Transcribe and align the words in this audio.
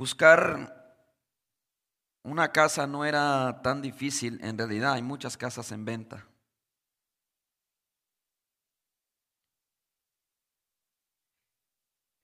Buscar 0.00 0.96
una 2.22 2.50
casa 2.52 2.86
no 2.86 3.04
era 3.04 3.60
tan 3.60 3.82
difícil, 3.82 4.42
en 4.42 4.56
realidad 4.56 4.94
hay 4.94 5.02
muchas 5.02 5.36
casas 5.36 5.72
en 5.72 5.84
venta. 5.84 6.26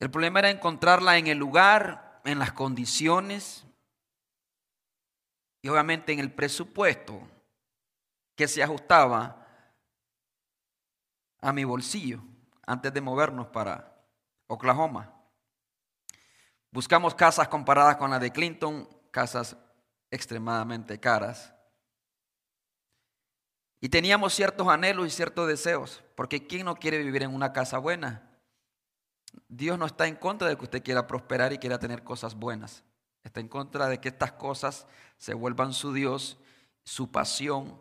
El 0.01 0.11
problema 0.11 0.39
era 0.39 0.49
encontrarla 0.49 1.19
en 1.19 1.27
el 1.27 1.37
lugar, 1.37 2.23
en 2.25 2.39
las 2.39 2.55
condiciones 2.55 3.67
y 5.61 5.69
obviamente 5.69 6.15
en 6.15 6.21
el 6.21 6.33
presupuesto 6.33 7.29
que 8.37 8.49
se 8.49 8.63
ajustaba 8.63 9.47
a 11.43 11.53
mi 11.53 11.65
bolsillo 11.65 12.23
antes 12.67 12.91
de 12.95 13.03
movernos 13.03 13.49
para 13.49 14.03
Oklahoma. 14.47 15.16
Buscamos 16.77 17.15
casas 17.15 17.49
comparadas 17.49 17.97
con 17.97 18.11
las 18.11 18.21
de 18.21 18.31
Clinton, 18.31 18.87
casas 19.11 19.57
extremadamente 20.11 21.01
caras. 21.01 21.55
Y 23.81 23.89
teníamos 23.89 24.35
ciertos 24.35 24.69
anhelos 24.69 25.07
y 25.07 25.11
ciertos 25.11 25.49
deseos, 25.49 26.05
porque 26.15 26.47
¿quién 26.47 26.67
no 26.67 26.77
quiere 26.77 26.99
vivir 26.99 27.23
en 27.23 27.35
una 27.35 27.55
casa 27.55 27.79
buena? 27.79 28.29
Dios 29.49 29.79
no 29.79 29.87
está 29.87 30.07
en 30.07 30.17
contra 30.17 30.49
de 30.49 30.57
que 30.59 30.65
usted 30.65 30.83
quiera 30.83 31.07
prosperar 31.07 31.55
y 31.55 31.59
quiera 31.59 31.79
tener 31.79 32.05
cosas 32.05 32.35
buenas. 32.35 32.85
Está 33.25 33.41
en 33.41 33.49
contra 33.49 33.89
de 33.89 33.99
que 33.99 34.11
estas 34.11 34.33
cosas 34.33 34.87
se 35.17 35.33
vuelvan 35.33 35.73
su 35.73 35.95
Dios, 35.95 36.37
su 36.85 37.11
pasión, 37.11 37.81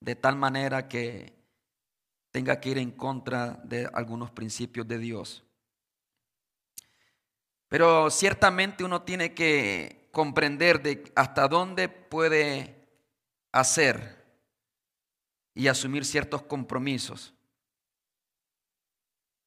de 0.00 0.16
tal 0.16 0.34
manera 0.34 0.88
que 0.88 1.38
tenga 2.32 2.58
que 2.58 2.70
ir 2.70 2.78
en 2.78 2.90
contra 2.90 3.60
de 3.62 3.88
algunos 3.94 4.32
principios 4.32 4.88
de 4.88 4.98
Dios. 4.98 5.44
Pero 7.68 8.10
ciertamente 8.10 8.82
uno 8.82 9.02
tiene 9.02 9.34
que 9.34 10.08
comprender 10.10 10.82
de 10.82 11.12
hasta 11.14 11.48
dónde 11.48 11.88
puede 11.88 12.88
hacer 13.52 14.24
y 15.54 15.68
asumir 15.68 16.04
ciertos 16.04 16.42
compromisos. 16.42 17.34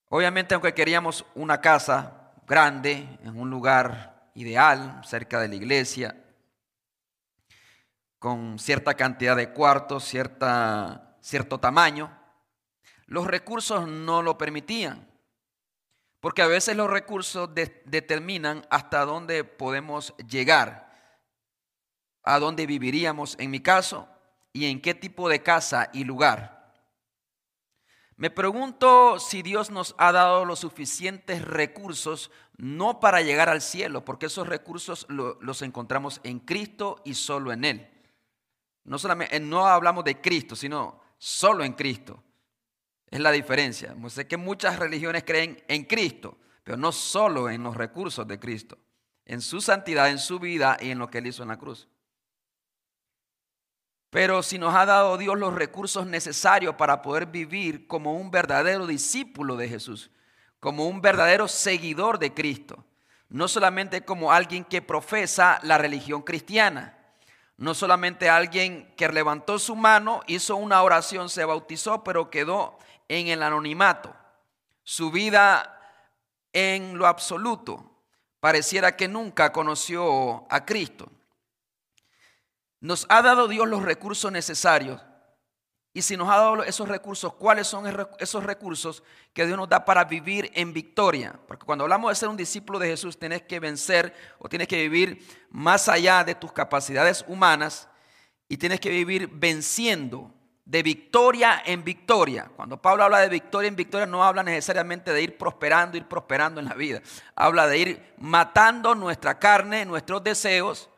Obviamente, 0.09 0.53
aunque 0.53 0.73
queríamos 0.73 1.25
una 1.35 1.61
casa 1.61 2.33
grande, 2.45 3.07
en 3.23 3.39
un 3.39 3.49
lugar 3.49 4.29
ideal, 4.35 5.01
cerca 5.05 5.39
de 5.39 5.47
la 5.47 5.55
iglesia, 5.55 6.21
con 8.19 8.59
cierta 8.59 8.93
cantidad 8.93 9.35
de 9.35 9.51
cuartos, 9.51 10.03
cierta, 10.03 11.17
cierto 11.21 11.59
tamaño, 11.59 12.15
los 13.07 13.25
recursos 13.25 13.87
no 13.87 14.21
lo 14.21 14.37
permitían. 14.37 15.10
Porque 16.21 16.43
a 16.43 16.47
veces 16.47 16.77
los 16.77 16.89
recursos 16.89 17.49
determinan 17.53 18.65
hasta 18.69 19.03
dónde 19.05 19.43
podemos 19.43 20.15
llegar, 20.29 20.89
a 22.23 22.39
dónde 22.39 22.67
viviríamos 22.67 23.35
en 23.39 23.49
mi 23.49 23.59
caso 23.59 24.07
y 24.53 24.67
en 24.67 24.81
qué 24.81 24.93
tipo 24.93 25.27
de 25.27 25.41
casa 25.41 25.89
y 25.93 26.03
lugar. 26.03 26.61
Me 28.17 28.29
pregunto 28.29 29.17
si 29.19 29.41
Dios 29.41 29.71
nos 29.71 29.95
ha 29.97 30.11
dado 30.11 30.45
los 30.45 30.59
suficientes 30.59 31.41
recursos 31.41 32.29
no 32.55 32.99
para 32.99 33.23
llegar 33.23 33.49
al 33.49 33.61
cielo, 33.61 34.05
porque 34.05 34.27
esos 34.27 34.47
recursos 34.47 35.07
los 35.09 35.63
encontramos 35.63 36.21
en 36.23 36.39
Cristo 36.39 37.01
y 37.03 37.15
solo 37.15 37.51
en 37.51 37.65
Él. 37.65 37.89
No, 38.83 38.99
solamente, 38.99 39.39
no 39.39 39.65
hablamos 39.65 40.03
de 40.03 40.21
Cristo, 40.21 40.55
sino 40.55 41.01
solo 41.17 41.63
en 41.63 41.73
Cristo. 41.73 42.23
Es 43.11 43.19
la 43.19 43.31
diferencia. 43.31 43.93
Sé 44.07 44.25
que 44.25 44.37
muchas 44.37 44.79
religiones 44.79 45.25
creen 45.25 45.61
en 45.67 45.83
Cristo, 45.83 46.37
pero 46.63 46.77
no 46.77 46.93
solo 46.93 47.49
en 47.49 47.61
los 47.61 47.75
recursos 47.75 48.25
de 48.25 48.39
Cristo, 48.39 48.77
en 49.25 49.41
su 49.41 49.59
santidad, 49.59 50.09
en 50.09 50.17
su 50.17 50.39
vida 50.39 50.77
y 50.79 50.91
en 50.91 50.99
lo 50.99 51.09
que 51.09 51.17
Él 51.17 51.27
hizo 51.27 51.43
en 51.43 51.49
la 51.49 51.57
cruz. 51.57 51.89
Pero 54.09 54.41
si 54.43 54.57
nos 54.57 54.73
ha 54.73 54.85
dado 54.85 55.17
Dios 55.17 55.37
los 55.37 55.53
recursos 55.53 56.05
necesarios 56.05 56.75
para 56.75 57.01
poder 57.01 57.25
vivir 57.25 57.85
como 57.87 58.13
un 58.13 58.31
verdadero 58.31 58.87
discípulo 58.87 59.57
de 59.57 59.67
Jesús, 59.67 60.09
como 60.61 60.87
un 60.87 61.01
verdadero 61.01 61.49
seguidor 61.49 62.17
de 62.17 62.33
Cristo, 62.33 62.85
no 63.27 63.47
solamente 63.47 64.03
como 64.03 64.31
alguien 64.31 64.63
que 64.63 64.81
profesa 64.81 65.59
la 65.63 65.77
religión 65.77 66.21
cristiana, 66.21 66.97
no 67.57 67.73
solamente 67.73 68.29
alguien 68.29 68.93
que 68.97 69.07
levantó 69.09 69.59
su 69.59 69.75
mano, 69.75 70.21
hizo 70.27 70.55
una 70.55 70.81
oración, 70.81 71.29
se 71.29 71.45
bautizó, 71.45 72.03
pero 72.03 72.29
quedó 72.29 72.77
en 73.11 73.27
el 73.27 73.43
anonimato. 73.43 74.15
Su 74.83 75.11
vida 75.11 75.77
en 76.53 76.97
lo 76.97 77.07
absoluto 77.07 78.03
pareciera 78.39 78.95
que 78.95 79.09
nunca 79.09 79.51
conoció 79.51 80.45
a 80.49 80.65
Cristo. 80.65 81.11
Nos 82.79 83.05
ha 83.09 83.21
dado 83.21 83.49
Dios 83.49 83.67
los 83.67 83.83
recursos 83.83 84.31
necesarios. 84.31 85.01
Y 85.93 86.03
si 86.03 86.15
nos 86.15 86.29
ha 86.29 86.37
dado 86.37 86.63
esos 86.63 86.87
recursos, 86.87 87.33
¿cuáles 87.33 87.67
son 87.67 87.83
esos 88.17 88.45
recursos 88.45 89.03
que 89.33 89.45
Dios 89.45 89.57
nos 89.57 89.67
da 89.67 89.83
para 89.83 90.05
vivir 90.05 90.49
en 90.53 90.71
victoria? 90.71 91.37
Porque 91.47 91.65
cuando 91.65 91.83
hablamos 91.83 92.11
de 92.11 92.15
ser 92.15 92.29
un 92.29 92.37
discípulo 92.37 92.79
de 92.79 92.87
Jesús, 92.87 93.19
tienes 93.19 93.41
que 93.41 93.59
vencer 93.59 94.15
o 94.39 94.47
tienes 94.47 94.69
que 94.69 94.81
vivir 94.81 95.27
más 95.49 95.89
allá 95.89 96.23
de 96.23 96.33
tus 96.33 96.53
capacidades 96.53 97.25
humanas 97.27 97.89
y 98.47 98.55
tienes 98.55 98.79
que 98.79 98.89
vivir 98.89 99.27
venciendo 99.27 100.33
de 100.65 100.83
victoria 100.83 101.63
en 101.65 101.83
victoria. 101.83 102.49
Cuando 102.55 102.81
Pablo 102.81 103.03
habla 103.03 103.19
de 103.19 103.29
victoria 103.29 103.67
en 103.67 103.75
victoria, 103.75 104.05
no 104.05 104.23
habla 104.23 104.43
necesariamente 104.43 105.11
de 105.11 105.21
ir 105.21 105.37
prosperando, 105.37 105.97
ir 105.97 106.05
prosperando 106.05 106.59
en 106.59 106.67
la 106.67 106.75
vida. 106.75 107.01
Habla 107.35 107.67
de 107.67 107.77
ir 107.77 108.13
matando 108.17 108.95
nuestra 108.95 109.39
carne, 109.39 109.85
nuestros 109.85 110.23
deseos, 110.23 110.89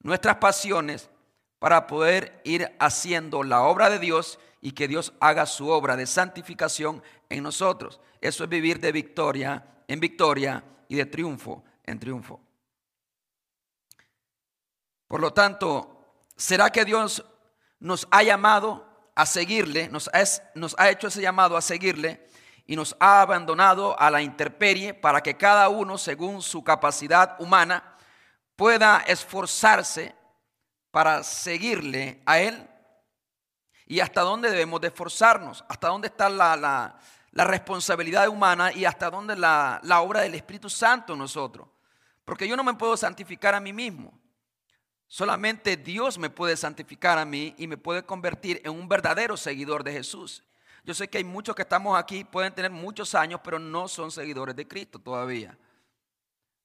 nuestras 0.00 0.36
pasiones, 0.36 1.10
para 1.58 1.86
poder 1.86 2.40
ir 2.44 2.74
haciendo 2.78 3.42
la 3.42 3.62
obra 3.62 3.88
de 3.88 3.98
Dios 3.98 4.38
y 4.60 4.72
que 4.72 4.88
Dios 4.88 5.12
haga 5.20 5.46
su 5.46 5.68
obra 5.68 5.96
de 5.96 6.06
santificación 6.06 7.02
en 7.28 7.42
nosotros. 7.42 8.00
Eso 8.20 8.44
es 8.44 8.50
vivir 8.50 8.80
de 8.80 8.92
victoria 8.92 9.64
en 9.88 10.00
victoria 10.00 10.64
y 10.88 10.96
de 10.96 11.06
triunfo 11.06 11.64
en 11.84 11.98
triunfo. 11.98 12.40
Por 15.06 15.20
lo 15.20 15.32
tanto, 15.32 15.98
¿será 16.36 16.70
que 16.70 16.84
Dios 16.84 17.24
nos 17.78 18.08
ha 18.10 18.22
llamado 18.22 18.93
a 19.14 19.26
seguirle, 19.26 19.88
nos, 19.88 20.08
ha 20.12 20.90
hecho 20.90 21.06
ese 21.06 21.20
llamado 21.20 21.56
a 21.56 21.62
seguirle 21.62 22.26
y 22.66 22.76
nos 22.76 22.96
ha 22.98 23.20
abandonado 23.20 23.98
a 23.98 24.10
la 24.10 24.22
intemperie 24.22 24.94
para 24.94 25.22
que 25.22 25.36
cada 25.36 25.68
uno, 25.68 25.98
según 25.98 26.42
su 26.42 26.64
capacidad 26.64 27.36
humana, 27.40 27.96
pueda 28.56 29.04
esforzarse 29.06 30.14
para 30.90 31.22
seguirle 31.22 32.22
a 32.26 32.40
Él. 32.40 32.68
¿Y 33.86 34.00
hasta 34.00 34.22
dónde 34.22 34.50
debemos 34.50 34.80
de 34.80 34.88
esforzarnos? 34.88 35.64
¿Hasta 35.68 35.88
dónde 35.88 36.08
está 36.08 36.28
la, 36.28 36.56
la, 36.56 37.44
responsabilidad 37.44 38.28
humana 38.28 38.72
y 38.72 38.84
hasta 38.84 39.10
dónde 39.10 39.36
la, 39.36 39.80
la 39.84 40.00
obra 40.00 40.22
del 40.22 40.34
Espíritu 40.34 40.70
Santo 40.70 41.12
en 41.12 41.18
nosotros? 41.18 41.68
Porque 42.24 42.48
yo 42.48 42.56
no 42.56 42.64
me 42.64 42.74
puedo 42.74 42.96
santificar 42.96 43.54
a 43.54 43.60
mí 43.60 43.72
mismo. 43.72 44.18
Solamente 45.06 45.76
Dios 45.76 46.18
me 46.18 46.30
puede 46.30 46.56
santificar 46.56 47.18
a 47.18 47.24
mí 47.24 47.54
y 47.58 47.66
me 47.66 47.76
puede 47.76 48.04
convertir 48.04 48.60
en 48.64 48.72
un 48.72 48.88
verdadero 48.88 49.36
seguidor 49.36 49.84
de 49.84 49.92
Jesús. 49.92 50.42
Yo 50.84 50.92
sé 50.92 51.08
que 51.08 51.18
hay 51.18 51.24
muchos 51.24 51.54
que 51.54 51.62
estamos 51.62 51.98
aquí, 51.98 52.24
pueden 52.24 52.54
tener 52.54 52.70
muchos 52.70 53.14
años, 53.14 53.40
pero 53.42 53.58
no 53.58 53.88
son 53.88 54.10
seguidores 54.10 54.54
de 54.54 54.68
Cristo 54.68 54.98
todavía. 54.98 55.56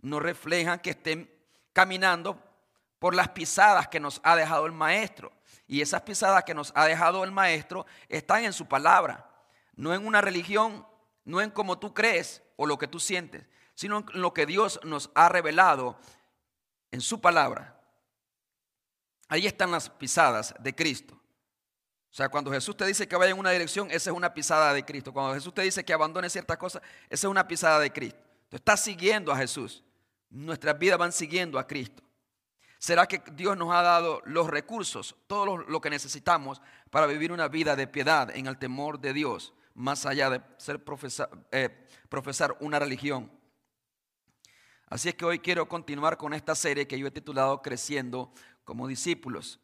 No 0.01 0.19
reflejan 0.19 0.79
que 0.79 0.91
estén 0.91 1.31
caminando 1.73 2.41
por 2.99 3.15
las 3.15 3.29
pisadas 3.29 3.87
que 3.87 3.99
nos 3.99 4.19
ha 4.23 4.35
dejado 4.35 4.65
el 4.65 4.73
Maestro. 4.73 5.31
Y 5.67 5.81
esas 5.81 6.01
pisadas 6.01 6.43
que 6.43 6.53
nos 6.53 6.73
ha 6.75 6.85
dejado 6.85 7.23
el 7.23 7.31
Maestro 7.31 7.85
están 8.09 8.43
en 8.43 8.53
su 8.53 8.67
palabra, 8.67 9.29
no 9.75 9.93
en 9.93 10.05
una 10.05 10.19
religión, 10.19 10.85
no 11.23 11.41
en 11.41 11.51
cómo 11.51 11.79
tú 11.79 11.93
crees 11.93 12.43
o 12.57 12.65
lo 12.65 12.77
que 12.77 12.87
tú 12.87 12.99
sientes, 12.99 13.45
sino 13.75 13.99
en 13.99 14.21
lo 14.21 14.33
que 14.33 14.45
Dios 14.45 14.79
nos 14.83 15.11
ha 15.15 15.29
revelado 15.29 15.97
en 16.91 16.99
su 16.99 17.21
palabra. 17.21 17.78
Ahí 19.29 19.45
están 19.45 19.71
las 19.71 19.89
pisadas 19.89 20.53
de 20.59 20.75
Cristo. 20.75 21.13
O 21.13 22.13
sea, 22.13 22.27
cuando 22.27 22.51
Jesús 22.51 22.75
te 22.75 22.85
dice 22.85 23.07
que 23.07 23.15
vaya 23.15 23.31
en 23.31 23.37
una 23.37 23.51
dirección, 23.51 23.89
esa 23.91 24.09
es 24.09 24.15
una 24.15 24.33
pisada 24.33 24.73
de 24.73 24.83
Cristo. 24.83 25.13
Cuando 25.13 25.35
Jesús 25.35 25.53
te 25.53 25.61
dice 25.61 25.85
que 25.85 25.93
abandone 25.93 26.29
ciertas 26.29 26.57
cosas, 26.57 26.81
esa 27.07 27.27
es 27.27 27.31
una 27.31 27.47
pisada 27.47 27.79
de 27.79 27.93
Cristo. 27.93 28.19
Tú 28.49 28.57
estás 28.57 28.81
siguiendo 28.83 29.31
a 29.31 29.37
Jesús. 29.37 29.83
Nuestras 30.31 30.77
vidas 30.79 30.97
van 30.97 31.11
siguiendo 31.11 31.59
a 31.59 31.67
Cristo. 31.67 32.03
¿Será 32.79 33.05
que 33.05 33.21
Dios 33.33 33.55
nos 33.55 33.71
ha 33.73 33.81
dado 33.83 34.21
los 34.25 34.47
recursos, 34.47 35.15
todo 35.27 35.57
lo, 35.57 35.81
que 35.81 35.89
necesitamos 35.89 36.61
para 36.89 37.05
vivir 37.05 37.31
una 37.31 37.47
vida 37.47 37.75
de 37.75 37.87
piedad 37.87 38.35
en 38.35 38.47
el 38.47 38.57
temor 38.57 38.99
de 38.99 39.13
Dios, 39.13 39.53
más 39.75 40.05
allá 40.05 40.29
de 40.29 40.41
ser 40.57 40.81
eh, 41.51 41.87
profesar 42.07 42.57
una 42.61 42.79
religión? 42.79 43.29
Así 44.87 45.09
es 45.09 45.15
que 45.15 45.25
hoy 45.25 45.39
quiero 45.39 45.67
continuar 45.67 46.17
con 46.17 46.33
esta 46.33 46.55
serie 46.55 46.87
que 46.87 46.97
yo 46.97 47.05
he 47.05 47.11
titulado 47.11 47.61
Creciendo 47.61 48.31
como 48.69 48.87
discípulos, 48.87 49.59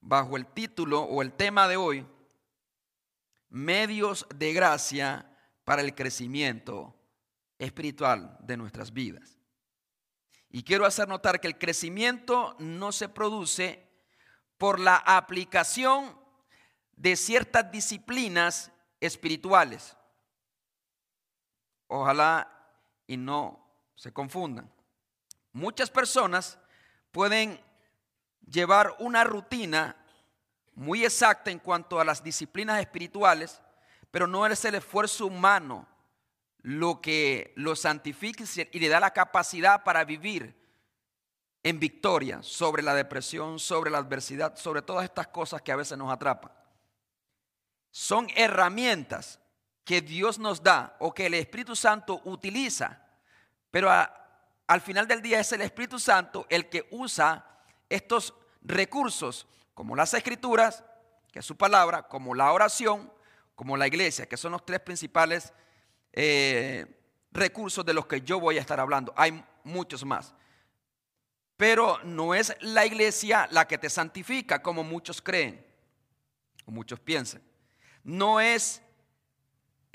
bajo 0.00 0.36
el 0.36 0.46
título 0.46 1.00
o 1.00 1.22
el 1.22 1.32
tema 1.32 1.66
de 1.66 1.76
hoy, 1.76 2.06
medios 3.48 4.28
de 4.32 4.52
gracia 4.52 5.28
para 5.64 5.82
el 5.82 5.92
crecimiento 5.92 6.94
espiritual 7.58 8.38
de 8.38 8.56
nuestras 8.56 8.92
vidas. 8.92 9.40
Y 10.50 10.62
quiero 10.62 10.86
hacer 10.86 11.08
notar 11.08 11.40
que 11.40 11.48
el 11.48 11.58
crecimiento 11.58 12.54
no 12.60 12.92
se 12.92 13.08
produce 13.08 13.90
por 14.56 14.78
la 14.78 14.98
aplicación 14.98 16.16
de 16.92 17.16
ciertas 17.16 17.72
disciplinas 17.72 18.70
espirituales. 19.00 19.96
Ojalá 21.88 22.70
y 23.08 23.16
no 23.16 23.68
se 23.96 24.12
confundan. 24.12 24.72
Muchas 25.52 25.90
personas 25.90 26.56
pueden 27.10 27.60
llevar 28.50 28.94
una 28.98 29.24
rutina 29.24 29.96
muy 30.74 31.04
exacta 31.04 31.50
en 31.50 31.58
cuanto 31.58 32.00
a 32.00 32.04
las 32.04 32.22
disciplinas 32.22 32.80
espirituales, 32.80 33.60
pero 34.10 34.26
no 34.26 34.46
es 34.46 34.64
el 34.64 34.74
esfuerzo 34.74 35.26
humano 35.26 35.86
lo 36.62 37.00
que 37.00 37.52
lo 37.56 37.74
santifica 37.74 38.44
y 38.70 38.78
le 38.78 38.88
da 38.88 39.00
la 39.00 39.12
capacidad 39.12 39.82
para 39.82 40.04
vivir 40.04 40.54
en 41.62 41.78
victoria 41.78 42.42
sobre 42.42 42.82
la 42.82 42.94
depresión, 42.94 43.58
sobre 43.58 43.90
la 43.90 43.98
adversidad, 43.98 44.56
sobre 44.56 44.82
todas 44.82 45.04
estas 45.04 45.28
cosas 45.28 45.62
que 45.62 45.72
a 45.72 45.76
veces 45.76 45.98
nos 45.98 46.12
atrapan. 46.12 46.52
Son 47.90 48.28
herramientas 48.34 49.38
que 49.84 50.00
Dios 50.00 50.38
nos 50.38 50.62
da 50.62 50.96
o 51.00 51.12
que 51.12 51.26
el 51.26 51.34
Espíritu 51.34 51.76
Santo 51.76 52.20
utiliza, 52.24 53.00
pero 53.70 53.90
al 53.90 54.80
final 54.80 55.06
del 55.06 55.20
día 55.20 55.40
es 55.40 55.52
el 55.52 55.60
Espíritu 55.60 55.98
Santo 55.98 56.46
el 56.48 56.68
que 56.68 56.88
usa 56.92 57.44
estos 57.94 58.34
recursos 58.62 59.46
como 59.74 59.96
las 59.96 60.14
escrituras, 60.14 60.84
que 61.32 61.40
es 61.40 61.46
su 61.46 61.56
palabra, 61.56 62.04
como 62.04 62.34
la 62.34 62.52
oración, 62.52 63.12
como 63.54 63.76
la 63.76 63.86
iglesia, 63.86 64.26
que 64.26 64.36
son 64.36 64.52
los 64.52 64.64
tres 64.64 64.80
principales 64.80 65.52
eh, 66.12 66.86
recursos 67.30 67.84
de 67.84 67.94
los 67.94 68.06
que 68.06 68.20
yo 68.20 68.40
voy 68.40 68.58
a 68.58 68.60
estar 68.60 68.80
hablando. 68.80 69.12
Hay 69.16 69.44
muchos 69.64 70.04
más. 70.04 70.34
Pero 71.56 71.98
no 72.04 72.34
es 72.34 72.56
la 72.60 72.84
iglesia 72.84 73.48
la 73.50 73.66
que 73.68 73.78
te 73.78 73.88
santifica, 73.88 74.62
como 74.62 74.82
muchos 74.82 75.22
creen, 75.22 75.64
o 76.66 76.70
muchos 76.70 76.98
piensan. 77.00 77.42
No 78.02 78.40
es 78.40 78.82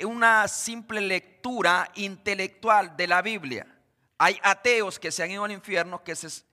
una 0.06 0.48
simple 0.48 1.02
lectura 1.02 1.92
intelectual 1.96 2.96
de 2.96 3.08
la 3.08 3.22
Biblia. 3.22 3.68
Hay 4.18 4.40
ateos 4.44 5.00
que 5.00 5.12
se 5.12 5.24
han 5.24 5.32
ido 5.32 5.44
al 5.44 5.52
infierno 5.52 6.04
que, 6.04 6.16
se, 6.16 6.44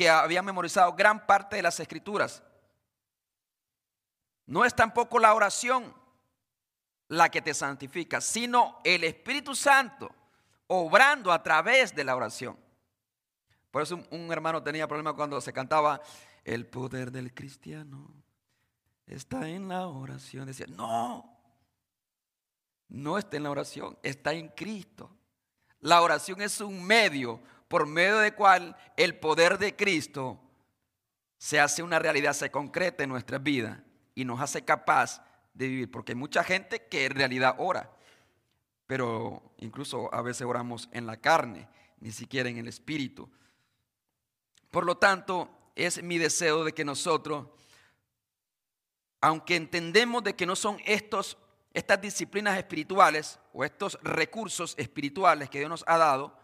que 0.00 0.08
habían 0.08 0.46
memorizado 0.46 0.94
gran 0.94 1.26
parte 1.26 1.56
de 1.56 1.62
las 1.62 1.78
escrituras. 1.78 2.42
No 4.46 4.64
es 4.64 4.74
tampoco 4.74 5.18
la 5.18 5.34
oración 5.34 5.94
la 7.08 7.28
que 7.28 7.42
te 7.42 7.52
santifica, 7.52 8.22
sino 8.22 8.80
el 8.82 9.04
Espíritu 9.04 9.54
Santo 9.54 10.10
obrando 10.68 11.30
a 11.30 11.42
través 11.42 11.94
de 11.94 12.04
la 12.04 12.16
oración. 12.16 12.58
Por 13.70 13.82
eso 13.82 14.00
un, 14.10 14.32
hermano 14.32 14.62
tenía 14.62 14.88
problema 14.88 15.12
cuando 15.12 15.38
se 15.38 15.52
cantaba 15.52 16.00
el 16.44 16.66
poder 16.66 17.12
del 17.12 17.34
cristiano 17.34 18.10
está 19.04 19.50
en 19.50 19.68
la 19.68 19.86
oración. 19.86 20.46
Decía, 20.46 20.64
no, 20.66 21.30
no 22.88 23.18
está 23.18 23.36
en 23.36 23.42
la 23.42 23.50
oración, 23.50 23.98
está 24.02 24.32
en 24.32 24.48
Cristo. 24.48 25.14
La 25.80 26.00
oración 26.00 26.40
es 26.40 26.58
un 26.62 26.82
medio 26.82 27.42
por 27.70 27.86
medio 27.86 28.18
del 28.18 28.34
cual 28.34 28.76
el 28.96 29.14
poder 29.14 29.56
de 29.56 29.76
Cristo 29.76 30.40
se 31.38 31.60
hace 31.60 31.84
una 31.84 32.00
realidad, 32.00 32.32
se 32.32 32.50
concreta 32.50 33.04
en 33.04 33.10
nuestra 33.10 33.38
vida 33.38 33.84
y 34.12 34.24
nos 34.24 34.40
hace 34.40 34.64
capaz 34.64 35.24
de 35.54 35.68
vivir, 35.68 35.88
porque 35.88 36.10
hay 36.10 36.16
mucha 36.16 36.42
gente 36.42 36.88
que 36.88 37.04
en 37.04 37.14
realidad 37.14 37.54
ora, 37.58 37.88
pero 38.88 39.54
incluso 39.58 40.12
a 40.12 40.20
veces 40.20 40.48
oramos 40.48 40.88
en 40.90 41.06
la 41.06 41.18
carne, 41.18 41.68
ni 42.00 42.10
siquiera 42.10 42.48
en 42.48 42.58
el 42.58 42.66
espíritu. 42.66 43.30
Por 44.72 44.84
lo 44.84 44.96
tanto, 44.96 45.48
es 45.76 46.02
mi 46.02 46.18
deseo 46.18 46.64
de 46.64 46.72
que 46.72 46.84
nosotros, 46.84 47.46
aunque 49.20 49.54
entendemos 49.54 50.24
de 50.24 50.34
que 50.34 50.44
no 50.44 50.56
son 50.56 50.78
estos, 50.84 51.38
estas 51.72 52.00
disciplinas 52.00 52.58
espirituales 52.58 53.38
o 53.52 53.64
estos 53.64 53.96
recursos 54.02 54.74
espirituales 54.76 55.48
que 55.48 55.60
Dios 55.60 55.70
nos 55.70 55.84
ha 55.86 55.98
dado, 55.98 56.39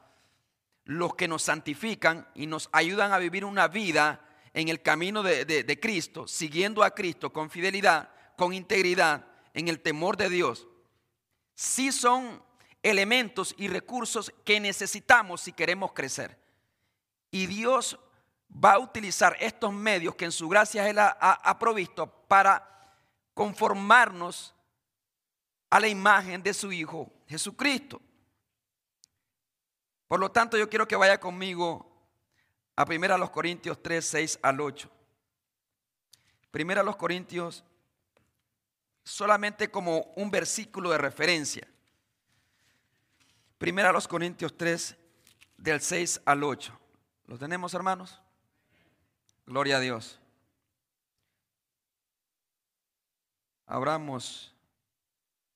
los 0.87 1.15
que 1.15 1.29
nos 1.29 1.43
santifican 1.43 2.27
y 2.35 2.47
nos 2.47 2.71
ayudan 2.73 3.13
a 3.13 3.19
vivir 3.19 3.45
una 3.45 3.69
vida 3.69 4.27
en 4.55 4.69
el 4.69 4.81
camino 4.81 5.23
de, 5.23 5.45
de 5.45 5.81
Cristo, 5.81 6.27
siguiendo 6.27 6.83
a 6.83 6.93
Cristo 6.93 7.31
con 7.31 7.51
fidelidad, 7.51 8.09
con 8.37 8.55
integridad, 8.55 9.27
en 9.57 9.69
el 9.69 9.81
temor 9.81 10.17
de 10.19 10.29
Dios, 10.29 10.69
sí 11.55 11.91
son 11.91 12.43
elementos 12.83 13.55
y 13.57 13.69
recursos 13.69 14.33
que 14.45 14.61
necesitamos 14.61 15.41
si 15.41 15.53
queremos 15.53 15.93
crecer. 15.93 16.39
Y 17.31 17.47
Dios 17.47 17.99
va 18.53 18.75
a 18.75 18.79
utilizar 18.79 19.35
estos 19.41 19.73
medios 19.73 20.15
que 20.15 20.27
en 20.27 20.33
su 20.33 20.49
gracia 20.49 20.89
Él 20.89 20.99
ha, 20.99 21.59
provisto 21.59 22.07
para 22.07 22.69
conformarnos 23.35 24.55
a 25.71 25.81
la 25.81 25.89
imagen 25.89 26.43
de 26.43 26.55
su 26.55 26.71
Hijo 26.71 27.11
Jesucristo. 27.27 28.01
Por 30.09 30.21
lo 30.21 30.31
tanto, 30.31 30.57
yo 30.57 30.69
quiero 30.69 30.87
que 30.87 30.97
vaya 30.97 31.19
conmigo 31.19 31.91
a 32.77 32.85
1 32.85 33.33
Corintios 33.33 33.83
3, 33.83 34.05
6 34.05 34.39
al 34.43 34.61
8. 34.61 34.91
Primera 36.51 36.83
los 36.83 36.97
Corintios 36.97 37.65
solamente 39.03 39.71
como 39.71 40.13
un 40.17 40.31
versículo 40.31 40.91
de 40.91 40.99
referencia. 40.99 41.67
Primera 43.59 43.93
los 43.93 44.07
Corintios 44.07 44.57
3, 44.57 44.97
del 45.57 45.81
6 45.81 46.23
al 46.25 46.45
8. 46.45 46.79
¿Lo 47.27 47.39
tenemos, 47.39 47.75
hermanos? 47.75 48.21
Gloria 49.47 49.79
a 49.79 49.81
Dios. 49.81 50.21
Abramos 53.67 54.55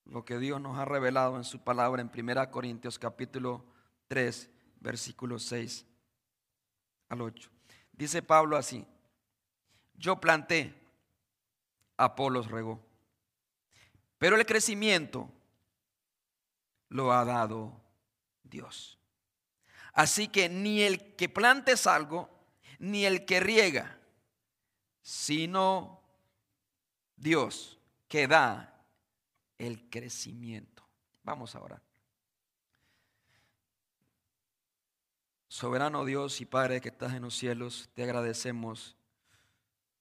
lo 0.04 0.24
que 0.24 0.38
Dios 0.38 0.60
nos 0.60 0.78
ha 0.78 0.84
revelado 0.84 1.36
en 1.36 1.44
su 1.44 1.60
palabra 1.60 2.02
en 2.02 2.08
Primera 2.08 2.50
Corintios 2.50 2.98
capítulo 2.98 3.64
3, 4.10 4.50
versículo 4.80 5.38
6 5.38 5.86
al 7.10 7.20
8. 7.22 7.48
Dice 7.92 8.22
Pablo 8.22 8.56
así, 8.56 8.84
yo 9.94 10.20
planté, 10.20 10.74
Apolos 11.96 12.50
regó 12.50 12.90
pero 14.20 14.36
el 14.36 14.44
crecimiento 14.44 15.30
lo 16.90 17.10
ha 17.10 17.24
dado 17.24 17.80
Dios. 18.42 18.98
Así 19.94 20.28
que 20.28 20.50
ni 20.50 20.82
el 20.82 21.16
que 21.16 21.30
plantes 21.30 21.86
algo, 21.86 22.28
ni 22.78 23.06
el 23.06 23.24
que 23.24 23.40
riega, 23.40 23.98
sino 25.00 26.02
Dios 27.16 27.78
que 28.08 28.28
da 28.28 28.84
el 29.56 29.88
crecimiento. 29.88 30.86
Vamos 31.22 31.54
a 31.54 31.60
orar. 31.60 31.89
Soberano 35.50 36.04
Dios 36.04 36.40
y 36.40 36.46
Padre 36.46 36.80
que 36.80 36.90
estás 36.90 37.12
en 37.12 37.22
los 37.22 37.34
cielos, 37.34 37.90
te 37.94 38.04
agradecemos 38.04 38.96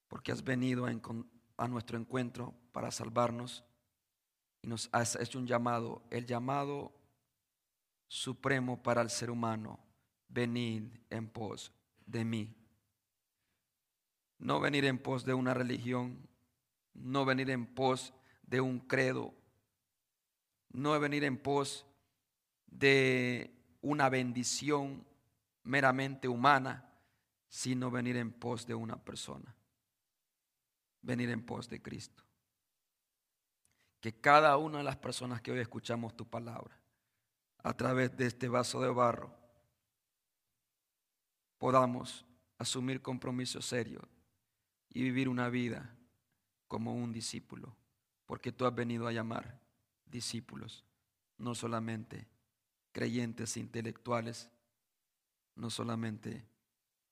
porque 0.06 0.30
has 0.30 0.44
venido 0.44 0.86
a, 0.86 1.68
nuestro 1.68 1.98
encuentro 1.98 2.54
para 2.70 2.92
salvarnos 2.92 3.64
y 4.62 4.68
nos 4.68 4.88
has 4.92 5.16
hecho 5.16 5.40
un 5.40 5.48
llamado, 5.48 6.04
el 6.08 6.24
llamado 6.24 6.92
supremo 8.06 8.80
para 8.80 9.02
el 9.02 9.10
ser 9.10 9.28
humano, 9.28 9.80
venid 10.28 10.84
en 11.10 11.28
pos 11.28 11.72
de 12.06 12.24
mí. 12.24 12.54
No 14.38 14.60
venir 14.60 14.84
en 14.84 14.98
pos 14.98 15.24
de 15.24 15.34
una 15.34 15.52
religión, 15.52 16.28
no 16.94 17.24
venir 17.24 17.50
en 17.50 17.66
pos 17.66 18.14
de 18.44 18.60
un 18.60 18.78
credo, 18.78 19.34
no 20.68 20.98
venir 21.00 21.24
en 21.24 21.36
pos 21.36 21.86
de 22.68 23.52
una 23.82 24.08
bendición 24.08 25.09
meramente 25.62 26.28
humana, 26.28 26.90
sino 27.48 27.90
venir 27.90 28.16
en 28.16 28.32
pos 28.32 28.66
de 28.66 28.74
una 28.74 28.96
persona, 28.96 29.54
venir 31.02 31.30
en 31.30 31.44
pos 31.44 31.68
de 31.68 31.82
Cristo. 31.82 32.22
Que 34.00 34.18
cada 34.18 34.56
una 34.56 34.78
de 34.78 34.84
las 34.84 34.96
personas 34.96 35.42
que 35.42 35.52
hoy 35.52 35.58
escuchamos 35.58 36.16
tu 36.16 36.26
palabra, 36.26 36.78
a 37.62 37.74
través 37.74 38.16
de 38.16 38.26
este 38.26 38.48
vaso 38.48 38.80
de 38.80 38.88
barro, 38.88 39.34
podamos 41.58 42.24
asumir 42.56 43.02
compromisos 43.02 43.66
serios 43.66 44.04
y 44.88 45.02
vivir 45.02 45.28
una 45.28 45.48
vida 45.48 45.94
como 46.68 46.94
un 46.94 47.12
discípulo, 47.12 47.76
porque 48.24 48.52
tú 48.52 48.64
has 48.64 48.74
venido 48.74 49.06
a 49.06 49.12
llamar 49.12 49.60
discípulos, 50.06 50.84
no 51.36 51.54
solamente 51.54 52.28
creyentes 52.92 53.56
intelectuales, 53.56 54.50
no 55.60 55.68
solamente 55.68 56.48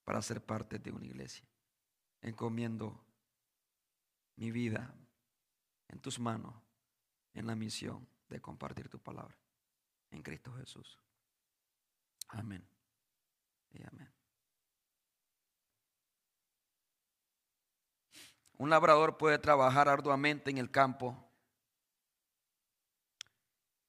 para 0.04 0.22
ser 0.22 0.44
parte 0.44 0.78
de 0.78 0.90
una 0.90 1.04
iglesia. 1.04 1.46
Encomiendo 2.22 3.04
mi 4.36 4.50
vida 4.50 4.94
en 5.88 6.00
tus 6.00 6.18
manos, 6.18 6.54
en 7.34 7.46
la 7.46 7.54
misión 7.54 8.08
de 8.28 8.40
compartir 8.40 8.88
tu 8.88 8.98
palabra 8.98 9.36
en 10.10 10.22
Cristo 10.22 10.52
Jesús. 10.54 10.98
Amén. 12.28 12.66
Y 13.70 13.82
amén. 13.82 14.10
Un 18.56 18.70
labrador 18.70 19.18
puede 19.18 19.38
trabajar 19.38 19.88
arduamente 19.88 20.50
en 20.50 20.58
el 20.58 20.70
campo, 20.70 21.30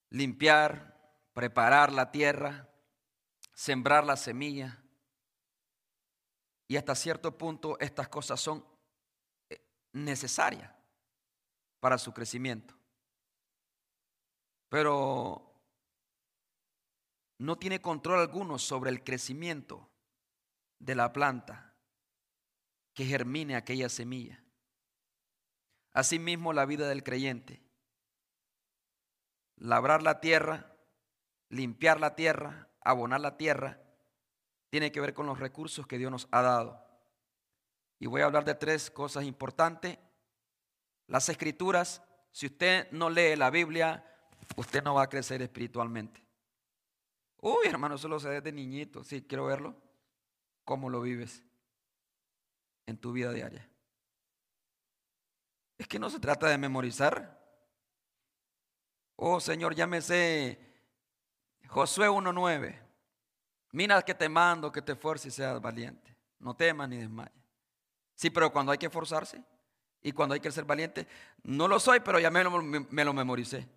limpiar, 0.10 1.18
preparar 1.34 1.92
la 1.92 2.12
tierra, 2.12 2.69
sembrar 3.60 4.06
la 4.06 4.16
semilla. 4.16 4.82
Y 6.66 6.78
hasta 6.78 6.96
cierto 6.96 7.38
punto 7.38 7.78
estas 7.82 8.08
cosas 8.08 8.40
son 8.40 8.66
eh, 9.50 9.62
necesarias 9.92 10.74
para 11.82 11.98
su 11.98 12.14
crecimiento. 12.14 12.74
Pero 14.70 15.62
no 17.40 17.58
tiene 17.58 17.82
control 17.82 18.22
alguno 18.22 18.58
sobre 18.60 18.92
el 18.92 19.04
crecimiento 19.04 19.90
de 20.80 20.96
la 20.96 21.12
planta 21.12 21.76
que 22.94 23.04
germine 23.04 23.58
aquella 23.58 23.90
semilla. 23.90 24.42
Asimismo 25.92 26.54
la 26.54 26.66
vida 26.66 26.88
del 26.88 27.04
creyente. 27.04 27.62
Labrar 29.58 30.02
la 30.02 30.22
tierra, 30.22 30.78
limpiar 31.50 32.00
la 32.00 32.16
tierra, 32.16 32.69
abonar 32.90 33.22
la 33.22 33.38
tierra, 33.38 33.82
tiene 34.70 34.92
que 34.92 35.02
ver 35.02 35.14
con 35.14 35.26
los 35.26 35.40
recursos 35.40 35.88
que 35.88 35.98
Dios 35.98 36.12
nos 36.12 36.28
ha 36.32 36.42
dado. 36.42 36.86
Y 38.00 38.08
voy 38.08 38.22
a 38.22 38.26
hablar 38.26 38.46
de 38.46 38.56
tres 38.56 38.90
cosas 38.90 39.26
importantes. 39.26 39.98
Las 41.08 41.28
escrituras, 41.30 42.02
si 42.32 42.46
usted 42.48 42.90
no 42.92 43.10
lee 43.10 43.36
la 43.36 43.50
Biblia, 43.50 44.06
usted 44.56 44.84
no 44.84 44.94
va 44.94 45.04
a 45.04 45.10
crecer 45.10 45.42
espiritualmente. 45.42 46.24
Uy, 47.42 47.68
hermano, 47.68 47.96
eso 47.96 48.08
lo 48.08 48.20
sé 48.20 48.30
desde 48.30 48.52
niñito. 48.52 49.04
Sí, 49.04 49.24
quiero 49.24 49.46
verlo. 49.46 49.76
¿Cómo 50.66 50.90
lo 50.90 51.02
vives 51.02 51.44
en 52.86 52.98
tu 52.98 53.12
vida 53.12 53.32
diaria? 53.32 53.70
Es 55.78 55.88
que 55.88 56.00
no 56.00 56.10
se 56.10 56.20
trata 56.20 56.48
de 56.48 56.58
memorizar. 56.58 57.40
Oh, 59.16 59.40
Señor, 59.40 59.76
sé 60.02 60.69
Josué 61.70 62.10
1.9. 62.10 62.76
Mira 63.72 64.02
que 64.02 64.16
te 64.16 64.28
mando, 64.28 64.72
que 64.72 64.82
te 64.82 64.94
esfuerces 64.94 65.34
y 65.34 65.36
seas 65.36 65.62
valiente. 65.62 66.16
No 66.40 66.56
temas 66.56 66.90
ni 66.90 66.98
desmayes. 66.98 67.34
Sí, 68.16 68.30
pero 68.30 68.52
cuando 68.52 68.72
hay 68.72 68.78
que 68.78 68.88
esforzarse 68.88 69.44
y 70.02 70.12
cuando 70.12 70.34
hay 70.34 70.40
que 70.40 70.52
ser 70.52 70.66
valiente, 70.66 71.08
no 71.44 71.68
lo 71.68 71.80
soy, 71.80 72.00
pero 72.00 72.20
ya 72.20 72.32
me 72.32 72.44
lo, 72.44 72.62
me 72.62 73.06
lo 73.06 73.14
memoricé. 73.14 73.68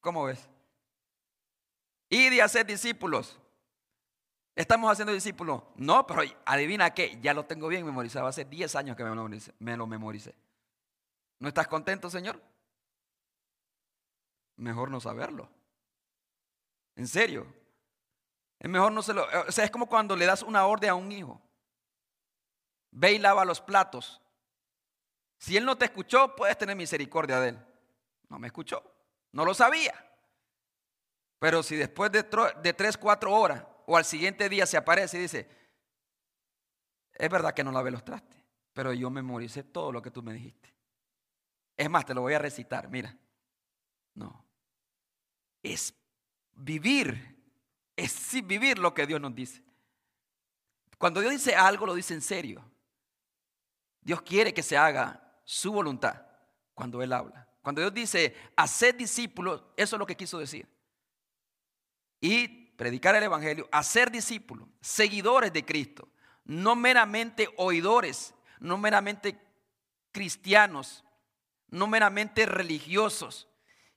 ¿Cómo 0.00 0.24
ves? 0.24 0.48
Y 2.08 2.30
de 2.30 2.42
hacer 2.42 2.66
discípulos. 2.66 3.38
Estamos 4.56 4.90
haciendo 4.90 5.12
discípulos. 5.12 5.62
No, 5.76 6.06
pero 6.06 6.22
adivina 6.46 6.94
qué, 6.94 7.18
ya 7.20 7.34
lo 7.34 7.44
tengo 7.44 7.68
bien 7.68 7.84
memorizado. 7.84 8.26
Hace 8.26 8.44
10 8.44 8.74
años 8.76 8.96
que 8.96 9.04
me 9.04 9.76
lo 9.76 9.86
memoricé. 9.86 10.34
¿No 11.40 11.48
estás 11.48 11.66
contento, 11.68 12.08
Señor? 12.08 12.40
Mejor 14.56 14.90
no 14.90 15.00
saberlo. 15.00 15.50
En 16.96 17.08
serio. 17.08 17.46
Es 18.58 18.70
mejor 18.70 18.92
no 18.92 19.02
se 19.02 19.12
lo. 19.12 19.26
O 19.46 19.52
sea, 19.52 19.64
es 19.64 19.70
como 19.70 19.86
cuando 19.86 20.16
le 20.16 20.26
das 20.26 20.42
una 20.42 20.66
orden 20.66 20.90
a 20.90 20.94
un 20.94 21.10
hijo. 21.12 21.40
Ve 22.90 23.12
y 23.12 23.18
lava 23.18 23.44
los 23.44 23.60
platos. 23.60 24.20
Si 25.38 25.56
él 25.56 25.64
no 25.64 25.76
te 25.76 25.86
escuchó, 25.86 26.34
puedes 26.36 26.56
tener 26.56 26.76
misericordia 26.76 27.40
de 27.40 27.50
él. 27.50 27.66
No 28.28 28.38
me 28.38 28.46
escuchó. 28.46 28.82
No 29.32 29.44
lo 29.44 29.52
sabía. 29.52 29.92
Pero 31.38 31.62
si 31.62 31.76
después 31.76 32.10
de, 32.12 32.24
de 32.62 32.72
tres, 32.72 32.96
cuatro 32.96 33.34
horas 33.34 33.64
o 33.86 33.96
al 33.96 34.04
siguiente 34.04 34.48
día 34.48 34.64
se 34.64 34.76
aparece 34.76 35.18
y 35.18 35.22
dice, 35.22 35.48
es 37.12 37.28
verdad 37.28 37.52
que 37.52 37.64
no 37.64 37.72
lavé 37.72 37.90
los 37.90 38.04
trastes, 38.04 38.40
pero 38.72 38.92
yo 38.92 39.10
memoricé 39.10 39.62
todo 39.62 39.92
lo 39.92 40.00
que 40.00 40.10
tú 40.10 40.22
me 40.22 40.32
dijiste. 40.32 40.74
Es 41.76 41.90
más, 41.90 42.06
te 42.06 42.14
lo 42.14 42.22
voy 42.22 42.34
a 42.34 42.38
recitar, 42.38 42.88
mira. 42.88 43.14
No. 44.14 44.44
Es 45.62 45.92
vivir, 46.56 47.36
es 47.96 48.32
vivir 48.44 48.78
lo 48.78 48.94
que 48.94 49.06
Dios 49.06 49.20
nos 49.20 49.34
dice. 49.34 49.62
Cuando 50.98 51.20
Dios 51.20 51.32
dice 51.32 51.54
algo, 51.54 51.86
lo 51.86 51.94
dice 51.94 52.14
en 52.14 52.22
serio. 52.22 52.64
Dios 54.00 54.22
quiere 54.22 54.52
que 54.52 54.62
se 54.62 54.76
haga 54.76 55.40
su 55.44 55.72
voluntad 55.72 56.22
cuando 56.74 57.02
Él 57.02 57.12
habla. 57.12 57.48
Cuando 57.62 57.80
Dios 57.80 57.94
dice, 57.94 58.36
hacer 58.56 58.96
discípulos, 58.96 59.62
eso 59.76 59.96
es 59.96 59.98
lo 59.98 60.06
que 60.06 60.16
quiso 60.16 60.38
decir 60.38 60.68
y 62.24 62.48
predicar 62.48 63.14
el 63.14 63.22
Evangelio, 63.22 63.68
hacer 63.70 64.10
discípulos, 64.10 64.66
seguidores 64.80 65.52
de 65.52 65.62
Cristo, 65.62 66.08
no 66.46 66.74
meramente 66.74 67.50
oidores, 67.58 68.32
no 68.60 68.78
meramente 68.78 69.38
cristianos, 70.10 71.04
no 71.68 71.86
meramente 71.86 72.46
religiosos. 72.46 73.46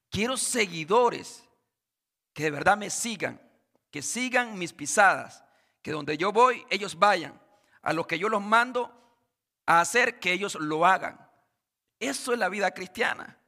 Quiero 0.09 0.35
seguidores 0.35 1.46
que 2.38 2.44
de 2.44 2.51
verdad 2.51 2.77
me 2.77 2.91
sigan, 2.91 3.41
que 3.89 4.03
sigan 4.03 4.60
mis 4.60 4.72
pisadas, 4.72 5.44
que 5.82 5.91
donde 5.91 6.20
yo 6.20 6.32
voy, 6.32 6.63
ellos 6.70 7.00
vayan, 7.00 7.41
a 7.82 7.94
lo 7.94 8.06
que 8.06 8.20
yo 8.20 8.29
los 8.29 8.44
mando 8.44 8.94
a 9.65 9.82
hacer, 9.82 10.20
que 10.20 10.34
ellos 10.34 10.53
lo 10.53 10.86
hagan. 10.86 11.20
Eso 12.00 12.34
es 12.34 12.38
la 12.38 12.48
vida 12.48 12.70
cristiana. 12.75 13.39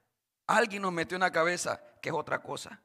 Alguien 0.47 0.81
nos 0.81 0.91
metió 0.91 1.17
en 1.17 1.21
la 1.21 1.31
cabeza 1.31 1.79
que 2.01 2.09
es 2.09 2.15
otra 2.15 2.41
cosa 2.41 2.81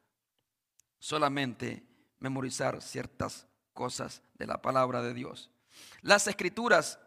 solamente 0.99 1.83
memorizar 2.19 2.83
ciertas 2.83 3.47
cosas 3.73 4.23
de 4.35 4.47
la 4.47 4.61
palabra 4.61 5.01
de 5.01 5.15
Dios. 5.15 5.51
Las 6.03 6.27
escrituras 6.27 6.99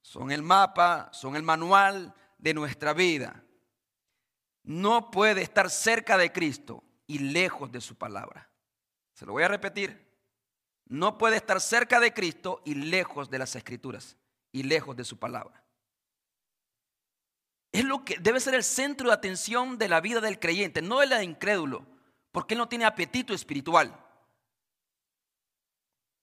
son 0.00 0.32
el 0.32 0.42
mapa, 0.42 1.10
son 1.12 1.36
el 1.36 1.42
manual 1.42 2.14
de 2.38 2.54
nuestra 2.54 2.94
vida. 2.94 3.44
No 4.62 5.10
puede 5.10 5.42
estar 5.42 5.68
cerca 5.68 6.16
de 6.16 6.32
Cristo 6.32 6.82
y 7.06 7.18
lejos 7.18 7.70
de 7.70 7.80
su 7.80 7.96
palabra. 7.96 8.50
Se 9.14 9.26
lo 9.26 9.32
voy 9.32 9.42
a 9.42 9.48
repetir. 9.48 10.04
No 10.86 11.18
puede 11.18 11.36
estar 11.36 11.60
cerca 11.60 12.00
de 12.00 12.12
Cristo 12.12 12.60
y 12.64 12.74
lejos 12.74 13.30
de 13.30 13.38
las 13.38 13.56
escrituras 13.56 14.16
y 14.52 14.64
lejos 14.64 14.96
de 14.96 15.04
su 15.04 15.18
palabra. 15.18 15.64
Es 17.72 17.84
lo 17.84 18.04
que 18.04 18.18
debe 18.18 18.40
ser 18.40 18.54
el 18.54 18.64
centro 18.64 19.08
de 19.08 19.14
atención 19.14 19.78
de 19.78 19.88
la 19.88 20.00
vida 20.00 20.20
del 20.20 20.38
creyente, 20.38 20.82
no 20.82 21.00
de 21.00 21.06
la 21.06 21.18
de 21.18 21.24
incrédulo 21.24 21.94
porque 22.34 22.54
él 22.54 22.58
no 22.58 22.68
tiene 22.68 22.84
apetito 22.84 23.32
espiritual. 23.32 23.96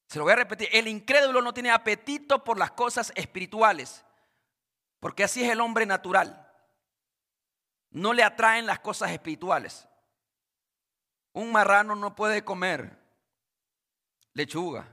Se 0.09 0.19
lo 0.19 0.25
voy 0.25 0.33
a 0.33 0.35
repetir, 0.35 0.67
el 0.73 0.89
incrédulo 0.89 1.41
no 1.41 1.53
tiene 1.53 1.71
apetito 1.71 2.43
por 2.43 2.59
las 2.59 2.71
cosas 2.71 3.13
espirituales, 3.15 4.03
porque 4.99 5.23
así 5.23 5.41
es 5.41 5.49
el 5.49 5.61
hombre 5.61 5.85
natural. 5.85 6.51
No 7.91 8.11
le 8.11 8.25
atraen 8.25 8.65
las 8.65 8.81
cosas 8.81 9.11
espirituales. 9.11 9.87
Un 11.33 11.51
marrano 11.51 11.95
no 11.95 12.15
puede 12.15 12.43
comer 12.43 12.97
lechuga, 14.33 14.87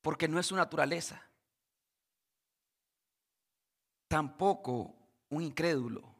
porque 0.00 0.28
no 0.28 0.38
es 0.38 0.46
su 0.46 0.56
naturaleza. 0.56 1.22
Tampoco 4.08 4.94
un 5.30 5.42
incrédulo 5.42 6.14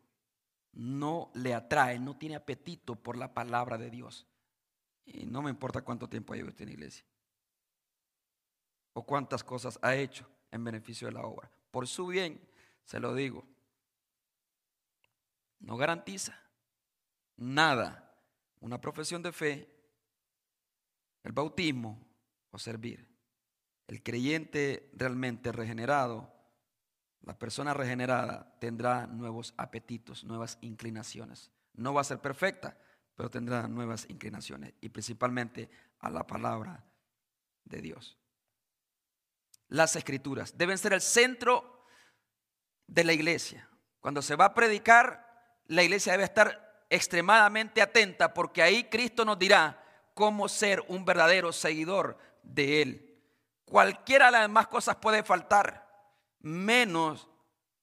no 0.72 1.30
le 1.34 1.54
atrae, 1.54 1.98
no 1.98 2.16
tiene 2.16 2.34
apetito 2.34 2.96
por 2.96 3.16
la 3.16 3.32
palabra 3.32 3.78
de 3.78 3.90
Dios. 3.90 4.26
Y 5.04 5.26
no 5.26 5.42
me 5.42 5.50
importa 5.50 5.82
cuánto 5.82 6.08
tiempo 6.08 6.34
lleve 6.34 6.48
usted 6.48 6.62
en 6.62 6.68
la 6.68 6.74
iglesia. 6.74 7.04
O 8.94 9.04
cuántas 9.04 9.44
cosas 9.44 9.78
ha 9.82 9.94
hecho 9.94 10.28
en 10.50 10.64
beneficio 10.64 11.06
de 11.06 11.12
la 11.12 11.22
obra. 11.22 11.50
Por 11.70 11.86
su 11.86 12.06
bien, 12.06 12.40
se 12.84 12.98
lo 12.98 13.14
digo. 13.14 13.46
No 15.60 15.76
garantiza 15.76 16.43
nada 17.36 18.00
una 18.60 18.80
profesión 18.80 19.22
de 19.22 19.32
fe, 19.32 19.68
el 21.22 21.32
bautismo 21.32 22.06
o 22.50 22.58
servir. 22.58 23.06
El 23.86 24.02
creyente 24.02 24.90
realmente 24.94 25.52
regenerado 25.52 26.34
la 27.24 27.38
persona 27.38 27.72
regenerada 27.72 28.54
tendrá 28.60 29.06
nuevos 29.06 29.54
apetitos, 29.56 30.24
nuevas 30.24 30.58
inclinaciones. 30.60 31.50
No 31.72 31.94
va 31.94 32.02
a 32.02 32.04
ser 32.04 32.18
perfecta, 32.18 32.76
pero 33.16 33.30
tendrá 33.30 33.66
nuevas 33.66 34.06
inclinaciones 34.10 34.74
y 34.80 34.90
principalmente 34.90 35.70
a 36.00 36.10
la 36.10 36.26
palabra 36.26 36.84
de 37.64 37.80
Dios. 37.80 38.18
Las 39.68 39.96
escrituras 39.96 40.58
deben 40.58 40.76
ser 40.76 40.92
el 40.92 41.00
centro 41.00 41.86
de 42.86 43.04
la 43.04 43.14
iglesia. 43.14 43.70
Cuando 44.00 44.20
se 44.20 44.36
va 44.36 44.46
a 44.46 44.54
predicar, 44.54 45.62
la 45.66 45.82
iglesia 45.82 46.12
debe 46.12 46.24
estar 46.24 46.73
extremadamente 46.94 47.82
atenta 47.82 48.32
porque 48.32 48.62
ahí 48.62 48.84
Cristo 48.84 49.24
nos 49.24 49.38
dirá 49.38 49.82
cómo 50.14 50.48
ser 50.48 50.84
un 50.88 51.04
verdadero 51.04 51.52
seguidor 51.52 52.16
de 52.42 52.82
Él. 52.82 53.20
Cualquiera 53.64 54.26
de 54.26 54.32
las 54.32 54.42
demás 54.42 54.68
cosas 54.68 54.96
puede 54.96 55.22
faltar 55.22 55.86
menos 56.40 57.28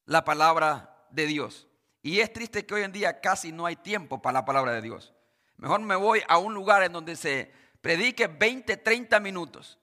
la 0.05 0.23
palabra 0.23 1.05
de 1.09 1.25
Dios. 1.25 1.67
Y 2.01 2.19
es 2.19 2.31
triste 2.31 2.65
que 2.65 2.73
hoy 2.73 2.83
en 2.83 2.91
día 2.91 3.21
casi 3.21 3.51
no 3.51 3.65
hay 3.65 3.75
tiempo 3.75 4.21
para 4.21 4.39
la 4.39 4.45
palabra 4.45 4.73
de 4.73 4.81
Dios. 4.81 5.13
Mejor 5.57 5.81
me 5.81 5.95
voy 5.95 6.23
a 6.27 6.37
un 6.37 6.53
lugar 6.53 6.83
en 6.83 6.93
donde 6.93 7.15
se 7.15 7.51
predique 7.81 8.27
20, 8.27 8.77
30 8.77 9.19
minutos, 9.19 9.77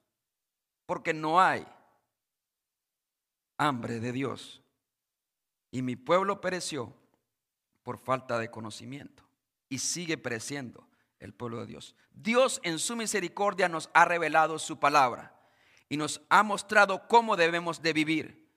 porque 0.87 1.13
no 1.13 1.41
hay. 1.41 1.67
hambre 3.59 3.99
de 3.99 4.13
Dios 4.13 4.63
y 5.71 5.83
mi 5.83 5.97
pueblo 5.97 6.41
pereció 6.41 6.93
por 7.89 7.97
falta 7.97 8.39
de 8.39 8.51
conocimiento 8.51 9.27
y 9.71 9.79
sigue 9.79 10.19
pereciendo 10.19 10.87
el 11.21 11.33
pueblo 11.33 11.61
de 11.61 11.69
Dios. 11.69 11.97
Dios 12.11 12.61
en 12.63 12.79
su 12.79 12.97
misericordia 12.97 13.67
nos 13.67 13.89
ha 13.95 14.05
revelado 14.05 14.59
su 14.59 14.79
palabra 14.79 15.41
y 15.89 15.97
nos 15.97 16.21
ha 16.29 16.43
mostrado 16.43 17.09
cómo 17.09 17.35
debemos 17.35 17.81
de 17.81 17.95
vivir. 17.95 18.53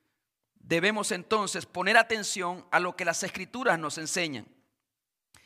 Debemos 0.55 1.13
entonces 1.13 1.65
poner 1.65 1.95
atención 1.95 2.67
a 2.71 2.81
lo 2.81 2.97
que 2.97 3.05
las 3.05 3.23
escrituras 3.23 3.79
nos 3.79 3.97
enseñan. 3.97 4.45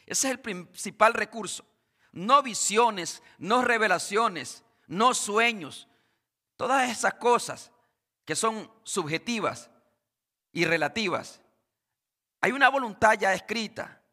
Ese 0.08 0.30
es 0.30 0.32
el 0.32 0.40
principal 0.40 1.14
recurso. 1.14 1.64
No 2.12 2.42
visiones, 2.42 3.22
no 3.38 3.62
revelaciones, 3.62 4.64
no 4.88 5.14
sueños. 5.14 5.88
Todas 6.58 6.90
esas 6.90 7.14
cosas 7.14 7.72
que 8.26 8.36
son 8.36 8.68
subjetivas 8.82 9.70
y 10.52 10.66
relativas. 10.66 11.45
Hay 12.46 12.52
una 12.52 12.70
voluntad 12.70 13.18
ya 13.18 13.34
escrita 13.34 14.04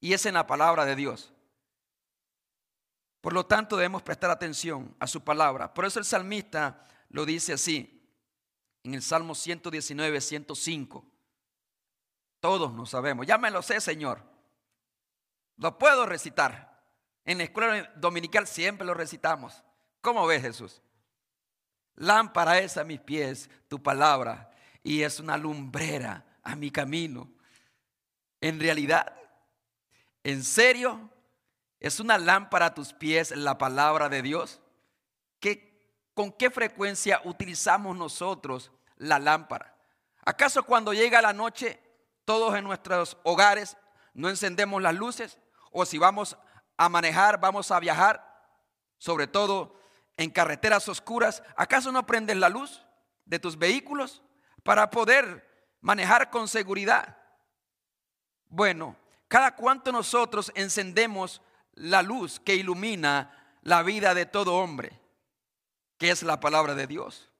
y 0.00 0.14
es 0.14 0.24
en 0.24 0.32
la 0.32 0.46
palabra 0.46 0.86
de 0.86 0.96
Dios. 0.96 1.34
Por 3.20 3.34
lo 3.34 3.44
tanto, 3.44 3.76
debemos 3.76 4.02
prestar 4.02 4.30
atención 4.30 4.96
a 4.98 5.06
su 5.06 5.22
palabra. 5.22 5.74
Por 5.74 5.84
eso 5.84 5.98
el 5.98 6.06
salmista 6.06 6.86
lo 7.10 7.26
dice 7.26 7.52
así 7.52 8.10
en 8.84 8.94
el 8.94 9.02
Salmo 9.02 9.34
119, 9.34 10.18
105. 10.18 11.04
Todos 12.40 12.72
nos 12.72 12.88
sabemos. 12.88 13.26
Ya 13.26 13.36
me 13.36 13.50
lo 13.50 13.60
sé, 13.60 13.82
Señor. 13.82 14.22
Lo 15.58 15.76
puedo 15.76 16.06
recitar. 16.06 16.82
En 17.26 17.36
la 17.36 17.44
escuela 17.44 17.92
dominical 17.96 18.46
siempre 18.46 18.86
lo 18.86 18.94
recitamos. 18.94 19.62
¿Cómo 20.00 20.26
ves, 20.26 20.40
Jesús? 20.40 20.80
Lámpara 21.96 22.60
es 22.60 22.78
a 22.78 22.84
mis 22.84 23.00
pies 23.00 23.50
tu 23.68 23.82
palabra 23.82 24.50
y 24.82 25.02
es 25.02 25.20
una 25.20 25.36
lumbrera 25.36 26.24
a 26.42 26.56
mi 26.56 26.70
camino. 26.70 27.30
En 28.40 28.60
realidad, 28.60 29.14
en 30.22 30.42
serio, 30.44 31.10
es 31.80 32.00
una 32.00 32.18
lámpara 32.18 32.66
a 32.66 32.74
tus 32.74 32.92
pies 32.92 33.30
la 33.36 33.58
palabra 33.58 34.08
de 34.08 34.22
Dios. 34.22 34.60
¿Con 36.14 36.32
qué 36.32 36.50
frecuencia 36.50 37.20
utilizamos 37.24 37.96
nosotros 37.96 38.72
la 38.96 39.20
lámpara? 39.20 39.76
¿Acaso 40.24 40.64
cuando 40.64 40.92
llega 40.92 41.22
la 41.22 41.32
noche, 41.32 41.80
todos 42.24 42.56
en 42.56 42.64
nuestros 42.64 43.16
hogares 43.22 43.76
no 44.14 44.28
encendemos 44.28 44.82
las 44.82 44.96
luces? 44.96 45.38
¿O 45.70 45.86
si 45.86 45.96
vamos 45.96 46.36
a 46.76 46.88
manejar, 46.88 47.38
vamos 47.38 47.70
a 47.70 47.78
viajar, 47.78 48.24
sobre 48.98 49.28
todo 49.28 49.80
en 50.16 50.30
carreteras 50.30 50.88
oscuras, 50.88 51.44
¿acaso 51.56 51.92
no 51.92 52.04
prendes 52.04 52.36
la 52.36 52.48
luz 52.48 52.84
de 53.24 53.38
tus 53.38 53.56
vehículos 53.56 54.20
para 54.64 54.90
poder 54.90 55.48
manejar 55.80 56.30
con 56.30 56.48
seguridad? 56.48 57.16
Bueno, 58.50 58.96
cada 59.28 59.54
cuanto 59.54 59.92
nosotros 59.92 60.50
encendemos 60.54 61.42
la 61.74 62.02
luz 62.02 62.40
que 62.40 62.56
ilumina 62.56 63.58
la 63.62 63.82
vida 63.82 64.14
de 64.14 64.26
todo 64.26 64.56
hombre, 64.56 64.98
que 65.98 66.10
es 66.10 66.22
la 66.22 66.40
palabra 66.40 66.74
de 66.74 66.86
Dios. 66.86 67.30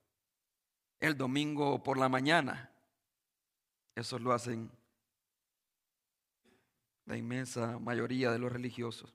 El 1.01 1.17
domingo 1.17 1.83
por 1.83 1.97
la 1.97 2.09
mañana, 2.09 2.71
eso 3.95 4.19
lo 4.19 4.33
hacen 4.33 4.71
la 7.07 7.17
inmensa 7.17 7.79
mayoría 7.79 8.31
de 8.31 8.39
los 8.39 8.53
religiosos. 8.53 9.15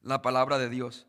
La 0.00 0.22
palabra 0.22 0.56
de 0.58 0.70
Dios. 0.70 1.06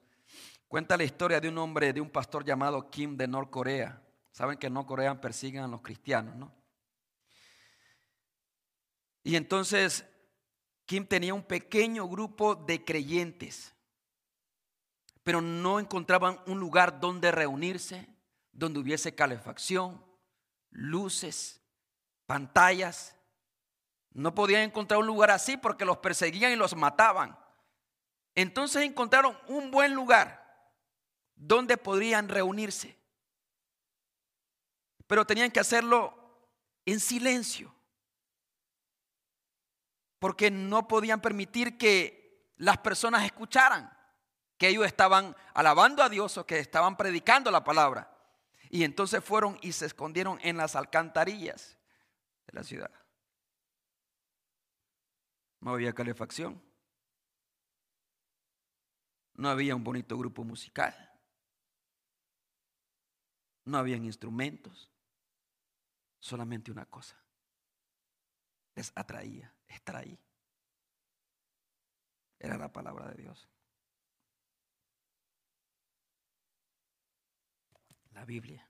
Cuenta 0.67 0.97
la 0.97 1.05
historia 1.05 1.39
de 1.39 1.47
un 1.47 1.57
hombre, 1.59 1.93
de 1.93 2.01
un 2.01 2.09
pastor 2.09 2.43
llamado 2.43 2.89
Kim 2.89 3.15
de 3.15 3.27
Norcorea. 3.27 4.01
Saben 4.31 4.57
que 4.57 4.67
en 4.67 4.73
Norcorea 4.73 5.21
persiguen 5.21 5.63
a 5.63 5.67
los 5.67 5.81
cristianos, 5.81 6.35
¿no? 6.35 6.51
Y 9.27 9.35
entonces 9.35 10.05
Kim 10.85 11.05
tenía 11.05 11.33
un 11.33 11.43
pequeño 11.43 12.07
grupo 12.07 12.55
de 12.55 12.85
creyentes, 12.85 13.75
pero 15.21 15.41
no 15.41 15.81
encontraban 15.81 16.39
un 16.47 16.61
lugar 16.61 17.01
donde 17.01 17.33
reunirse, 17.33 18.07
donde 18.53 18.79
hubiese 18.79 19.13
calefacción, 19.15 20.01
luces, 20.69 21.61
pantallas. 22.25 23.17
No 24.11 24.33
podían 24.33 24.61
encontrar 24.61 25.01
un 25.01 25.07
lugar 25.07 25.31
así 25.31 25.57
porque 25.57 25.83
los 25.83 25.97
perseguían 25.97 26.53
y 26.53 26.55
los 26.55 26.73
mataban. 26.73 27.37
Entonces 28.33 28.83
encontraron 28.83 29.37
un 29.49 29.71
buen 29.71 29.93
lugar 29.93 30.71
donde 31.35 31.75
podrían 31.75 32.29
reunirse. 32.29 32.97
Pero 35.05 35.27
tenían 35.27 35.51
que 35.51 35.59
hacerlo 35.59 36.15
en 36.85 37.01
silencio. 37.01 37.76
Porque 40.19 40.49
no 40.51 40.87
podían 40.87 41.21
permitir 41.21 41.77
que 41.77 42.53
las 42.57 42.77
personas 42.77 43.25
escucharan 43.25 43.91
que 44.57 44.69
ellos 44.69 44.85
estaban 44.85 45.35
alabando 45.53 46.01
a 46.01 46.09
Dios 46.09 46.37
o 46.37 46.45
que 46.45 46.59
estaban 46.59 46.97
predicando 46.97 47.51
la 47.51 47.63
palabra. 47.63 48.11
Y 48.69 48.83
entonces 48.83 49.23
fueron 49.23 49.57
y 49.61 49.71
se 49.71 49.85
escondieron 49.85 50.39
en 50.41 50.57
las 50.57 50.75
alcantarillas 50.75 51.77
de 52.47 52.53
la 52.53 52.63
ciudad. 52.63 52.91
No 55.59 55.71
había 55.71 55.93
calefacción. 55.93 56.61
No 59.35 59.49
había 59.49 59.75
un 59.75 59.83
bonito 59.83 60.17
grupo 60.17 60.43
musical 60.43 61.07
no 63.67 63.77
habían 63.77 64.05
instrumentos, 64.05 64.89
solamente 66.19 66.71
una 66.71 66.85
cosa, 66.85 67.17
les 68.77 68.91
atraía, 68.93 69.51
extraí. 69.67 70.19
Era 72.37 72.57
la 72.59 72.71
palabra 72.71 73.07
de 73.07 73.23
Dios. 73.23 73.49
La 78.11 78.23
Biblia. 78.23 78.69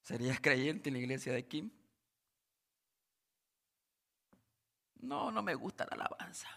¿Serías 0.00 0.40
creyente 0.40 0.88
en 0.88 0.94
la 0.94 1.00
iglesia 1.00 1.34
de 1.34 1.46
Kim? 1.46 1.70
No, 4.94 5.30
no 5.30 5.42
me 5.42 5.54
gusta 5.54 5.84
la 5.84 5.96
alabanza. 5.96 6.48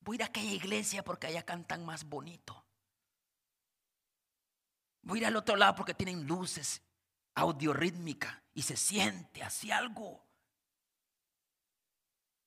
Voy 0.00 0.20
a 0.20 0.26
aquella 0.26 0.52
iglesia 0.52 1.02
porque 1.02 1.28
allá 1.28 1.46
cantan 1.46 1.86
más 1.86 2.04
bonito. 2.04 2.62
Voy 5.00 5.20
a 5.20 5.22
ir 5.22 5.26
al 5.28 5.36
otro 5.36 5.56
lado 5.56 5.74
porque 5.76 5.94
tienen 5.94 6.26
luces, 6.26 6.82
audio 7.34 7.72
rítmica 7.72 8.42
y 8.54 8.62
se 8.62 8.76
siente 8.76 9.42
así 9.42 9.70
algo. 9.70 10.22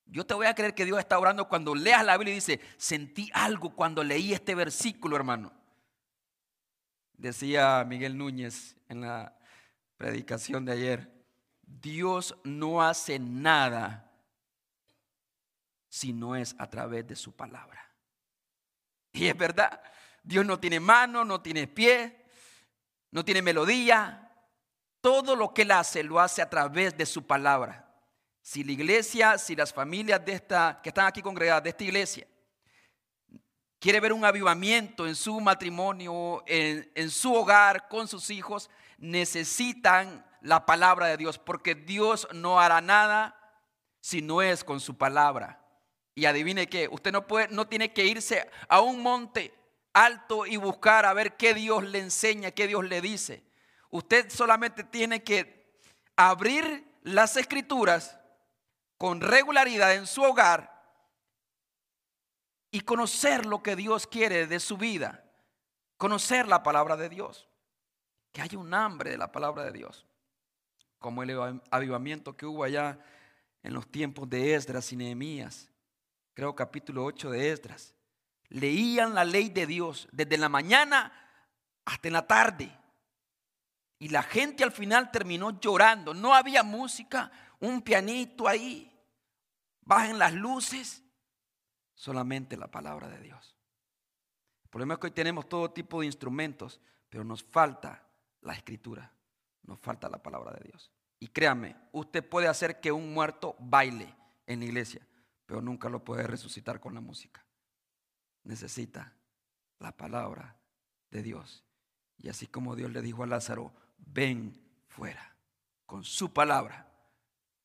Yo 0.06 0.26
te 0.26 0.34
voy 0.34 0.46
a 0.46 0.54
creer 0.54 0.76
que 0.76 0.86
Dios 0.86 1.00
está 1.00 1.18
orando 1.18 1.48
cuando 1.48 1.74
leas 1.74 2.06
la 2.06 2.18
Biblia 2.18 2.34
y 2.34 2.36
dice, 2.36 2.60
sentí 2.78 3.32
algo 3.34 3.76
cuando 3.76 4.04
leí 4.04 4.34
este 4.34 4.54
versículo, 4.54 5.16
hermano. 5.16 5.52
Decía 7.14 7.84
Miguel 7.86 8.18
Núñez 8.18 8.76
en 8.88 9.02
la 9.02 9.38
predicación 9.98 10.66
de 10.66 10.74
ayer, 10.74 11.26
Dios 11.62 12.36
no 12.44 12.84
hace 12.84 13.18
nada 13.18 14.12
si 15.90 16.14
no 16.14 16.36
es 16.36 16.56
a 16.60 16.70
través 16.70 17.08
de 17.08 17.16
su 17.16 17.34
palabra. 17.34 17.90
Y 19.14 19.28
es 19.28 19.38
verdad, 19.38 19.82
Dios 20.24 20.46
no 20.46 20.60
tiene 20.60 20.80
mano, 20.80 21.24
no 21.24 21.42
tiene 21.42 21.68
pie, 21.68 22.26
no 23.12 23.24
tiene 23.24 23.42
melodía. 23.42 24.25
Todo 25.06 25.36
lo 25.36 25.54
que 25.54 25.62
Él 25.62 25.70
hace 25.70 26.02
lo 26.02 26.20
hace 26.20 26.42
a 26.42 26.50
través 26.50 26.98
de 26.98 27.06
su 27.06 27.28
palabra. 27.28 27.88
Si 28.42 28.64
la 28.64 28.72
iglesia, 28.72 29.38
si 29.38 29.56
las 29.56 29.72
familias 29.72 30.26
de 30.26 30.34
esta, 30.34 30.80
que 30.82 30.90
están 30.90 31.06
aquí 31.06 31.22
congregadas 31.22 31.62
de 31.62 31.70
esta 31.70 31.84
iglesia, 31.84 32.26
quiere 33.78 34.00
ver 34.00 34.12
un 34.12 34.26
avivamiento 34.26 35.06
en 35.06 35.14
su 35.14 35.40
matrimonio, 35.40 36.44
en, 36.48 36.92
en 36.96 37.12
su 37.12 37.32
hogar, 37.36 37.88
con 37.88 38.08
sus 38.08 38.32
hijos, 38.32 38.72
necesitan 38.98 40.26
la 40.42 40.66
palabra 40.66 41.06
de 41.06 41.18
Dios, 41.18 41.38
porque 41.38 41.76
Dios 41.76 42.28
no 42.34 42.60
hará 42.60 42.82
nada 42.82 43.40
si 44.02 44.24
no 44.24 44.42
es 44.42 44.64
con 44.64 44.80
su 44.80 44.98
palabra. 44.98 45.64
Y 46.16 46.26
adivine 46.26 46.68
qué, 46.68 46.88
usted 46.92 47.12
no, 47.12 47.28
puede, 47.28 47.48
no 47.50 47.68
tiene 47.68 47.94
que 47.94 48.06
irse 48.06 48.50
a 48.68 48.82
un 48.82 49.04
monte 49.04 49.54
alto 49.94 50.48
y 50.48 50.58
buscar 50.58 51.06
a 51.06 51.14
ver 51.14 51.38
qué 51.38 51.54
Dios 51.54 51.84
le 51.84 52.00
enseña, 52.00 52.50
qué 52.50 52.66
Dios 52.66 52.84
le 52.86 53.02
dice. 53.02 53.44
Usted 53.96 54.30
solamente 54.30 54.84
tiene 54.84 55.24
que 55.24 55.80
abrir 56.18 56.86
las 57.04 57.38
escrituras 57.38 58.20
con 58.98 59.22
regularidad 59.22 59.96
en 59.96 60.06
su 60.06 60.22
hogar 60.22 60.70
y 62.72 62.82
conocer 62.82 63.46
lo 63.46 63.64
que 63.64 63.78
Dios 63.78 64.06
quiere 64.06 64.48
de 64.48 64.60
su 64.60 64.76
vida. 64.76 65.24
Conocer 65.96 66.46
la 66.46 66.62
palabra 66.62 66.98
de 66.98 67.08
Dios. 67.08 67.48
Que 68.34 68.42
haya 68.42 68.58
un 68.58 68.74
hambre 68.74 69.12
de 69.12 69.18
la 69.18 69.32
palabra 69.32 69.64
de 69.64 69.72
Dios. 69.72 70.06
Como 71.00 71.24
el 71.24 71.62
avivamiento 71.72 72.36
que 72.36 72.46
hubo 72.46 72.66
allá 72.66 73.00
en 73.64 73.74
los 73.74 73.90
tiempos 73.90 74.30
de 74.30 74.56
Esdras 74.56 74.92
y 74.92 74.98
Nehemías 74.98 75.72
creo 76.34 76.54
capítulo 76.54 77.06
8 77.06 77.30
de 77.30 77.52
Esdras, 77.54 77.96
leían 78.50 79.16
la 79.16 79.24
ley 79.24 79.48
de 79.48 79.66
Dios 79.66 80.10
desde 80.12 80.38
la 80.38 80.50
mañana 80.50 81.14
hasta 81.86 82.10
en 82.10 82.14
la 82.14 82.28
tarde. 82.28 82.78
Y 83.98 84.10
la 84.10 84.24
gente 84.24 84.64
al 84.64 84.72
final 84.72 85.12
terminó 85.12 85.60
llorando. 85.60 86.14
No 86.14 86.34
había 86.34 86.64
música, 86.64 87.32
un 87.60 87.82
pianito 87.82 88.48
ahí, 88.48 88.92
bajen 89.82 90.20
las 90.20 90.34
luces, 90.34 91.04
solamente 91.94 92.58
la 92.58 92.70
palabra 92.70 93.08
de 93.08 93.20
Dios. 93.22 93.56
El 94.64 94.70
problema 94.70 94.96
es 94.96 95.00
que 95.00 95.08
hoy 95.08 95.12
tenemos 95.12 95.48
todo 95.48 95.72
tipo 95.72 96.02
de 96.02 96.08
instrumentos, 96.08 96.82
pero 97.10 97.24
nos 97.24 97.44
falta 97.44 98.06
la 98.42 98.54
escritura, 98.54 99.14
nos 99.64 99.80
falta 99.80 100.10
la 100.10 100.22
palabra 100.22 100.52
de 100.52 100.70
Dios. 100.70 100.92
Y 101.20 101.28
créame, 101.30 101.76
usted 101.94 102.28
puede 102.28 102.48
hacer 102.48 102.82
que 102.82 102.92
un 102.92 103.14
muerto 103.14 103.56
baile 103.60 104.14
en 104.46 104.60
la 104.60 104.66
iglesia, 104.66 105.08
pero 105.46 105.62
nunca 105.62 105.90
lo 105.90 106.04
puede 106.04 106.28
resucitar 106.28 106.80
con 106.80 106.94
la 106.94 107.02
música. 107.02 107.46
Necesita 108.44 109.14
la 109.80 109.96
palabra 109.96 110.58
de 111.10 111.24
Dios. 111.24 111.64
Y 112.18 112.30
así 112.30 112.48
como 112.48 112.76
Dios 112.76 112.92
le 112.92 113.02
dijo 113.02 113.24
a 113.24 113.28
Lázaro, 113.28 113.74
ven 114.06 114.60
fuera 114.88 115.36
con 115.86 116.04
su 116.04 116.34
palabra, 116.34 116.92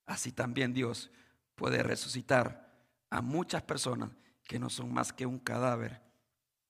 así 0.07 0.33
también 0.33 0.73
Dios 0.73 1.11
puede 1.55 1.83
resucitar 1.83 2.71
a 3.11 3.21
muchas 3.21 3.63
personas 3.63 4.11
que 4.45 4.59
no 4.59 4.71
son 4.71 4.93
más 4.93 5.13
que 5.13 5.27
un 5.27 5.39
cadáver 5.39 6.01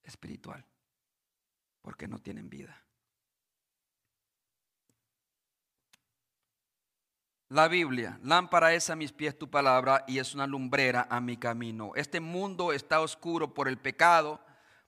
espiritual, 0.02 0.64
porque 1.82 2.08
no 2.08 2.18
tienen 2.18 2.48
vida. 2.48 2.84
La 7.48 7.66
Biblia, 7.66 8.20
lámpara 8.22 8.74
es 8.74 8.90
a 8.90 8.96
mis 8.96 9.12
pies 9.12 9.36
tu 9.36 9.50
palabra 9.50 10.04
y 10.06 10.18
es 10.18 10.34
una 10.36 10.46
lumbrera 10.46 11.08
a 11.10 11.20
mi 11.20 11.36
camino. 11.36 11.92
Este 11.96 12.20
mundo 12.20 12.72
está 12.72 13.00
oscuro 13.00 13.54
por 13.54 13.66
el 13.66 13.76
pecado, 13.76 14.40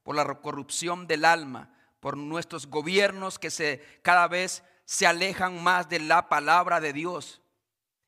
por 0.04 0.14
la 0.14 0.24
corrupción 0.40 1.08
del 1.08 1.24
alma, 1.24 1.74
por 1.98 2.16
nuestros 2.16 2.68
gobiernos 2.68 3.40
que 3.40 3.50
se, 3.50 3.80
cada 4.02 4.28
vez 4.28 4.62
se 4.84 5.06
alejan 5.06 5.62
más 5.62 5.88
de 5.88 6.00
la 6.00 6.28
palabra 6.28 6.80
de 6.80 6.92
Dios. 6.92 7.40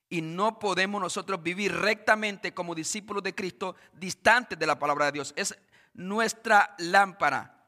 Y 0.08 0.20
no 0.20 0.58
podemos 0.58 1.00
nosotros 1.00 1.42
vivir 1.42 1.74
rectamente 1.74 2.54
como 2.54 2.74
discípulos 2.74 3.22
de 3.22 3.34
Cristo 3.34 3.74
distantes 3.92 4.58
de 4.58 4.66
la 4.66 4.78
palabra 4.78 5.06
de 5.06 5.12
Dios. 5.12 5.32
Es 5.36 5.56
nuestra 5.92 6.74
lámpara. 6.78 7.66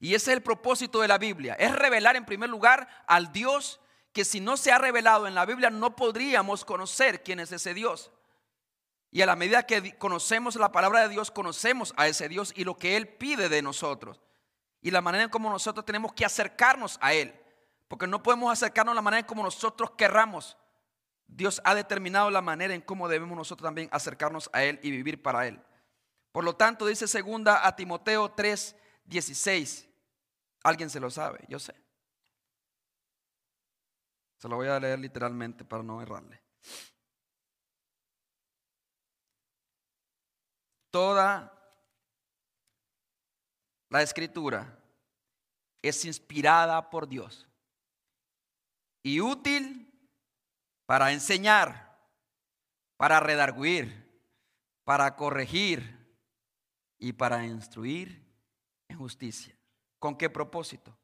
Y 0.00 0.14
ese 0.14 0.32
es 0.32 0.36
el 0.36 0.42
propósito 0.42 1.00
de 1.00 1.08
la 1.08 1.18
Biblia. 1.18 1.54
Es 1.54 1.72
revelar 1.72 2.16
en 2.16 2.24
primer 2.24 2.50
lugar 2.50 2.88
al 3.06 3.32
Dios 3.32 3.80
que 4.12 4.24
si 4.24 4.40
no 4.40 4.56
se 4.56 4.72
ha 4.72 4.78
revelado 4.78 5.26
en 5.26 5.34
la 5.34 5.46
Biblia 5.46 5.70
no 5.70 5.96
podríamos 5.96 6.64
conocer 6.64 7.22
quién 7.22 7.40
es 7.40 7.52
ese 7.52 7.74
Dios. 7.74 8.10
Y 9.10 9.20
a 9.20 9.26
la 9.26 9.36
medida 9.36 9.66
que 9.66 9.96
conocemos 9.98 10.56
la 10.56 10.72
palabra 10.72 11.02
de 11.02 11.10
Dios, 11.10 11.30
conocemos 11.30 11.92
a 11.96 12.08
ese 12.08 12.28
Dios 12.28 12.52
y 12.56 12.64
lo 12.64 12.76
que 12.76 12.96
Él 12.96 13.08
pide 13.08 13.48
de 13.48 13.60
nosotros. 13.60 14.22
Y 14.80 14.90
la 14.90 15.02
manera 15.02 15.24
en 15.24 15.30
cómo 15.30 15.50
nosotros 15.50 15.84
tenemos 15.84 16.14
que 16.14 16.24
acercarnos 16.24 16.98
a 17.00 17.12
Él. 17.12 17.34
Porque 17.92 18.06
no 18.06 18.22
podemos 18.22 18.50
acercarnos 18.50 18.92
a 18.92 18.94
la 18.94 19.02
manera 19.02 19.20
en 19.20 19.26
como 19.26 19.42
nosotros 19.42 19.90
querramos. 19.90 20.56
Dios 21.26 21.60
ha 21.62 21.74
determinado 21.74 22.30
la 22.30 22.40
manera 22.40 22.72
en 22.72 22.80
cómo 22.80 23.06
debemos 23.06 23.36
nosotros 23.36 23.66
también 23.66 23.90
acercarnos 23.92 24.48
a 24.54 24.64
Él 24.64 24.80
y 24.82 24.90
vivir 24.90 25.20
para 25.20 25.46
Él. 25.46 25.62
Por 26.32 26.42
lo 26.42 26.56
tanto, 26.56 26.86
dice 26.86 27.06
segunda 27.06 27.66
a 27.66 27.76
Timoteo 27.76 28.30
3, 28.30 28.76
16. 29.04 29.86
Alguien 30.64 30.88
se 30.88 31.00
lo 31.00 31.10
sabe, 31.10 31.44
yo 31.48 31.58
sé. 31.58 31.74
Se 34.38 34.48
lo 34.48 34.56
voy 34.56 34.68
a 34.68 34.80
leer 34.80 34.98
literalmente 34.98 35.62
para 35.62 35.82
no 35.82 36.00
errarle. 36.00 36.42
Toda 40.90 41.52
la 43.90 44.00
escritura 44.00 44.78
es 45.82 46.06
inspirada 46.06 46.88
por 46.88 47.06
Dios 47.06 47.46
y 49.02 49.20
útil 49.20 49.88
para 50.86 51.12
enseñar, 51.12 51.98
para 52.96 53.20
redarguir, 53.20 54.02
para 54.84 55.16
corregir 55.16 55.98
y 56.98 57.12
para 57.12 57.44
instruir 57.44 58.24
en 58.88 58.98
justicia. 58.98 59.58
¿Con 59.98 60.16
qué 60.16 60.30
propósito? 60.30 60.96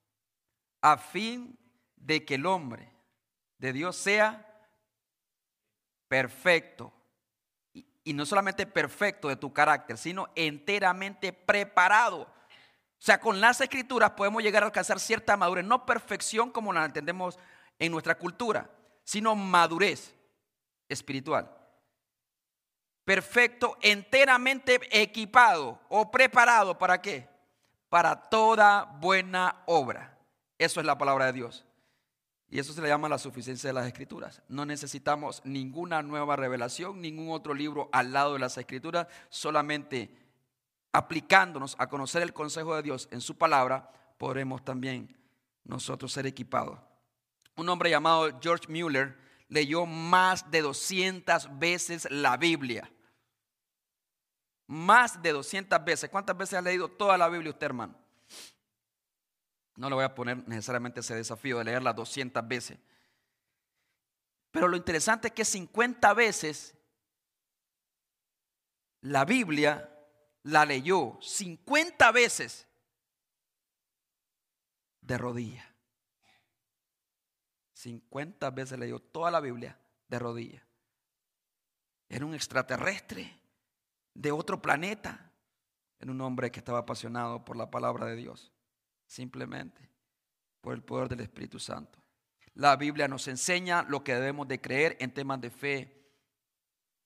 A 0.81 0.97
fin 0.97 1.59
de 1.97 2.25
que 2.25 2.37
el 2.37 2.47
hombre 2.47 2.93
de 3.59 3.73
Dios 3.73 3.97
sea 3.97 4.45
perfecto. 6.09 6.93
Y, 7.73 8.15
no 8.15 8.25
solamente 8.25 8.67
perfecto 8.67 9.29
de 9.29 9.37
tu 9.37 9.53
carácter, 9.53 9.99
sino 9.99 10.29
enteramente 10.35 11.33
preparado. 11.33 12.23
O 12.23 13.01
sea, 13.01 13.21
con 13.21 13.41
las 13.41 13.61
escrituras 13.61 14.13
podemos 14.13 14.43
llegar 14.43 14.63
a 14.63 14.67
alcanzar 14.67 14.99
cierta 14.99 15.37
madurez, 15.37 15.65
no 15.65 15.85
perfección 15.85 16.51
como 16.51 16.73
la 16.73 16.87
entendemos 16.87 17.39
en 17.79 17.93
nuestra 17.93 18.17
cultura, 18.17 18.71
sino 19.05 19.35
madurez 19.35 20.15
espiritual. 20.89 21.55
Perfecto, 23.05 23.79
enteramente 23.81 24.81
equipado 24.91 25.81
o 25.89 26.11
preparado 26.11 26.77
para 26.77 27.01
qué? 27.01 27.29
Para 27.89 28.29
toda 28.29 28.85
buena 28.85 29.63
obra. 29.67 30.19
Eso 30.59 30.81
es 30.81 30.87
la 30.87 30.99
palabra 30.99 31.27
de 31.27 31.33
Dios. 31.33 31.65
Y 32.51 32.59
eso 32.59 32.73
se 32.73 32.83
le 32.83 32.89
llama 32.89 33.09
la 33.09 33.19
suficiencia 33.19 33.69
de 33.69 33.75
las 33.75 33.87
escrituras. 33.87 34.43
No 34.49 34.65
necesitamos 34.65 35.43
ninguna 35.45 36.03
nueva 36.03 36.37
revelación, 36.37 37.01
ningún 37.01 37.31
otro 37.31 37.55
libro 37.55 37.89
al 37.93 38.13
lado 38.13 38.35
de 38.35 38.41
las 38.41 38.57
escrituras, 38.57 39.07
solamente 39.29 40.11
aplicándonos 40.93 41.77
a 41.79 41.89
conocer 41.89 42.23
el 42.23 42.33
consejo 42.33 42.75
de 42.75 42.83
Dios 42.83 43.09
en 43.11 43.21
su 43.21 43.37
palabra, 43.37 43.91
podremos 44.17 44.65
también 44.65 45.17
nosotros 45.65 46.13
ser 46.13 46.27
equipados. 46.27 46.79
Un 47.59 47.69
hombre 47.69 47.91
llamado 47.91 48.39
George 48.41 48.69
Mueller 48.69 49.19
leyó 49.49 49.85
más 49.85 50.49
de 50.49 50.63
200 50.63 51.59
veces 51.59 52.09
la 52.09 52.37
Biblia. 52.37 52.89
Más 54.69 55.21
de 55.21 55.33
200 55.33 55.85
veces. 55.85 56.09
¿Cuántas 56.09 56.37
veces 56.37 56.57
ha 56.57 56.63
leído 56.63 56.89
toda 56.89 57.19
la 57.19 57.29
Biblia 57.29 57.51
usted, 57.51 57.67
hermano? 57.67 57.97
No 59.75 59.89
le 59.89 59.97
voy 59.97 60.05
a 60.05 60.15
poner 60.15 60.47
necesariamente 60.47 61.01
ese 61.01 61.17
desafío 61.17 61.59
de 61.59 61.65
leerla 61.65 61.93
200 61.93 62.47
veces. 62.47 62.79
Pero 64.53 64.69
lo 64.69 64.77
interesante 64.77 65.27
es 65.27 65.35
que 65.35 65.45
50 65.45 66.15
veces 66.15 66.77
la 69.01 69.25
Biblia 69.25 69.93
la 70.45 70.65
leyó 70.65 71.19
50 71.21 72.13
veces 72.13 72.69
de 75.01 75.19
rodillas. 75.19 75.68
50 77.79 78.51
veces 78.51 78.77
leyó 78.77 78.99
toda 78.99 79.31
la 79.31 79.41
Biblia 79.41 79.79
de 80.09 80.19
rodillas. 80.19 80.63
Era 82.09 82.27
un 82.27 82.35
extraterrestre 82.35 83.39
de 84.15 84.33
otro 84.33 84.61
planeta. 84.61 85.31
Era 86.01 86.11
un 86.11 86.21
hombre 86.21 86.51
que 86.51 86.59
estaba 86.59 86.81
apasionado 86.81 87.45
por 87.45 87.57
la 87.57 87.71
palabra 87.71 88.07
de 88.07 88.17
Dios 88.17 88.53
simplemente 89.07 89.89
por 90.61 90.75
el 90.75 90.83
poder 90.83 91.09
del 91.09 91.21
Espíritu 91.21 91.61
Santo. 91.61 92.03
La 92.55 92.75
Biblia 92.75 93.07
nos 93.07 93.29
enseña 93.29 93.85
lo 93.85 94.03
que 94.03 94.15
debemos 94.15 94.49
de 94.49 94.61
creer 94.61 94.97
en 94.99 95.15
temas 95.15 95.41
de 95.41 95.51
fe 95.51 95.95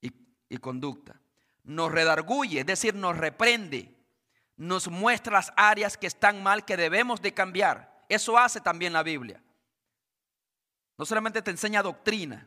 y, 0.00 0.56
conducta. 0.58 1.20
Nos 1.64 1.92
redarguye, 1.92 2.60
es 2.60 2.66
decir, 2.66 2.94
nos 2.94 3.16
reprende, 3.16 3.94
nos 4.56 4.88
muestra 4.88 5.34
las 5.34 5.52
áreas 5.56 5.96
que 5.96 6.06
están 6.06 6.42
mal, 6.42 6.64
que 6.64 6.76
debemos 6.76 7.20
de 7.20 7.34
cambiar. 7.34 8.04
Eso 8.08 8.38
hace 8.38 8.60
también 8.60 8.92
la 8.92 9.02
Biblia. 9.02 9.42
No 11.02 11.06
solamente 11.06 11.42
te 11.42 11.50
enseña 11.50 11.82
doctrina, 11.82 12.46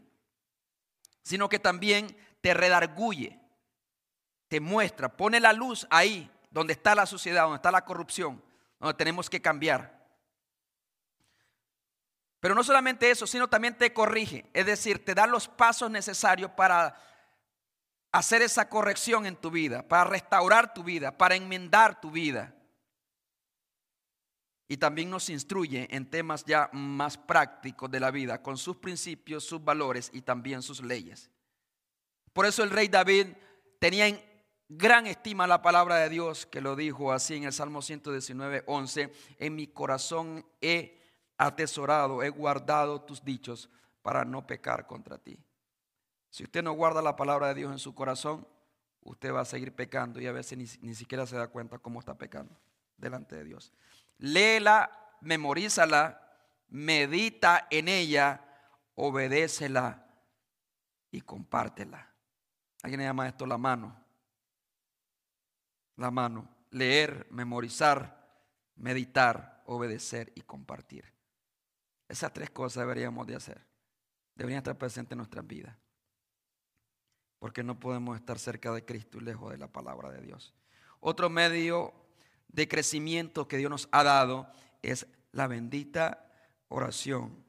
sino 1.23 1.49
que 1.49 1.59
también 1.59 2.15
te 2.39 2.53
redarguye, 2.53 3.37
te 4.47 4.61
muestra, 4.61 5.09
pone 5.09 5.41
la 5.41 5.51
luz 5.51 5.85
ahí 5.89 6.31
donde 6.51 6.71
está 6.71 6.95
la 6.95 7.05
sociedad, 7.05 7.43
donde 7.43 7.57
está 7.57 7.69
la 7.69 7.83
corrupción, 7.83 8.41
tenemos 8.95 9.29
que 9.29 9.41
cambiar. 9.41 10.07
Pero 12.39 12.55
no 12.55 12.63
solamente 12.63 13.11
eso, 13.11 13.27
sino 13.27 13.49
también 13.49 13.77
te 13.77 13.91
corrige, 13.91 14.49
es 14.53 14.65
decir, 14.65 15.03
te 15.03 15.13
da 15.13 15.27
los 15.27 15.49
pasos 15.49 15.91
necesarios 15.91 16.49
para 16.51 16.97
hacer 18.13 18.41
esa 18.41 18.69
corrección 18.69 19.25
en 19.25 19.35
tu 19.35 19.51
vida, 19.51 19.85
para 19.85 20.05
restaurar 20.05 20.73
tu 20.73 20.81
vida, 20.81 21.17
para 21.17 21.35
enmendar 21.35 21.99
tu 21.99 22.09
vida. 22.09 22.55
Y 24.67 24.78
también 24.78 25.10
nos 25.10 25.30
instruye 25.30 25.88
en 25.95 26.10
temas 26.10 26.43
ya 26.45 26.69
más 26.73 27.17
prácticos 27.17 27.89
de 27.91 27.99
la 27.99 28.12
vida, 28.12 28.41
con 28.41 28.58
sus 28.58 28.78
principios, 28.78 29.43
sus 29.43 29.63
valores 29.63 30.10
y 30.13 30.21
también 30.21 30.62
sus 30.62 30.82
leyes. 30.82 31.30
Por 32.34 32.45
eso 32.45 32.63
el 32.63 32.71
rey 32.71 32.88
David 32.88 33.28
tenía 33.80 34.08
en 34.08 34.19
gran 34.67 35.06
estima 35.08 35.45
la 35.47 35.62
palabra 35.62 35.97
de 35.97 36.10
Dios 36.10 36.45
que 36.45 36.62
lo 36.62 36.75
dijo 36.75 37.12
así 37.12 37.36
en 37.36 37.43
el 37.43 37.54
Salmo 37.54 37.82
119, 37.82 38.63
11. 38.65 39.13
En 39.38 39.56
mi 39.56 39.67
corazón 39.67 40.45
he 40.62 40.99
atesorado, 41.38 42.23
he 42.23 42.30
guardado 42.30 43.01
tus 43.01 43.23
dichos 43.23 43.69
para 44.01 44.25
no 44.25 44.45
pecar 44.45 44.88
contra 44.88 45.17
ti. 45.17 45.39
Si 46.30 46.43
usted 46.43 46.63
no 46.63 46.73
guarda 46.73 47.01
la 47.01 47.15
palabra 47.15 47.49
de 47.49 47.56
Dios 47.56 47.71
en 47.71 47.80
su 47.80 47.93
corazón, 47.93 48.47
usted 49.01 49.34
va 49.34 49.41
a 49.41 49.45
seguir 49.45 49.73
pecando 49.73 50.19
y 50.19 50.28
a 50.28 50.32
veces 50.32 50.58
ni, 50.58 50.65
ni 50.88 50.95
siquiera 50.95 51.25
se 51.25 51.38
da 51.38 51.47
cuenta 51.47 51.78
cómo 51.78 51.99
está 51.99 52.17
pecando 52.17 52.58
delante 52.97 53.36
de 53.36 53.43
Dios. 53.45 53.71
Léela 54.17 55.17
memorízala, 55.21 56.21
medita 56.69 57.67
en 57.69 57.88
ella, 57.88 58.41
obedécela 58.95 60.08
y 61.12 61.21
compártela. 61.21 62.13
Alguien 62.84 63.01
llama 63.01 63.28
esto 63.28 63.45
la 63.45 63.58
mano. 63.58 63.99
La 65.97 66.12
mano. 66.12 66.47
Leer, 66.71 67.28
memorizar, 67.32 68.43
meditar, 68.75 69.63
obedecer 69.65 70.32
y 70.36 70.41
compartir. 70.41 71.12
Esas 72.08 72.34
tres 72.34 72.49
cosas 72.51 72.82
deberíamos 72.82 73.25
de 73.25 73.36
hacer. 73.36 73.65
Deberían 74.36 74.60
estar 74.60 74.78
presentes 74.78 75.13
en 75.13 75.19
nuestras 75.19 75.47
vidas. 75.47 75.75
Porque 77.39 77.63
no 77.63 77.80
podemos 77.80 78.17
estar 78.17 78.38
cerca 78.38 78.71
de 78.71 78.86
Cristo 78.86 79.17
y 79.17 79.21
lejos 79.21 79.51
de 79.51 79.58
la 79.58 79.67
palabra 79.67 80.12
de 80.12 80.21
Dios. 80.21 80.54
Otro 80.99 81.30
medio 81.30 82.04
de 82.55 82.69
crecimiento 82.69 83.47
que 83.47 83.57
Dios 83.57 83.69
nos 83.69 83.89
ha 83.91 84.03
dado 84.03 84.47
es 84.81 85.07
la 85.33 85.47
bendita 85.47 86.25
oración. 86.69 87.43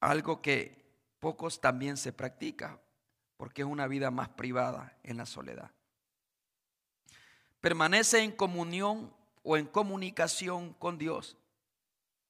Algo 0.00 0.40
que 0.40 0.84
pocos 1.18 1.60
también 1.60 1.96
se 1.96 2.12
practica 2.12 2.80
porque 3.36 3.62
es 3.62 3.68
una 3.68 3.88
vida 3.88 4.12
más 4.12 4.28
privada 4.28 4.96
en 5.02 5.16
la 5.16 5.26
soledad. 5.26 5.72
Permanece 7.60 8.20
en 8.22 8.30
comunión 8.30 9.12
o 9.42 9.56
en 9.56 9.66
comunicación 9.66 10.72
con 10.74 10.98
Dios 10.98 11.36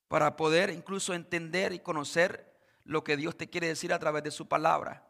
para 0.08 0.36
poder 0.36 0.70
incluso 0.70 1.12
entender 1.12 1.74
y 1.74 1.78
conocer 1.78 2.56
lo 2.84 3.04
que 3.04 3.18
Dios 3.18 3.36
te 3.36 3.50
quiere 3.50 3.68
decir 3.68 3.92
a 3.92 3.98
través 3.98 4.24
de 4.24 4.30
su 4.30 4.48
palabra. 4.48 5.06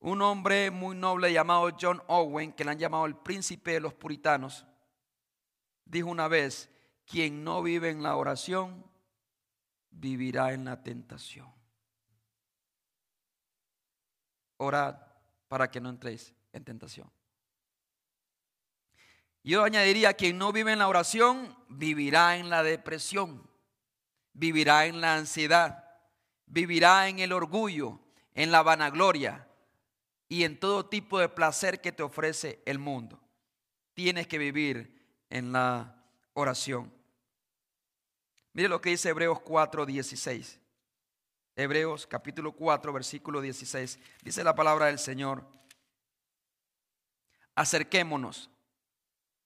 Un 0.00 0.20
hombre 0.22 0.70
muy 0.70 0.94
noble 0.94 1.32
llamado 1.32 1.70
John 1.80 2.02
Owen, 2.06 2.52
que 2.52 2.64
le 2.64 2.72
han 2.72 2.78
llamado 2.78 3.06
el 3.06 3.16
príncipe 3.16 3.72
de 3.72 3.80
los 3.80 3.94
puritanos, 3.94 4.66
dijo 5.84 6.08
una 6.08 6.28
vez, 6.28 6.70
quien 7.06 7.42
no 7.42 7.62
vive 7.62 7.90
en 7.90 8.02
la 8.02 8.16
oración, 8.16 8.84
vivirá 9.90 10.52
en 10.52 10.64
la 10.64 10.82
tentación. 10.82 11.50
Orad 14.58 14.96
para 15.48 15.70
que 15.70 15.80
no 15.80 15.88
entréis 15.88 16.34
en 16.52 16.64
tentación. 16.64 17.10
Yo 19.42 19.62
añadiría, 19.62 20.14
quien 20.14 20.38
no 20.38 20.52
vive 20.52 20.72
en 20.72 20.80
la 20.80 20.88
oración, 20.88 21.56
vivirá 21.68 22.36
en 22.36 22.50
la 22.50 22.62
depresión, 22.64 23.48
vivirá 24.32 24.86
en 24.86 25.00
la 25.00 25.14
ansiedad, 25.14 25.84
vivirá 26.46 27.08
en 27.08 27.20
el 27.20 27.32
orgullo, 27.32 28.00
en 28.34 28.50
la 28.50 28.62
vanagloria 28.62 29.45
y 30.28 30.44
en 30.44 30.58
todo 30.58 30.86
tipo 30.86 31.18
de 31.18 31.28
placer 31.28 31.80
que 31.80 31.92
te 31.92 32.02
ofrece 32.02 32.62
el 32.66 32.78
mundo. 32.78 33.20
Tienes 33.94 34.26
que 34.26 34.38
vivir 34.38 34.92
en 35.30 35.52
la 35.52 36.02
oración. 36.34 36.92
Mire 38.52 38.68
lo 38.68 38.80
que 38.80 38.90
dice 38.90 39.10
Hebreos 39.10 39.40
4, 39.40 39.86
16. 39.86 40.60
Hebreos 41.54 42.06
capítulo 42.06 42.52
4, 42.52 42.92
versículo 42.92 43.40
16. 43.40 43.98
Dice 44.22 44.44
la 44.44 44.54
palabra 44.54 44.86
del 44.86 44.98
Señor. 44.98 45.46
Acerquémonos 47.54 48.50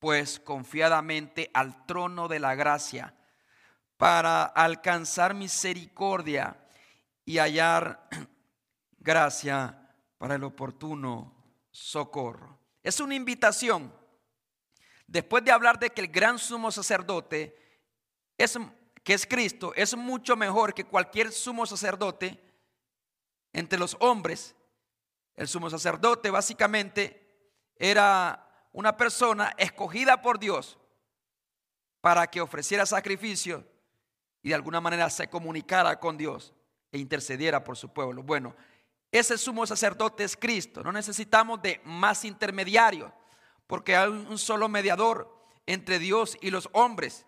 pues 0.00 0.40
confiadamente 0.40 1.50
al 1.52 1.86
trono 1.86 2.26
de 2.26 2.40
la 2.40 2.54
gracia 2.54 3.14
para 3.98 4.44
alcanzar 4.44 5.34
misericordia 5.34 6.56
y 7.26 7.38
hallar 7.38 8.08
gracia 8.98 9.79
para 10.20 10.34
el 10.34 10.44
oportuno 10.44 11.32
socorro. 11.70 12.58
Es 12.82 13.00
una 13.00 13.14
invitación. 13.14 13.90
Después 15.06 15.42
de 15.42 15.50
hablar 15.50 15.78
de 15.78 15.88
que 15.88 16.02
el 16.02 16.08
gran 16.08 16.38
sumo 16.38 16.70
sacerdote 16.70 17.56
es 18.36 18.58
que 19.02 19.14
es 19.14 19.26
Cristo, 19.26 19.72
es 19.74 19.96
mucho 19.96 20.36
mejor 20.36 20.74
que 20.74 20.84
cualquier 20.84 21.32
sumo 21.32 21.64
sacerdote 21.64 22.38
entre 23.54 23.78
los 23.78 23.96
hombres. 23.98 24.54
El 25.36 25.48
sumo 25.48 25.70
sacerdote 25.70 26.28
básicamente 26.28 27.56
era 27.76 28.46
una 28.74 28.98
persona 28.98 29.54
escogida 29.56 30.20
por 30.20 30.38
Dios 30.38 30.76
para 32.02 32.26
que 32.26 32.42
ofreciera 32.42 32.84
sacrificio 32.84 33.66
y 34.42 34.50
de 34.50 34.54
alguna 34.54 34.82
manera 34.82 35.08
se 35.08 35.30
comunicara 35.30 35.98
con 35.98 36.18
Dios 36.18 36.52
e 36.92 36.98
intercediera 36.98 37.64
por 37.64 37.78
su 37.78 37.90
pueblo. 37.90 38.22
Bueno, 38.22 38.54
ese 39.12 39.36
sumo 39.38 39.66
sacerdote 39.66 40.24
es 40.24 40.36
Cristo. 40.36 40.82
No 40.82 40.92
necesitamos 40.92 41.60
de 41.62 41.80
más 41.84 42.24
intermediarios 42.24 43.12
porque 43.66 43.96
hay 43.96 44.08
un 44.08 44.38
solo 44.38 44.68
mediador 44.68 45.36
entre 45.66 45.98
Dios 45.98 46.36
y 46.40 46.50
los 46.50 46.68
hombres 46.72 47.26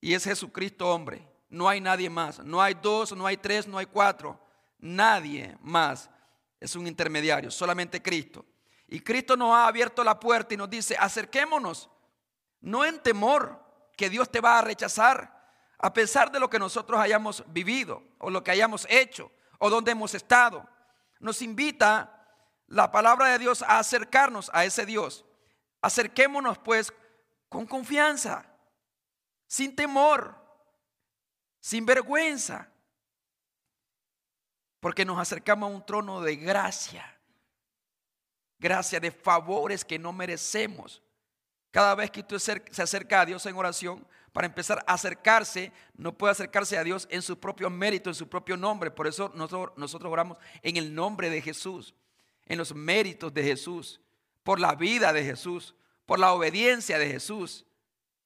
y 0.00 0.14
es 0.14 0.24
Jesucristo 0.24 0.88
hombre. 0.88 1.26
No 1.48 1.68
hay 1.68 1.80
nadie 1.80 2.10
más. 2.10 2.38
No 2.40 2.60
hay 2.62 2.74
dos, 2.74 3.12
no 3.16 3.26
hay 3.26 3.36
tres, 3.36 3.66
no 3.66 3.78
hay 3.78 3.86
cuatro. 3.86 4.40
Nadie 4.78 5.56
más 5.60 6.10
es 6.60 6.76
un 6.76 6.86
intermediario, 6.86 7.50
solamente 7.50 8.02
Cristo. 8.02 8.44
Y 8.86 9.00
Cristo 9.00 9.36
nos 9.36 9.54
ha 9.54 9.66
abierto 9.66 10.02
la 10.02 10.18
puerta 10.18 10.54
y 10.54 10.56
nos 10.56 10.70
dice, 10.70 10.96
acerquémonos, 10.98 11.90
no 12.60 12.84
en 12.84 13.02
temor 13.02 13.62
que 13.96 14.08
Dios 14.08 14.30
te 14.30 14.40
va 14.40 14.58
a 14.58 14.62
rechazar, 14.62 15.36
a 15.78 15.92
pesar 15.92 16.30
de 16.32 16.40
lo 16.40 16.48
que 16.48 16.58
nosotros 16.58 16.98
hayamos 16.98 17.44
vivido 17.48 18.02
o 18.18 18.30
lo 18.30 18.42
que 18.42 18.50
hayamos 18.50 18.86
hecho 18.88 19.30
o 19.58 19.68
donde 19.68 19.92
hemos 19.92 20.14
estado. 20.14 20.68
Nos 21.20 21.42
invita 21.42 22.26
la 22.66 22.90
palabra 22.92 23.28
de 23.28 23.38
Dios 23.38 23.62
a 23.62 23.78
acercarnos 23.78 24.50
a 24.52 24.64
ese 24.64 24.86
Dios. 24.86 25.24
Acerquémonos 25.80 26.58
pues 26.58 26.92
con 27.48 27.66
confianza, 27.66 28.44
sin 29.46 29.74
temor, 29.74 30.36
sin 31.60 31.86
vergüenza, 31.86 32.68
porque 34.80 35.04
nos 35.04 35.18
acercamos 35.18 35.70
a 35.70 35.74
un 35.74 35.86
trono 35.86 36.20
de 36.20 36.36
gracia 36.36 37.18
gracia 38.58 38.98
de 39.00 39.10
favores 39.10 39.84
que 39.84 39.98
no 39.98 40.12
merecemos. 40.12 41.02
Cada 41.70 41.94
vez 41.94 42.10
que 42.10 42.20
usted 42.20 42.62
se 42.70 42.82
acerca 42.82 43.20
a 43.20 43.26
Dios 43.26 43.44
en 43.46 43.56
oración, 43.56 44.06
para 44.32 44.46
empezar 44.46 44.84
a 44.86 44.94
acercarse, 44.94 45.72
no 45.94 46.16
puede 46.16 46.32
acercarse 46.32 46.78
a 46.78 46.84
Dios 46.84 47.08
en 47.10 47.22
su 47.22 47.38
propio 47.38 47.70
mérito, 47.70 48.10
en 48.10 48.14
su 48.14 48.28
propio 48.28 48.56
nombre. 48.56 48.90
Por 48.90 49.06
eso 49.06 49.32
nosotros, 49.34 49.76
nosotros 49.76 50.12
oramos 50.12 50.38
en 50.62 50.76
el 50.76 50.94
nombre 50.94 51.30
de 51.30 51.42
Jesús, 51.42 51.94
en 52.46 52.58
los 52.58 52.74
méritos 52.74 53.34
de 53.34 53.42
Jesús, 53.42 54.00
por 54.42 54.60
la 54.60 54.74
vida 54.74 55.12
de 55.12 55.24
Jesús, 55.24 55.74
por 56.06 56.18
la 56.18 56.32
obediencia 56.32 56.98
de 56.98 57.08
Jesús. 57.08 57.66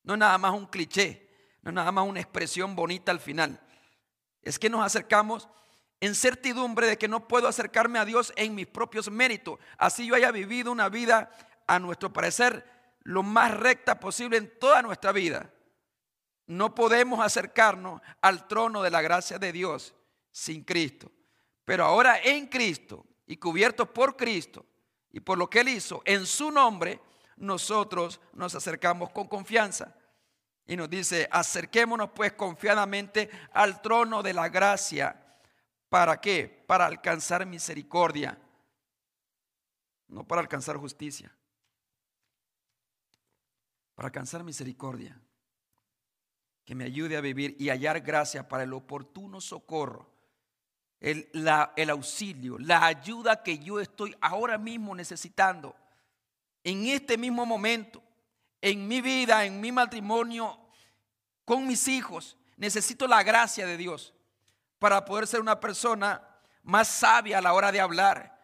No 0.03 0.15
es 0.15 0.21
nada 0.21 0.39
más 0.39 0.53
un 0.53 0.67
cliché, 0.67 1.29
no 1.63 1.71
es 1.71 1.75
nada 1.75 1.91
más 1.93 2.07
una 2.07 2.21
expresión 2.21 2.77
bonita 2.77 3.11
al 3.11 3.21
final. 3.21 3.61
Es 4.43 4.59
que 4.59 4.69
nos 4.69 4.85
acercamos 4.85 5.49
en 6.01 6.15
certidumbre 6.15 6.89
de 6.89 6.99
que 6.99 7.09
no 7.09 7.27
puedo 7.29 7.49
acercarme 7.49 7.99
a 7.99 8.05
Dios 8.05 8.33
en 8.37 8.55
mis 8.55 8.67
propios 8.67 9.11
méritos. 9.11 9.59
Así 9.79 10.07
yo 10.07 10.15
haya 10.15 10.33
vivido 10.33 10.73
una 10.73 10.89
vida, 10.89 11.31
a 11.67 11.79
nuestro 11.79 12.13
parecer, 12.13 12.67
lo 13.03 13.23
más 13.23 13.53
recta 13.57 13.99
posible 13.99 14.37
en 14.37 14.59
toda 14.59 14.83
nuestra 14.83 15.13
vida. 15.13 15.53
No 16.47 16.75
podemos 16.75 17.25
acercarnos 17.25 18.01
al 18.21 18.47
trono 18.49 18.83
de 18.83 18.91
la 18.91 19.03
gracia 19.03 19.39
de 19.39 19.53
Dios 19.53 19.95
sin 20.31 20.65
Cristo. 20.65 21.11
Pero 21.65 21.85
ahora 21.85 22.19
en 22.23 22.47
Cristo 22.47 23.07
y 23.27 23.37
cubiertos 23.37 23.89
por 23.89 24.17
Cristo 24.17 24.67
y 25.11 25.21
por 25.21 25.39
lo 25.39 25.49
que 25.49 25.61
Él 25.61 25.69
hizo 25.69 26.03
en 26.05 26.27
su 26.27 26.51
nombre, 26.51 27.01
nosotros 27.37 28.21
nos 28.33 28.55
acercamos 28.55 29.11
con 29.11 29.29
confianza. 29.29 29.97
Y 30.67 30.77
nos 30.77 30.89
dice, 30.89 31.29
acerquémonos 31.31 32.11
pues 32.11 32.33
confiadamente 32.33 33.31
al 33.53 33.83
trono 33.83 34.23
de 34.23 34.33
la 34.33 34.49
gracia 34.49 35.23
¿Para 35.93 36.23
qué? 36.23 36.65
Para 36.67 36.87
alcanzar 36.87 37.45
misericordia, 37.45 38.39
no 40.09 40.27
para 40.27 40.41
alcanzar 40.41 40.79
justicia. 40.79 41.31
Para 44.03 44.09
alcanzar 44.09 44.43
misericordia, 44.43 45.17
que 46.65 46.75
me 46.75 46.83
ayude 46.83 47.17
a 47.17 47.21
vivir 47.21 47.55
y 47.61 47.69
hallar 47.69 48.01
gracia 48.01 48.49
para 48.49 48.65
el 48.65 48.73
oportuno 48.73 49.41
socorro, 49.41 50.13
el, 50.99 51.31
el 51.77 51.89
auxilio, 51.89 52.59
la 52.59 52.85
ayuda 52.85 53.45
que 53.45 53.61
yo 53.61 53.79
estoy 53.79 54.17
ahora 54.21 54.59
mismo 54.59 54.93
necesitando, 54.97 55.77
en 56.65 56.87
este 56.87 57.17
mismo 57.17 57.47
momento, 57.47 58.03
en 58.61 58.89
mi 58.89 59.01
vida, 59.01 59.45
en 59.45 59.61
mi 59.61 59.71
matrimonio, 59.71 60.59
con 61.45 61.65
mis 61.65 61.87
hijos. 61.87 62.37
Necesito 62.57 63.07
la 63.07 63.23
gracia 63.23 63.67
de 63.67 63.77
Dios 63.77 64.13
para 64.81 65.05
poder 65.05 65.29
ser 65.29 65.41
una 65.41 65.61
persona 65.61 66.27
más 66.65 66.89
sabia 66.89 67.39
a 67.39 67.43
la 67.43 67.53
hora 67.53 67.71
de 67.71 67.81
hablar, 67.81 68.37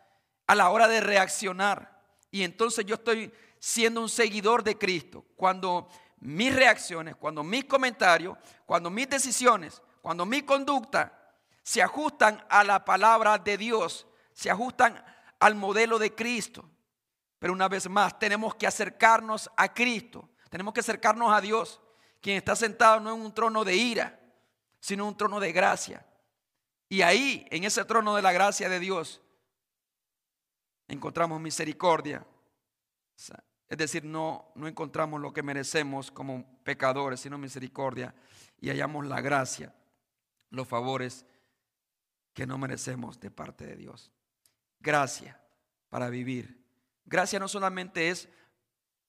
a 0.47 0.55
la 0.55 0.71
hora 0.71 0.87
de 0.87 1.01
reaccionar. 1.01 2.01
Y 2.31 2.45
entonces 2.45 2.87
yo 2.87 2.95
estoy 2.95 3.33
siendo 3.59 4.01
un 4.01 4.09
seguidor 4.09 4.63
de 4.63 4.79
Cristo. 4.79 5.25
Cuando 5.37 5.89
mis 6.21 6.55
reacciones, 6.55 7.17
cuando 7.17 7.43
mis 7.43 7.65
comentarios, 7.65 8.37
cuando 8.67 8.91
mis 8.91 9.09
decisiones, 9.09 9.83
cuando 10.01 10.27
mi 10.27 10.43
conducta 10.43 11.15
se 11.63 11.83
ajustan 11.83 12.45
a 12.49 12.65
la 12.65 12.85
palabra 12.85 13.39
de 13.39 13.57
Dios, 13.57 14.07
se 14.33 14.51
ajustan 14.51 15.05
al 15.39 15.55
modelo 15.55 15.99
de 15.99 16.15
Cristo. 16.15 16.69
Pero 17.39 17.53
una 17.53 17.69
vez 17.69 17.89
más, 17.89 18.19
tenemos 18.19 18.55
que 18.55 18.67
acercarnos 18.67 19.51
a 19.57 19.73
Cristo, 19.73 20.29
tenemos 20.51 20.75
que 20.75 20.81
acercarnos 20.81 21.33
a 21.33 21.41
Dios, 21.41 21.81
quien 22.21 22.37
está 22.37 22.57
sentado 22.57 23.01
no 23.01 23.15
en 23.15 23.21
un 23.21 23.35
trono 23.35 23.65
de 23.65 23.77
ira, 23.77 24.19
sino 24.81 25.05
en 25.05 25.09
un 25.09 25.17
trono 25.17 25.39
de 25.39 25.53
gracia. 25.53 26.05
Y 26.89 27.03
ahí, 27.03 27.47
en 27.51 27.65
ese 27.65 27.85
trono 27.85 28.17
de 28.17 28.23
la 28.23 28.33
gracia 28.33 28.69
de 28.69 28.81
Dios, 28.81 29.21
encontramos 30.89 31.41
misericordia. 31.41 32.27
Es 33.69 33.79
decir, 33.79 34.05
no, 34.05 34.51
no 34.55 34.67
encontramos 34.67 35.21
lo 35.21 35.33
que 35.33 35.43
merecemos 35.43 36.11
como 36.11 36.45
pecadores, 36.65 37.21
sino 37.21 37.37
misericordia. 37.37 38.15
Y 38.61 38.71
hallamos 38.71 39.07
la 39.07 39.21
gracia, 39.21 39.75
los 40.51 40.67
favores 40.67 41.27
que 42.33 42.47
no 42.47 42.57
merecemos 42.57 43.21
de 43.21 43.31
parte 43.31 43.67
de 43.67 43.77
Dios. 43.77 44.11
Gracia 44.81 45.41
para 45.89 46.09
vivir. 46.09 46.65
Gracia 47.05 47.39
no 47.39 47.49
solamente 47.49 48.11
es 48.11 48.29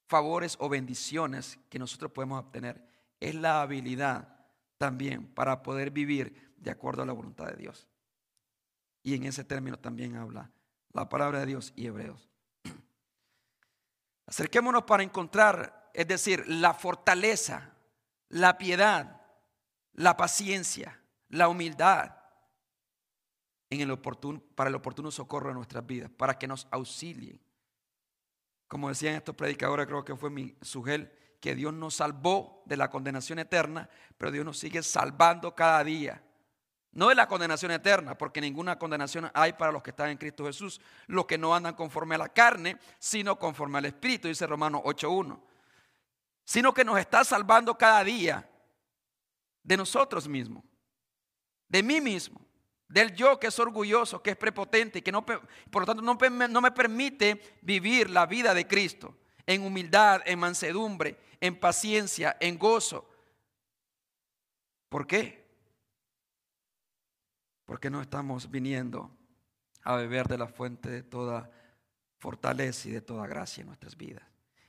favores 0.06 0.56
o 0.58 0.68
bendiciones 0.68 1.58
que 1.68 1.78
nosotros 1.78 2.10
podemos 2.10 2.40
obtener, 2.40 2.84
es 3.20 3.34
la 3.34 3.62
habilidad 3.62 4.36
también 4.76 5.26
para 5.32 5.62
poder 5.62 5.90
vivir 5.90 6.52
de 6.56 6.70
acuerdo 6.70 7.02
a 7.02 7.06
la 7.06 7.12
voluntad 7.12 7.46
de 7.46 7.56
Dios. 7.56 7.86
Y 9.02 9.14
en 9.14 9.24
ese 9.24 9.44
término 9.44 9.78
también 9.78 10.16
habla 10.16 10.50
la 10.92 11.08
palabra 11.08 11.40
de 11.40 11.46
Dios 11.46 11.72
y 11.76 11.86
Hebreos. 11.86 12.29
Acerquémonos 14.30 14.84
para 14.84 15.02
encontrar, 15.02 15.90
es 15.92 16.06
decir, 16.06 16.44
la 16.46 16.72
fortaleza, 16.72 17.74
la 18.28 18.56
piedad, 18.58 19.20
la 19.92 20.16
paciencia, 20.16 21.02
la 21.30 21.48
humildad 21.48 22.14
en 23.70 23.80
el 23.80 23.90
oportuno, 23.90 24.40
para 24.54 24.70
el 24.70 24.76
oportuno 24.76 25.10
socorro 25.10 25.48
de 25.48 25.56
nuestras 25.56 25.84
vidas, 25.84 26.12
para 26.16 26.38
que 26.38 26.46
nos 26.46 26.68
auxilien. 26.70 27.40
Como 28.68 28.88
decían 28.88 29.16
estos 29.16 29.34
predicadores, 29.34 29.88
creo 29.88 30.04
que 30.04 30.14
fue 30.14 30.30
mi 30.30 30.56
sugel, 30.62 31.12
que 31.40 31.56
Dios 31.56 31.74
nos 31.74 31.94
salvó 31.94 32.62
de 32.66 32.76
la 32.76 32.88
condenación 32.88 33.40
eterna, 33.40 33.90
pero 34.16 34.30
Dios 34.30 34.44
nos 34.44 34.60
sigue 34.60 34.84
salvando 34.84 35.56
cada 35.56 35.82
día. 35.82 36.22
No 36.92 37.08
de 37.08 37.14
la 37.14 37.28
condenación 37.28 37.70
eterna, 37.70 38.18
porque 38.18 38.40
ninguna 38.40 38.78
condenación 38.78 39.30
hay 39.32 39.52
para 39.52 39.70
los 39.70 39.82
que 39.82 39.90
están 39.90 40.10
en 40.10 40.18
Cristo 40.18 40.44
Jesús, 40.46 40.80
los 41.06 41.26
que 41.26 41.38
no 41.38 41.54
andan 41.54 41.74
conforme 41.74 42.16
a 42.16 42.18
la 42.18 42.28
carne, 42.28 42.78
sino 42.98 43.38
conforme 43.38 43.78
al 43.78 43.86
Espíritu, 43.86 44.26
dice 44.26 44.46
Romanos 44.46 44.82
8.1. 44.84 45.40
Sino 46.44 46.74
que 46.74 46.84
nos 46.84 46.98
está 46.98 47.22
salvando 47.24 47.78
cada 47.78 48.02
día 48.02 48.48
de 49.62 49.76
nosotros 49.76 50.26
mismos, 50.26 50.64
de 51.68 51.82
mí 51.82 52.00
mismo, 52.00 52.40
del 52.88 53.14
yo 53.14 53.38
que 53.38 53.46
es 53.46 53.58
orgulloso, 53.60 54.20
que 54.20 54.30
es 54.30 54.36
prepotente 54.36 54.98
y 54.98 55.02
que 55.02 55.12
no, 55.12 55.24
por 55.24 55.82
lo 55.82 55.86
tanto 55.86 56.02
no, 56.02 56.18
no 56.48 56.60
me 56.60 56.72
permite 56.72 57.58
vivir 57.62 58.10
la 58.10 58.26
vida 58.26 58.52
de 58.52 58.66
Cristo 58.66 59.16
en 59.46 59.64
humildad, 59.64 60.22
en 60.26 60.40
mansedumbre, 60.40 61.16
en 61.40 61.58
paciencia, 61.58 62.36
en 62.40 62.58
gozo. 62.58 63.08
¿Por 64.88 65.06
qué? 65.06 65.39
Porque 67.70 67.88
no 67.88 68.02
estamos 68.02 68.50
viniendo 68.50 69.16
a 69.84 69.94
beber 69.94 70.26
de 70.26 70.36
la 70.36 70.48
fuente 70.48 70.90
de 70.90 71.04
toda 71.04 71.48
fortaleza 72.18 72.88
y 72.88 72.90
de 72.90 73.00
toda 73.00 73.28
gracia 73.28 73.60
en 73.60 73.68
nuestras 73.68 73.96
vidas. 73.96 74.24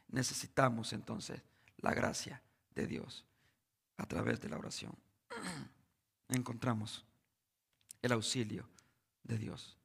Necesitamos 0.10 0.94
entonces 0.94 1.42
la 1.78 1.96
gracia 1.96 2.44
de 2.76 2.86
Dios 2.86 3.26
a 3.98 4.06
través 4.06 4.40
de 4.40 4.50
la 4.50 4.60
oración. 4.60 4.96
Encontramos 6.30 7.04
el 8.04 8.12
auxilio 8.12 8.70
de 9.24 9.40
Dios. 9.40 9.80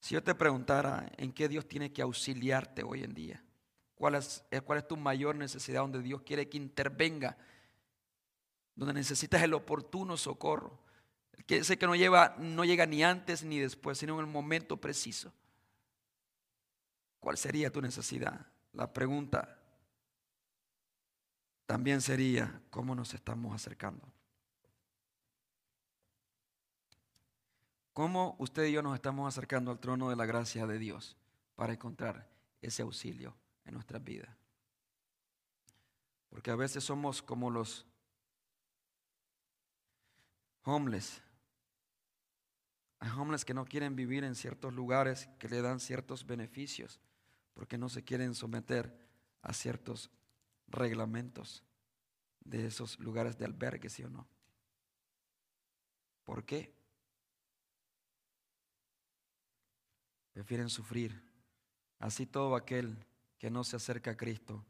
Si 0.00 0.14
yo 0.14 0.22
te 0.24 0.34
preguntara 0.34 1.08
en 1.18 1.32
qué 1.32 1.48
Dios 1.48 1.68
tiene 1.68 1.92
que 1.92 2.02
auxiliarte 2.02 2.82
hoy 2.82 3.04
en 3.04 3.14
día, 3.14 3.44
cuál 3.94 4.16
es, 4.16 4.42
eh, 4.50 4.60
cuál 4.60 4.80
es 4.80 4.88
tu 4.88 4.96
mayor 4.96 5.36
necesidad 5.36 5.82
donde 5.82 6.02
Dios 6.02 6.22
quiere 6.22 6.48
que 6.48 6.56
intervenga, 6.56 7.38
donde 8.74 8.94
necesitas 8.94 9.40
el 9.40 9.54
oportuno 9.54 10.16
socorro, 10.16 10.89
que 11.46 11.64
sé 11.64 11.78
que 11.78 11.86
no, 11.86 11.94
lleva, 11.94 12.36
no 12.38 12.64
llega 12.64 12.86
ni 12.86 13.02
antes 13.02 13.42
ni 13.42 13.58
después, 13.58 13.98
sino 13.98 14.14
en 14.14 14.20
el 14.20 14.26
momento 14.26 14.76
preciso. 14.76 15.32
¿Cuál 17.18 17.36
sería 17.36 17.70
tu 17.70 17.80
necesidad? 17.82 18.46
La 18.72 18.92
pregunta 18.92 19.58
también 21.66 22.00
sería, 22.00 22.62
¿cómo 22.70 22.94
nos 22.94 23.14
estamos 23.14 23.54
acercando? 23.54 24.10
¿Cómo 27.92 28.36
usted 28.38 28.64
y 28.64 28.72
yo 28.72 28.82
nos 28.82 28.94
estamos 28.94 29.28
acercando 29.28 29.70
al 29.70 29.78
trono 29.78 30.10
de 30.10 30.16
la 30.16 30.26
gracia 30.26 30.66
de 30.66 30.78
Dios 30.78 31.16
para 31.54 31.72
encontrar 31.72 32.28
ese 32.62 32.82
auxilio 32.82 33.36
en 33.64 33.74
nuestras 33.74 34.02
vidas? 34.02 34.34
Porque 36.30 36.50
a 36.50 36.56
veces 36.56 36.82
somos 36.82 37.22
como 37.22 37.50
los 37.50 37.86
homeless 40.64 41.22
hay 43.00 43.10
hombres 43.10 43.44
que 43.44 43.54
no 43.54 43.64
quieren 43.64 43.96
vivir 43.96 44.24
en 44.24 44.34
ciertos 44.34 44.72
lugares 44.74 45.28
que 45.38 45.48
le 45.48 45.62
dan 45.62 45.80
ciertos 45.80 46.26
beneficios 46.26 47.00
porque 47.54 47.78
no 47.78 47.88
se 47.88 48.04
quieren 48.04 48.34
someter 48.34 48.94
a 49.42 49.52
ciertos 49.52 50.10
reglamentos 50.68 51.64
de 52.40 52.66
esos 52.66 52.98
lugares 52.98 53.36
de 53.38 53.46
albergue, 53.46 53.88
¿sí 53.88 54.04
o 54.04 54.10
no? 54.10 54.28
¿Por 56.24 56.44
qué? 56.44 56.72
Prefieren 60.32 60.70
sufrir. 60.70 61.22
Así 61.98 62.26
todo 62.26 62.54
aquel 62.54 63.04
que 63.38 63.50
no 63.50 63.64
se 63.64 63.76
acerca 63.76 64.12
a 64.12 64.16
Cristo 64.16 64.64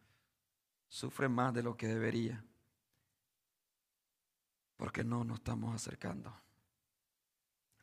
sufre 0.88 1.28
más 1.28 1.52
de 1.52 1.62
lo 1.62 1.76
que 1.76 1.86
debería 1.86 2.44
porque 4.80 5.04
no 5.04 5.24
nos 5.24 5.40
estamos 5.40 5.74
acercando. 5.74 6.34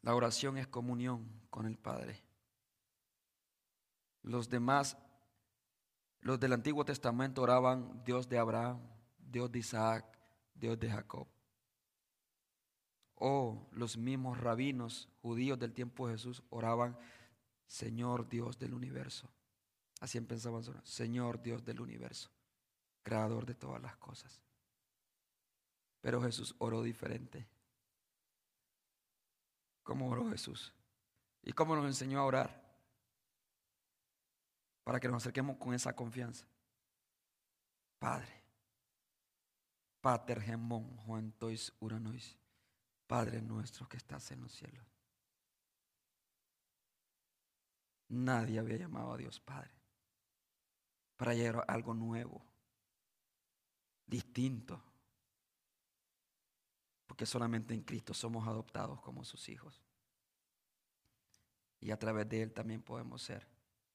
La 0.02 0.16
oración 0.16 0.58
es 0.58 0.68
comunión 0.68 1.28
con 1.50 1.66
el 1.66 1.78
Padre. 1.78 2.24
Los 4.24 4.50
demás, 4.50 4.98
los 6.22 6.40
del 6.40 6.54
Antiguo 6.54 6.86
Testamento 6.86 7.42
oraban 7.42 8.04
Dios 8.04 8.28
de 8.28 8.38
Abraham, 8.38 8.80
Dios 9.18 9.52
de 9.52 9.60
Isaac, 9.60 10.06
Dios 10.54 10.80
de 10.80 10.90
Jacob. 10.90 11.28
O 13.16 13.68
los 13.72 13.98
mismos 13.98 14.40
rabinos 14.40 15.10
judíos 15.22 15.58
del 15.58 15.74
tiempo 15.74 16.08
de 16.08 16.14
Jesús 16.14 16.44
oraban 16.50 16.98
Señor 17.66 18.30
Dios 18.30 18.58
del 18.60 18.74
universo. 18.74 19.30
Así 20.00 20.20
pensaban, 20.22 20.64
Señor 20.84 21.42
Dios 21.42 21.64
del 21.66 21.82
universo, 21.82 22.30
creador 23.02 23.46
de 23.46 23.56
todas 23.56 23.82
las 23.82 23.98
cosas. 23.98 24.42
Pero 26.02 26.22
Jesús 26.22 26.56
oró 26.60 26.84
diferente. 26.84 27.48
¿Cómo 29.88 30.10
oró 30.10 30.30
Jesús? 30.30 30.74
¿Y 31.44 31.54
cómo 31.54 31.74
nos 31.74 31.86
enseñó 31.86 32.20
a 32.20 32.26
orar? 32.26 32.62
Para 34.84 35.00
que 35.00 35.08
nos 35.08 35.24
acerquemos 35.24 35.56
con 35.56 35.74
esa 35.74 35.96
confianza. 35.96 36.46
Padre, 37.98 38.44
Pater 40.02 40.42
Gemón, 40.42 40.98
Juantois 40.98 41.72
Uranois, 41.80 42.38
Padre 43.08 43.42
nuestro 43.42 43.88
que 43.88 43.96
estás 43.96 44.30
en 44.32 44.42
los 44.42 44.52
cielos. 44.52 44.86
Nadie 48.10 48.60
había 48.60 48.76
llamado 48.76 49.14
a 49.14 49.18
Dios 49.18 49.40
Padre. 49.40 49.72
Para 51.16 51.34
llegar 51.34 51.64
a 51.66 51.74
algo 51.74 51.94
nuevo, 51.94 52.46
distinto 54.06 54.84
porque 57.08 57.26
solamente 57.26 57.74
en 57.74 57.82
Cristo 57.82 58.14
somos 58.14 58.48
adoptados 58.48 59.02
como 59.02 59.24
sus 59.24 59.50
hijos. 59.50 59.82
Y 61.80 61.92
a 61.92 61.98
través 61.98 62.28
de 62.28 62.44
Él 62.44 62.54
también 62.54 62.82
podemos 62.82 63.22
ser 63.22 63.48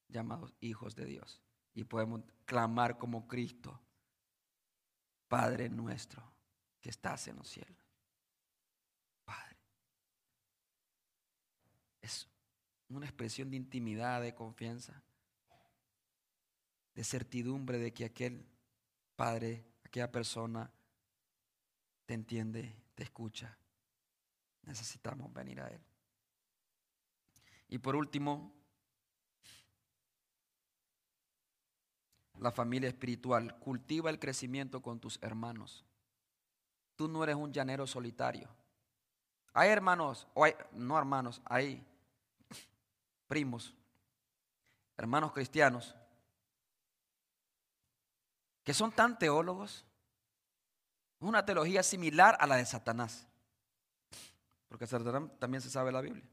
llamados 0.09 0.55
hijos 0.61 0.97
de 0.97 1.05
Dios. 1.05 1.41
Y 1.75 1.85
podemos 1.85 2.23
clamar 2.47 2.99
como 2.99 3.29
Cristo, 3.29 3.81
Padre 5.29 5.69
nuestro 5.69 6.23
que 6.81 6.91
estás 6.91 7.29
en 7.29 7.37
los 7.37 7.49
cielos. 7.49 7.77
Padre. 9.25 9.57
Es 12.01 12.29
una 12.89 13.07
expresión 13.07 13.51
de 13.51 13.57
intimidad, 13.57 14.21
de 14.21 14.35
confianza, 14.35 15.03
de 16.95 17.05
certidumbre 17.05 17.79
de 17.79 17.93
que 17.93 18.05
aquel 18.05 18.47
Padre, 19.17 19.65
aquella 19.85 20.11
persona, 20.11 20.71
te 22.07 22.15
entiende 22.15 22.82
escucha. 23.05 23.57
Necesitamos 24.63 25.33
venir 25.33 25.61
a 25.61 25.69
Él. 25.69 25.81
Y 27.69 27.79
por 27.79 27.97
último, 27.97 28.53
la 32.39 32.51
familia 32.51 32.89
espiritual. 32.89 33.59
Cultiva 33.59 34.11
el 34.11 34.19
crecimiento 34.19 34.83
con 34.83 35.01
tus 35.01 35.19
hermanos. 35.23 35.85
Tú 36.97 37.09
no 37.09 37.23
eres 37.25 37.37
un 37.37 37.53
llanero 37.53 37.87
solitario. 37.87 38.49
Hay 39.55 39.71
hermanos, 39.71 40.27
o 40.35 40.45
hay, 40.45 40.55
no 40.73 40.99
hermanos, 40.99 41.41
hay 41.45 41.85
primos, 43.27 43.75
hermanos 44.97 45.33
cristianos, 45.33 45.95
que 48.65 48.73
son 48.73 48.93
tan 48.93 49.19
teólogos 49.19 49.85
Es 51.23 51.29
una 51.29 51.47
teología 51.47 51.85
similar 51.85 52.37
a 52.41 52.49
la 52.49 52.57
de 52.57 52.67
Satanás. 52.67 53.29
Porque 54.67 54.89
Satanás 54.89 55.31
también 55.39 55.63
se 55.63 55.71
sabe 55.71 55.93
la 55.93 56.01
Biblia. 56.01 56.29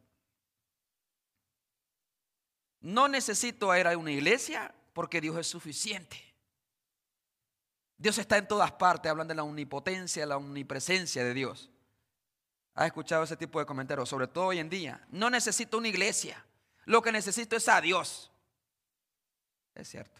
No 2.82 3.08
necesito 3.08 3.76
ir 3.78 3.86
a 3.86 3.96
una 3.96 4.12
iglesia 4.12 4.74
porque 4.94 5.22
Dios 5.22 5.38
es 5.38 5.46
suficiente. 5.46 6.18
Dios 8.00 8.18
está 8.18 8.38
en 8.40 8.48
todas 8.48 8.72
partes, 8.72 9.12
hablan 9.12 9.28
de 9.28 9.36
la 9.36 9.44
omnipotencia, 9.44 10.26
la 10.26 10.38
omnipresencia 10.38 11.24
de 11.24 11.36
Dios. 11.36 11.70
¿Has 12.74 12.88
escuchado 12.88 13.24
ese 13.26 13.38
tipo 13.38 13.60
de 13.60 13.68
comentarios? 13.68 14.10
Sobre 14.10 14.26
todo 14.26 14.46
hoy 14.46 14.58
en 14.58 14.72
día. 14.72 15.06
No 15.12 15.30
necesito 15.30 15.78
una 15.78 15.90
iglesia. 15.90 16.44
Lo 16.86 17.04
que 17.04 17.12
necesito 17.12 17.56
es 17.56 17.70
a 17.70 17.80
Dios. 17.80 18.32
Es 19.76 19.88
cierto. 19.88 20.20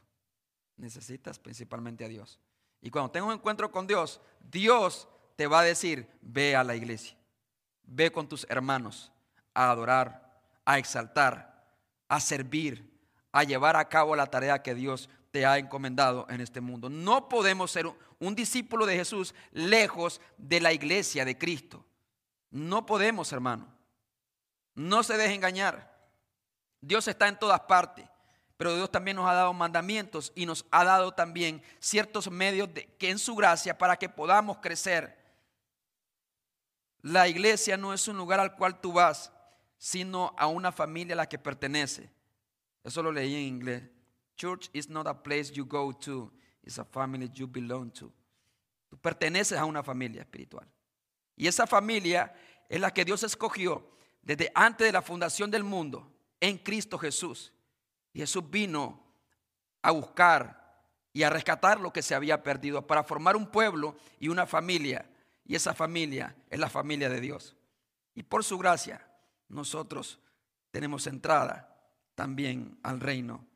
Necesitas 0.78 1.40
principalmente 1.40 2.06
a 2.06 2.08
Dios. 2.08 2.40
Y 2.82 2.90
cuando 2.90 3.12
tengas 3.12 3.28
un 3.28 3.36
encuentro 3.36 3.72
con 3.72 3.88
Dios, 3.88 4.22
Dios 4.40 5.08
te 5.36 5.48
va 5.48 5.62
a 5.62 5.64
decir, 5.64 6.10
ve 6.22 6.56
a 6.56 6.64
la 6.64 6.76
iglesia. 6.76 7.18
Ve 7.84 8.12
con 8.12 8.28
tus 8.28 8.46
hermanos 8.50 9.12
a 9.54 9.72
adorar, 9.72 10.42
a 10.66 10.78
exaltar, 10.78 11.66
a 12.08 12.20
servir, 12.20 12.90
a 13.32 13.44
llevar 13.44 13.76
a 13.76 13.90
cabo 13.90 14.16
la 14.16 14.28
tarea 14.28 14.62
que 14.62 14.76
Dios 14.76 15.10
te 15.32 15.46
ha 15.46 15.58
encomendado 15.58 16.26
en 16.30 16.42
este 16.42 16.62
mundo. 16.62 16.90
No 16.90 17.30
podemos 17.30 17.72
ser 17.72 17.86
un 18.20 18.36
discípulo 18.36 18.86
de 18.86 18.96
Jesús 18.96 19.34
lejos 19.52 20.22
de 20.38 20.60
la 20.60 20.74
iglesia 20.74 21.26
de 21.26 21.38
Cristo. 21.38 21.86
No 22.52 22.86
podemos, 22.86 23.32
hermano. 23.32 23.68
No 24.74 25.04
se 25.04 25.18
deje 25.18 25.36
engañar. 25.36 25.98
Dios 26.82 27.08
está 27.08 27.28
en 27.28 27.38
todas 27.38 27.62
partes, 27.62 28.09
pero 28.60 28.76
Dios 28.76 28.92
también 28.92 29.16
nos 29.16 29.26
ha 29.26 29.34
dado 29.34 29.54
mandamientos 29.54 30.34
y 30.36 30.46
nos 30.46 30.66
ha 30.70 30.84
dado 30.84 31.14
también 31.14 31.64
ciertos 31.80 32.30
medios 32.30 32.74
de, 32.74 32.88
que 32.98 33.10
en 33.10 33.18
su 33.18 33.34
gracia 33.34 33.78
para 33.78 33.96
que 33.96 34.10
podamos 34.10 34.58
crecer. 34.58 35.18
La 37.02 37.30
iglesia 37.30 37.78
no 37.78 37.94
es 37.94 38.06
un 38.10 38.18
lugar 38.18 38.42
al 38.42 38.58
cual 38.58 38.82
tú 38.82 38.92
vas, 38.92 39.32
sino 39.78 40.36
a 40.38 40.48
una 40.48 40.74
familia 40.74 41.14
a 41.14 41.16
la 41.16 41.30
que 41.30 41.40
pertenece. 41.40 42.12
Eso 42.84 43.02
lo 43.02 43.14
leí 43.14 43.34
en 43.34 43.44
inglés. 43.44 43.84
Church 44.36 44.70
is 44.74 44.90
not 44.90 45.08
a 45.08 45.24
place 45.24 45.54
you 45.54 45.64
go 45.64 45.94
to, 45.94 46.30
it's 46.62 46.80
a 46.80 46.84
family 46.84 47.30
you 47.34 47.48
belong 47.48 47.90
to. 47.92 48.12
Tú 48.90 48.98
perteneces 48.98 49.58
a 49.58 49.64
una 49.64 49.84
familia 49.84 50.24
espiritual. 50.24 50.68
Y 51.38 51.48
esa 51.48 51.66
familia 51.66 52.36
es 52.68 52.82
la 52.82 52.94
que 52.94 53.06
Dios 53.06 53.24
escogió 53.24 53.90
desde 54.22 54.52
antes 54.54 54.86
de 54.86 54.92
la 54.92 55.02
fundación 55.02 55.50
del 55.50 55.64
mundo 55.64 56.12
en 56.42 56.58
Cristo 56.58 56.98
Jesús. 56.98 57.54
Jesús 58.14 58.50
vino 58.50 59.04
a 59.82 59.92
buscar 59.92 60.60
y 61.14 61.24
a 61.24 61.30
rescatar 61.30 61.80
lo 61.80 61.92
que 61.92 62.02
se 62.02 62.16
había 62.16 62.44
perdido 62.44 62.86
para 62.86 63.04
formar 63.04 63.36
un 63.36 63.48
pueblo 63.48 63.96
y 64.20 64.30
una 64.30 64.46
familia. 64.46 65.10
Y 65.46 65.56
esa 65.56 65.74
familia 65.74 66.36
es 66.50 66.60
la 66.60 66.70
familia 66.70 67.10
de 67.10 67.20
Dios. 67.20 67.56
Y 68.14 68.24
por 68.24 68.44
su 68.44 68.58
gracia 68.58 69.06
nosotros 69.48 70.20
tenemos 70.72 71.08
entrada 71.08 71.76
también 72.16 72.80
al 72.84 73.00
reino 73.00 73.48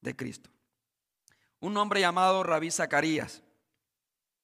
de 0.00 0.16
Cristo. 0.16 0.50
Un 1.60 1.76
hombre 1.76 2.00
llamado 2.00 2.42
Rabí 2.42 2.70
Zacarías, 2.70 3.42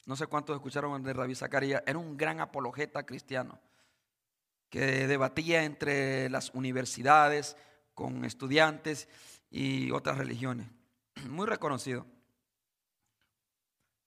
no 0.06 0.16
sé 0.16 0.26
cuántos 0.26 0.56
escucharon 0.56 1.02
de 1.02 1.12
Rabí 1.12 1.34
Zacarías, 1.34 1.82
era 1.86 1.98
un 1.98 2.16
gran 2.16 2.40
apologeta 2.40 3.04
cristiano 3.04 3.60
que 4.70 5.06
debatía 5.06 5.64
entre 5.64 6.30
las 6.30 6.50
universidades 6.54 7.56
con 7.94 8.24
estudiantes 8.24 9.08
y 9.50 9.90
otras 9.90 10.18
religiones. 10.18 10.68
Muy 11.28 11.46
reconocido. 11.46 12.06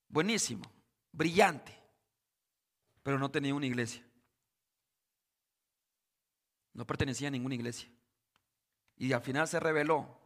Buenísimo, 0.07 0.63
brillante, 1.11 1.75
pero 3.01 3.17
no 3.17 3.31
tenía 3.31 3.55
una 3.55 3.65
iglesia. 3.65 4.05
No 6.73 6.85
pertenecía 6.85 7.27
a 7.27 7.31
ninguna 7.31 7.55
iglesia. 7.55 7.89
Y 8.95 9.11
al 9.13 9.21
final 9.21 9.47
se 9.47 9.59
reveló 9.59 10.19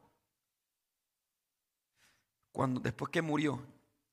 cuando 2.51 2.79
después 2.79 3.11
que 3.11 3.21
murió, 3.21 3.61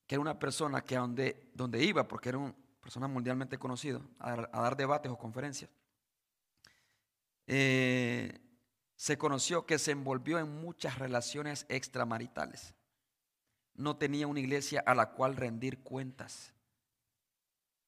que 0.07 0.17
era 0.17 0.23
una 0.23 0.39
persona 0.39 0.83
que 0.83 0.97
a 0.97 1.01
donde, 1.01 1.51
donde 1.55 1.83
iba, 1.83 2.07
porque 2.07 2.29
era 2.29 2.39
una 2.39 2.55
persona 2.81 3.09
mundialmente 3.09 3.59
conocido, 3.59 4.03
a, 4.19 4.37
dar 4.37 4.77
debates 4.77 5.11
o 5.11 5.17
conferencias, 5.17 5.71
eh, 7.47 8.44
se 8.97 9.19
conoció 9.19 9.67
que 9.67 9.79
se 9.79 9.93
envolvió 9.93 10.39
en 10.39 10.61
muchas 10.61 10.99
relaciones 10.99 11.67
extramaritales. 11.69 12.75
No 13.75 13.97
tenía 13.97 14.27
una 14.27 14.41
iglesia 14.41 14.83
a 14.87 14.95
la 14.95 15.11
cual 15.11 15.37
rendir 15.37 15.83
cuentas. 15.83 16.53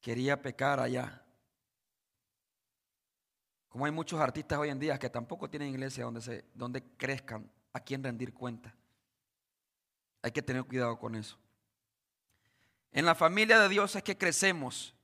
Quería 0.01 0.43
pecar 0.43 0.81
allá. 0.81 1.23
Como 3.69 3.85
hay 3.85 3.93
muchos 3.93 4.21
artistas 4.21 4.59
hoy 4.59 4.71
en 4.71 4.81
día 4.81 4.99
que 4.99 5.11
tampoco 5.11 5.49
tienen 5.49 5.69
iglesia 5.69 6.05
donde, 6.05 6.23
se, 6.23 6.45
donde 6.55 6.83
crezcan 6.97 7.51
a 7.73 7.81
quien 7.81 8.03
rendir 8.03 8.33
cuentas. 8.33 8.73
Hay 10.23 10.33
que 10.33 10.43
tener 10.43 10.65
cuidado 10.65 10.99
con 10.99 11.15
eso. 11.15 11.39
En 12.91 13.05
la 13.05 13.15
familia 13.15 13.61
de 13.61 13.69
Dios 13.69 13.95
es 13.95 14.03
que 14.03 14.17
crecemos. 14.17 14.96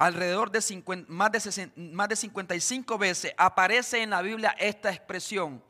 Alrededor 0.00 0.50
de 0.50 0.60
más, 1.08 1.30
de 1.30 1.70
más 1.76 2.08
de 2.08 2.16
55 2.16 2.96
veces 2.96 3.34
aparece 3.36 4.02
en 4.02 4.08
la 4.08 4.22
Biblia 4.22 4.56
esta 4.58 4.88
expresión, 4.88 5.62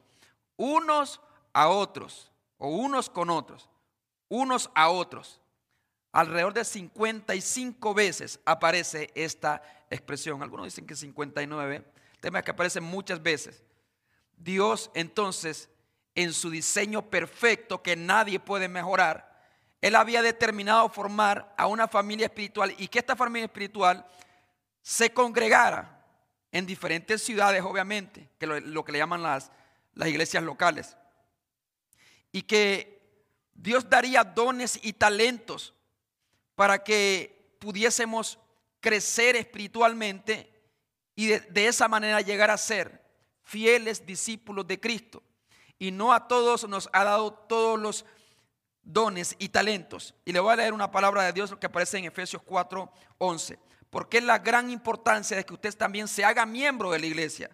unos 0.57 1.21
a 1.53 1.67
otros, 1.67 2.31
o 2.57 2.69
unos 2.69 3.11
con 3.11 3.29
otros, 3.29 3.69
unos 4.29 4.71
a 4.77 4.89
otros. 4.89 5.41
Alrededor 6.13 6.55
de 6.55 6.65
55 6.65 7.93
veces 7.93 8.39
aparece 8.45 9.11
esta 9.17 9.65
expresión. 9.91 10.45
Algunos 10.45 10.67
dicen 10.67 10.87
que 10.87 10.95
59. 10.95 11.77
El 12.13 12.21
tema 12.21 12.39
es 12.39 12.45
que 12.45 12.53
aparece 12.53 12.81
muchas 12.81 13.21
veces. 13.21 13.65
Dios 14.37 14.93
entonces 14.95 15.71
en 16.15 16.33
su 16.33 16.51
diseño 16.51 17.03
perfecto 17.11 17.83
que 17.83 17.97
nadie 17.97 18.39
puede 18.39 18.69
mejorar, 18.69 19.30
Él 19.81 19.95
había 19.95 20.23
determinado 20.23 20.89
formar 20.89 21.55
a 21.57 21.67
una 21.67 21.89
familia 21.89 22.27
espiritual 22.27 22.75
y 22.79 22.89
que 22.89 22.99
esta 22.99 23.17
familia 23.17 23.47
espiritual 23.47 24.07
se 24.83 25.13
congregara 25.13 26.05
en 26.53 26.67
diferentes 26.67 27.23
ciudades, 27.23 27.63
obviamente, 27.63 28.29
que 28.39 28.47
lo, 28.47 28.85
que 28.85 28.93
le 28.93 28.99
llaman 28.99 29.23
las, 29.23 29.51
las 29.95 30.09
iglesias 30.09 30.43
locales. 30.43 30.97
Y 32.33 32.43
que 32.43 33.01
Dios 33.55 33.89
daría 33.89 34.25
dones 34.25 34.79
y 34.83 34.93
talentos 34.93 35.75
para 36.55 36.83
que 36.83 37.55
pudiésemos 37.59 38.39
crecer 38.81 39.37
espiritualmente 39.37 40.51
y 41.15 41.27
de 41.27 41.67
esa 41.67 41.89
manera 41.89 42.21
llegar 42.21 42.51
a 42.51 42.59
ser 42.59 43.01
fieles 43.43 44.07
discípulos 44.07 44.67
de 44.67 44.79
Cristo 44.79 45.23
y 45.79 45.91
no 45.91 46.13
a 46.13 46.29
todos 46.29 46.69
nos 46.69 46.89
ha 46.93 47.03
dado 47.05 47.33
todos 47.33 47.81
los 47.81 48.05
dones 48.93 49.37
y 49.39 49.49
talentos. 49.49 50.15
Y 50.25 50.33
le 50.33 50.41
voy 50.41 50.53
a 50.53 50.57
leer 50.57 50.73
una 50.73 50.91
palabra 50.91 51.25
de 51.25 51.33
Dios 51.33 51.55
que 51.59 51.67
aparece 51.67 51.99
en 51.99 52.05
Efesios 52.05 52.43
4, 52.43 52.91
11. 53.19 53.59
Porque 53.91 54.19
es 54.19 54.25
la 54.25 54.39
gran 54.39 54.71
importancia 54.71 55.37
de 55.37 55.45
que 55.45 55.55
usted 55.55 55.75
también 55.77 56.09
se 56.09 56.25
haga 56.25 56.47
miembro 56.47 56.91
de 56.91 56.99
la 56.99 57.07
iglesia. 57.07 57.51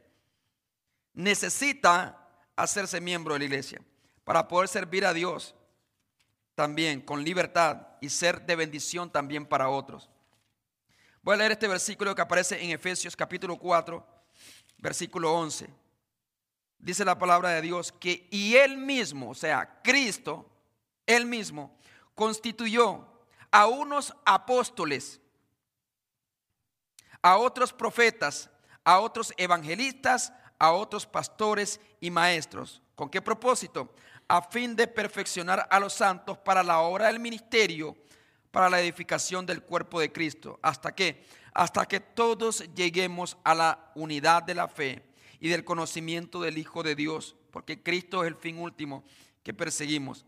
Necesita 1.14 2.28
hacerse 2.55 3.01
miembro 3.01 3.34
de 3.34 3.41
la 3.41 3.45
iglesia 3.47 3.80
para 4.24 4.47
poder 4.49 4.68
servir 4.68 5.07
a 5.07 5.12
Dios 5.12 5.55
también 6.55 7.01
con 7.01 7.22
libertad 7.22 7.87
y 8.01 8.09
ser 8.09 8.45
de 8.47 8.57
bendición 8.57 9.11
también 9.11 9.47
para 9.47 9.68
otros. 9.68 10.09
Voy 11.22 11.34
a 11.34 11.39
leer 11.39 11.53
este 11.53 11.68
versículo 11.68 12.14
que 12.14 12.22
aparece 12.22 12.62
en 12.62 12.70
Efesios 12.70 13.16
capítulo 13.16 13.59
4, 13.59 14.07
versículo 14.78 15.32
11 15.34 15.68
dice 16.78 17.05
la 17.05 17.18
palabra 17.18 17.51
de 17.51 17.62
Dios, 17.62 17.93
que 17.93 18.28
y 18.30 18.55
él 18.55 18.76
mismo, 18.78 19.30
o 19.30 19.34
sea, 19.34 19.80
Cristo, 19.82 20.49
él 21.07 21.26
mismo, 21.26 21.76
constituyó 22.14 23.07
a 23.50 23.66
unos 23.66 24.14
apóstoles, 24.24 25.20
a 27.22 27.36
otros 27.36 27.72
profetas, 27.72 28.50
a 28.84 29.00
otros 29.00 29.32
evangelistas, 29.36 30.32
a 30.59 30.72
otros 30.72 31.07
pastores 31.07 31.80
y 32.00 32.11
maestros. 32.11 32.82
¿Con 32.94 33.11
qué 33.11 33.20
propósito? 33.20 33.94
A 34.28 34.42
fin 34.42 34.74
de 34.74 34.86
perfeccionar 34.86 35.66
a 35.70 35.80
los 35.80 35.92
santos 35.92 36.38
para 36.38 36.62
la 36.62 36.80
obra 36.80 37.07
del 37.07 37.20
ministerio, 37.20 37.96
para 38.50 38.70
la 38.70 38.80
edificación 38.80 39.44
del 39.44 39.62
cuerpo 39.62 40.00
de 40.00 40.12
Cristo. 40.12 40.59
¿Hasta 40.62 40.94
qué? 40.94 41.26
Hasta 41.52 41.86
que 41.86 42.00
todos 42.00 42.64
lleguemos 42.74 43.36
a 43.44 43.54
la 43.54 43.90
unidad 43.94 44.42
de 44.42 44.54
la 44.54 44.68
fe 44.68 45.04
y 45.40 45.48
del 45.48 45.64
conocimiento 45.64 46.40
del 46.40 46.59
Hijo 46.59 46.82
de 46.82 46.94
Dios, 46.94 47.36
porque 47.50 47.82
Cristo 47.82 48.24
es 48.24 48.28
el 48.28 48.36
fin 48.36 48.59
último 48.59 49.04
que 49.42 49.54
perseguimos. 49.54 50.26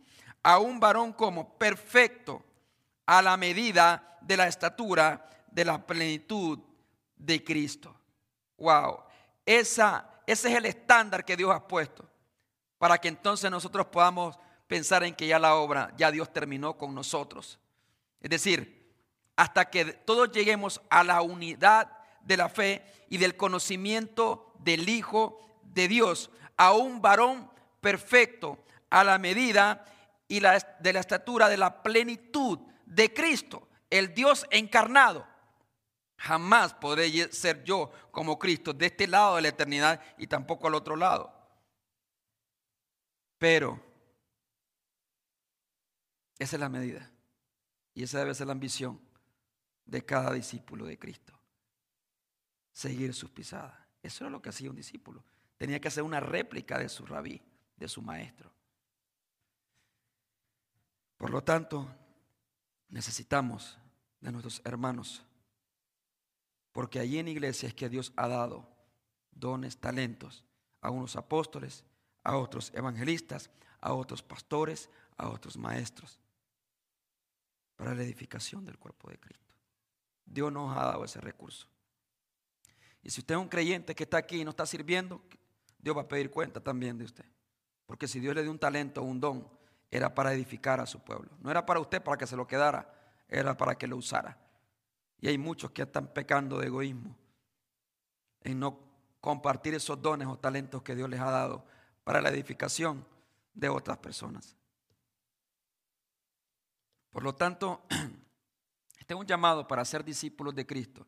A 0.48 0.58
un 0.58 0.80
varón 0.80 1.12
como 1.12 1.58
perfecto 1.58 2.42
a 3.04 3.20
la 3.20 3.36
medida 3.36 4.18
de 4.22 4.34
la 4.34 4.46
estatura 4.46 5.28
de 5.50 5.62
la 5.62 5.86
plenitud 5.86 6.58
de 7.18 7.44
Cristo. 7.44 7.94
Wow, 8.56 9.02
Esa, 9.44 10.08
ese 10.26 10.48
es 10.48 10.56
el 10.56 10.64
estándar 10.64 11.26
que 11.26 11.36
Dios 11.36 11.50
ha 11.54 11.68
puesto 11.68 12.08
para 12.78 12.96
que 12.96 13.08
entonces 13.08 13.50
nosotros 13.50 13.88
podamos 13.88 14.38
pensar 14.66 15.04
en 15.04 15.14
que 15.14 15.26
ya 15.26 15.38
la 15.38 15.56
obra, 15.56 15.92
ya 15.98 16.10
Dios 16.10 16.32
terminó 16.32 16.78
con 16.78 16.94
nosotros. 16.94 17.58
Es 18.18 18.30
decir, 18.30 18.90
hasta 19.36 19.68
que 19.68 19.84
todos 19.84 20.32
lleguemos 20.32 20.80
a 20.88 21.04
la 21.04 21.20
unidad 21.20 21.92
de 22.22 22.38
la 22.38 22.48
fe 22.48 22.84
y 23.10 23.18
del 23.18 23.36
conocimiento 23.36 24.54
del 24.60 24.88
Hijo 24.88 25.40
de 25.62 25.88
Dios, 25.88 26.30
a 26.56 26.72
un 26.72 27.02
varón 27.02 27.50
perfecto, 27.82 28.64
a 28.88 29.04
la 29.04 29.18
medida 29.18 29.84
y 30.28 30.40
la, 30.40 30.58
de 30.78 30.92
la 30.92 31.00
estatura 31.00 31.48
de 31.48 31.56
la 31.56 31.82
plenitud 31.82 32.58
de 32.84 33.12
Cristo, 33.12 33.68
el 33.90 34.14
Dios 34.14 34.46
encarnado. 34.50 35.26
Jamás 36.18 36.74
podré 36.74 37.32
ser 37.32 37.64
yo 37.64 37.90
como 38.10 38.38
Cristo 38.38 38.72
de 38.72 38.86
este 38.86 39.06
lado 39.06 39.36
de 39.36 39.42
la 39.42 39.48
eternidad 39.48 40.02
y 40.18 40.26
tampoco 40.26 40.66
al 40.66 40.74
otro 40.74 40.96
lado. 40.96 41.32
Pero 43.38 43.80
esa 46.38 46.56
es 46.56 46.60
la 46.60 46.68
medida 46.68 47.10
y 47.94 48.02
esa 48.02 48.18
debe 48.18 48.34
ser 48.34 48.48
la 48.48 48.52
ambición 48.52 49.00
de 49.84 50.04
cada 50.04 50.32
discípulo 50.32 50.86
de 50.86 50.98
Cristo. 50.98 51.38
Seguir 52.72 53.14
sus 53.14 53.30
pisadas. 53.30 53.78
Eso 54.02 54.24
era 54.24 54.30
lo 54.30 54.42
que 54.42 54.50
hacía 54.50 54.70
un 54.70 54.76
discípulo. 54.76 55.24
Tenía 55.56 55.80
que 55.80 55.88
hacer 55.88 56.02
una 56.02 56.20
réplica 56.20 56.78
de 56.78 56.88
su 56.88 57.06
rabí, 57.06 57.42
de 57.76 57.88
su 57.88 58.02
maestro. 58.02 58.52
Por 61.18 61.30
lo 61.30 61.42
tanto, 61.42 61.88
necesitamos 62.88 63.76
de 64.20 64.32
nuestros 64.32 64.62
hermanos, 64.64 65.22
porque 66.72 67.00
allí 67.00 67.18
en 67.18 67.28
iglesia 67.28 67.68
es 67.68 67.74
que 67.74 67.88
Dios 67.88 68.12
ha 68.16 68.28
dado 68.28 68.68
dones, 69.32 69.78
talentos 69.78 70.44
a 70.80 70.90
unos 70.90 71.16
apóstoles, 71.16 71.84
a 72.22 72.36
otros 72.36 72.72
evangelistas, 72.74 73.50
a 73.80 73.92
otros 73.92 74.22
pastores, 74.22 74.88
a 75.16 75.28
otros 75.28 75.56
maestros, 75.56 76.20
para 77.76 77.94
la 77.94 78.02
edificación 78.02 78.64
del 78.64 78.78
cuerpo 78.78 79.10
de 79.10 79.18
Cristo. 79.18 79.54
Dios 80.24 80.52
nos 80.52 80.76
ha 80.76 80.84
dado 80.84 81.04
ese 81.04 81.20
recurso. 81.20 81.66
Y 83.02 83.10
si 83.10 83.20
usted 83.20 83.34
es 83.34 83.40
un 83.40 83.48
creyente 83.48 83.94
que 83.94 84.04
está 84.04 84.18
aquí 84.18 84.40
y 84.40 84.44
no 84.44 84.50
está 84.50 84.66
sirviendo, 84.66 85.22
Dios 85.78 85.96
va 85.96 86.02
a 86.02 86.08
pedir 86.08 86.30
cuenta 86.30 86.60
también 86.60 86.98
de 86.98 87.04
usted. 87.04 87.24
Porque 87.86 88.06
si 88.06 88.20
Dios 88.20 88.34
le 88.34 88.42
dio 88.42 88.50
un 88.50 88.58
talento 88.58 89.00
o 89.00 89.04
un 89.04 89.20
don, 89.20 89.57
era 89.90 90.14
para 90.14 90.32
edificar 90.32 90.80
a 90.80 90.86
su 90.86 91.00
pueblo. 91.00 91.30
No 91.40 91.50
era 91.50 91.64
para 91.64 91.80
usted 91.80 92.02
para 92.02 92.16
que 92.16 92.26
se 92.26 92.36
lo 92.36 92.46
quedara, 92.46 92.92
era 93.28 93.56
para 93.56 93.76
que 93.76 93.86
lo 93.86 93.96
usara. 93.96 94.38
Y 95.20 95.28
hay 95.28 95.38
muchos 95.38 95.70
que 95.70 95.82
están 95.82 96.08
pecando 96.08 96.58
de 96.58 96.66
egoísmo 96.66 97.16
en 98.42 98.60
no 98.60 98.78
compartir 99.20 99.74
esos 99.74 100.00
dones 100.00 100.28
o 100.28 100.38
talentos 100.38 100.82
que 100.82 100.94
Dios 100.94 101.08
les 101.08 101.20
ha 101.20 101.30
dado 101.30 101.64
para 102.04 102.20
la 102.20 102.28
edificación 102.28 103.04
de 103.52 103.68
otras 103.68 103.98
personas. 103.98 104.56
Por 107.10 107.22
lo 107.22 107.34
tanto, 107.34 107.82
este 108.98 109.14
es 109.14 109.20
un 109.20 109.26
llamado 109.26 109.66
para 109.66 109.84
ser 109.84 110.04
discípulos 110.04 110.54
de 110.54 110.66
Cristo, 110.66 111.06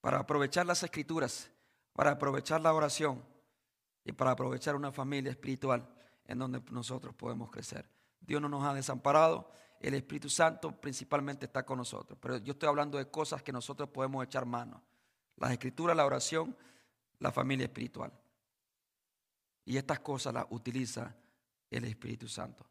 para 0.00 0.18
aprovechar 0.18 0.66
las 0.66 0.82
escrituras, 0.82 1.50
para 1.92 2.12
aprovechar 2.12 2.60
la 2.60 2.74
oración 2.74 3.24
y 4.04 4.12
para 4.12 4.32
aprovechar 4.32 4.74
una 4.74 4.90
familia 4.90 5.30
espiritual 5.30 5.88
en 6.26 6.38
donde 6.38 6.60
nosotros 6.70 7.14
podemos 7.14 7.50
crecer. 7.50 7.93
Dios 8.26 8.40
no 8.40 8.48
nos 8.48 8.64
ha 8.64 8.74
desamparado, 8.74 9.50
el 9.80 9.94
Espíritu 9.94 10.30
Santo 10.30 10.72
principalmente 10.80 11.46
está 11.46 11.64
con 11.64 11.78
nosotros, 11.78 12.18
pero 12.20 12.38
yo 12.38 12.52
estoy 12.52 12.68
hablando 12.68 12.98
de 12.98 13.10
cosas 13.10 13.42
que 13.42 13.52
nosotros 13.52 13.88
podemos 13.90 14.24
echar 14.24 14.46
mano. 14.46 14.82
Las 15.36 15.50
escrituras, 15.52 15.96
la 15.96 16.06
oración, 16.06 16.56
la 17.18 17.32
familia 17.32 17.64
espiritual. 17.64 18.12
Y 19.64 19.76
estas 19.76 20.00
cosas 20.00 20.32
las 20.32 20.46
utiliza 20.50 21.14
el 21.70 21.84
Espíritu 21.84 22.28
Santo 22.28 22.64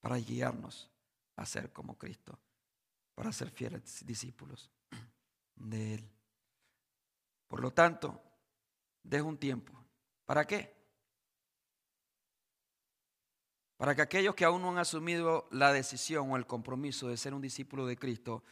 para 0.00 0.16
guiarnos 0.16 0.90
a 1.36 1.44
ser 1.44 1.72
como 1.72 1.96
Cristo 1.96 2.38
para 3.18 3.32
ser 3.32 3.50
fieles 3.50 4.06
discípulos 4.06 4.70
de 5.56 5.94
Él. 5.94 6.08
Por 7.48 7.58
lo 7.58 7.72
tanto, 7.72 8.22
dejo 9.02 9.26
un 9.26 9.38
tiempo. 9.38 9.72
¿Para 10.24 10.46
qué? 10.46 10.77
Para 13.78 13.94
que 13.94 14.02
aquellos 14.02 14.34
que 14.34 14.44
aún 14.44 14.60
no 14.60 14.70
han 14.70 14.78
asumido 14.78 15.48
la 15.52 15.72
decisión 15.72 16.30
o 16.30 16.36
el 16.36 16.46
compromiso 16.46 17.08
de 17.08 17.16
ser 17.16 17.32
un 17.32 17.40
discípulo 17.40 17.86
de 17.86 17.96
Cristo, 17.96 18.42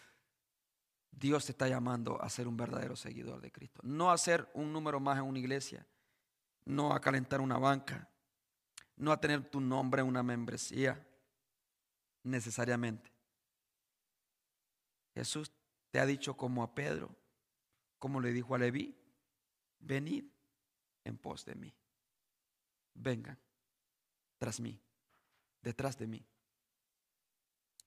Dios 1.11 1.47
te 1.47 1.53
está 1.53 1.67
llamando 1.67 2.23
a 2.23 2.31
ser 2.31 2.47
un 2.47 2.57
verdadero 2.57 2.95
seguidor 2.95 3.41
de 3.41 3.51
Cristo. 3.51 3.81
No 3.83 4.13
a 4.13 4.19
ser 4.19 4.49
un 4.55 4.73
número 4.73 5.01
más 5.01 5.19
en 5.19 5.25
una 5.25 5.41
iglesia, 5.41 5.85
no 6.65 6.93
a 6.93 7.01
calentar 7.01 7.41
una 7.41 7.59
banca, 7.59 8.09
no 8.95 9.11
a 9.11 9.21
tener 9.21 9.51
tu 9.51 9.61
nombre 9.61 10.01
en 10.01 10.07
una 10.07 10.23
membresía, 10.23 11.05
necesariamente. 12.23 13.13
Jesús 15.13 15.51
te 15.91 15.99
ha 15.99 16.07
dicho 16.07 16.37
como 16.37 16.63
a 16.63 16.73
Pedro, 16.73 17.17
como 17.99 18.21
le 18.21 18.33
dijo 18.33 18.55
a 18.55 18.59
Leví, 18.59 18.97
venid 19.81 20.25
en 21.03 21.19
pos 21.19 21.45
de 21.45 21.57
mí. 21.57 21.75
Vengan 22.95 23.39
tras 24.39 24.61
mí, 24.61 24.81
detrás 25.67 25.99
de 25.99 26.07
mí. 26.07 26.25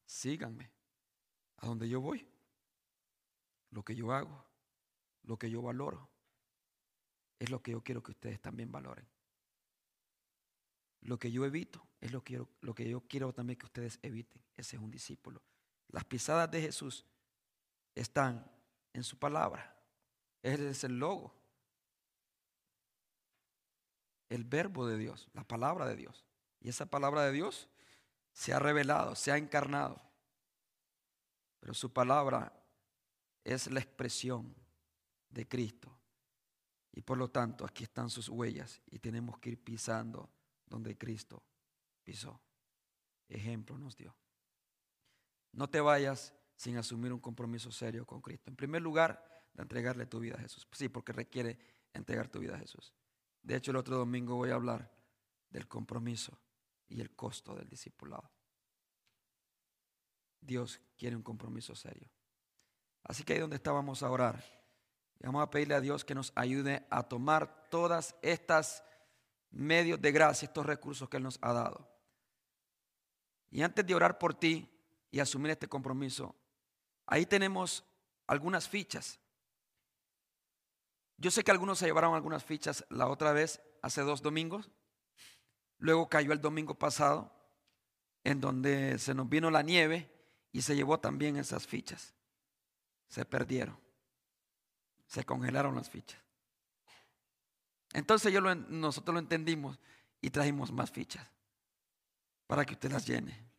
Síganme 0.06 0.70
a 1.60 1.68
donde 1.68 1.88
yo 1.88 2.02
voy. 2.02 2.28
Lo 3.70 3.84
que 3.84 3.96
yo 3.96 4.12
hago, 4.12 4.46
lo 5.24 5.40
que 5.40 5.50
yo 5.50 5.62
valoro, 5.62 6.10
es 7.40 7.50
lo 7.50 7.64
que 7.64 7.72
yo 7.72 7.82
quiero 7.82 8.04
que 8.04 8.12
ustedes 8.12 8.42
también 8.42 8.70
valoren. 8.70 9.08
Lo 11.04 11.18
que 11.18 11.32
yo 11.32 11.46
evito 11.46 11.88
es 12.02 12.12
lo 12.12 12.22
que 12.22 12.34
yo, 12.34 12.50
lo 12.60 12.76
que 12.76 12.90
yo 12.90 13.00
quiero 13.08 13.32
también 13.32 13.58
que 13.58 13.68
ustedes 13.68 13.98
eviten. 14.02 14.44
Ese 14.58 14.76
es 14.76 14.82
un 14.82 14.92
discípulo. 14.92 15.42
Las 15.88 16.04
pisadas 16.04 16.52
de 16.52 16.60
Jesús 16.60 17.06
están 17.96 18.46
en 18.92 19.06
su 19.06 19.18
palabra. 19.18 19.82
Él 20.44 20.68
es 20.68 20.84
el 20.84 21.00
logo. 21.00 21.34
El 24.28 24.44
verbo 24.44 24.86
de 24.86 24.98
Dios, 24.98 25.30
la 25.32 25.46
palabra 25.46 25.86
de 25.86 25.96
Dios. 25.96 26.29
Y 26.62 26.70
esa 26.70 26.86
palabra 26.86 27.24
de 27.24 27.32
Dios 27.32 27.70
se 28.32 28.54
ha 28.54 28.60
revelado, 28.60 29.16
se 29.16 29.32
ha 29.32 29.38
encarnado. 29.38 30.02
Pero 31.60 31.74
su 31.74 31.92
palabra 31.92 32.54
es 33.44 33.72
la 33.72 33.80
expresión 33.80 34.56
de 35.30 35.48
Cristo. 35.48 35.96
Y 36.92 37.02
por 37.02 37.18
lo 37.18 37.30
tanto, 37.30 37.66
aquí 37.66 37.84
están 37.84 38.10
sus 38.10 38.30
huellas 38.30 38.82
y 38.88 39.00
tenemos 39.00 39.40
que 39.40 39.52
ir 39.52 39.64
pisando 39.64 40.30
donde 40.66 40.98
Cristo 40.98 41.44
pisó. 42.04 42.42
Ejemplo 43.28 43.78
nos 43.78 43.96
dio. 43.96 44.16
No 45.52 45.70
te 45.70 45.80
vayas 45.80 46.34
sin 46.56 46.78
asumir 46.78 47.14
un 47.14 47.20
compromiso 47.20 47.72
serio 47.72 48.06
con 48.06 48.22
Cristo. 48.22 48.50
En 48.50 48.56
primer 48.56 48.82
lugar, 48.82 49.24
de 49.54 49.64
entregarle 49.64 50.06
tu 50.06 50.20
vida 50.20 50.36
a 50.36 50.40
Jesús. 50.40 50.68
Sí, 50.72 50.90
porque 50.90 51.12
requiere 51.12 51.58
entregar 51.94 52.30
tu 52.30 52.40
vida 52.40 52.56
a 52.56 52.60
Jesús. 52.60 52.94
De 53.42 53.56
hecho, 53.56 53.72
el 53.72 53.78
otro 53.78 53.98
domingo 53.98 54.36
voy 54.36 54.52
a 54.52 54.56
hablar 54.56 54.92
del 55.50 55.68
compromiso 55.68 56.40
y 56.90 57.02
el 57.02 57.16
costo 57.16 57.56
del 57.56 57.70
discipulado. 57.70 58.30
Dios 60.42 60.82
quiere 60.98 61.16
un 61.16 61.24
compromiso 61.24 61.76
serio. 61.76 62.10
Así 63.04 63.24
que 63.24 63.34
ahí 63.34 63.40
donde 63.40 63.56
estábamos 63.56 64.04
a 64.04 64.12
orar, 64.12 64.44
vamos 65.22 65.42
a 65.42 65.50
pedirle 65.50 65.76
a 65.76 65.82
Dios 65.82 66.04
que 66.04 66.16
nos 66.16 66.34
ayude 66.36 66.86
a 66.90 67.04
tomar 67.04 67.70
todas 67.70 68.16
estas 68.22 68.84
medios 69.52 70.02
de 70.02 70.12
gracia, 70.12 70.46
estos 70.46 70.66
recursos 70.66 71.08
que 71.10 71.18
Él 71.18 71.24
nos 71.24 71.40
ha 71.42 71.54
dado. 71.54 71.88
Y 73.52 73.62
antes 73.62 73.86
de 73.86 73.96
orar 73.96 74.18
por 74.18 74.34
ti 74.34 74.70
y 75.12 75.20
asumir 75.20 75.52
este 75.52 75.68
compromiso, 75.68 76.36
Ahí 77.12 77.26
tenemos 77.26 77.84
algunas 78.28 78.70
fichas. 78.70 79.20
Yo 81.18 81.32
sé 81.32 81.44
que 81.44 81.50
algunos 81.50 81.80
se 81.80 81.88
llevaron 81.88 82.14
algunas 82.14 82.44
fichas 82.44 82.86
la 82.90 83.08
otra 83.08 83.34
vez, 83.34 83.60
hace 83.82 84.02
dos 84.02 84.22
domingos. 84.22 84.70
Luego 85.80 86.08
cayó 86.10 86.34
el 86.34 86.42
domingo 86.42 86.76
pasado, 86.76 87.32
en 88.24 88.42
donde 88.42 89.00
se 89.00 89.14
nos 89.14 89.28
vino 89.28 89.50
la 89.50 89.62
nieve 89.62 90.12
y 90.52 90.62
se 90.62 90.76
llevó 90.76 91.00
también 91.00 91.38
esas 91.38 91.66
fichas. 91.66 92.14
Se 93.08 93.26
perdieron. 93.26 93.80
Se 95.08 95.26
congelaron 95.26 95.76
las 95.76 95.90
fichas. 95.90 96.20
Entonces 97.94 98.32
nosotros 98.70 99.14
lo 99.14 99.20
entendimos 99.20 99.80
y 100.22 100.30
trajimos 100.30 100.72
más 100.72 100.92
fichas 100.92 101.28
para 102.46 102.66
que 102.66 102.74
usted 102.74 102.92
las 102.92 103.08
llene 103.08 103.50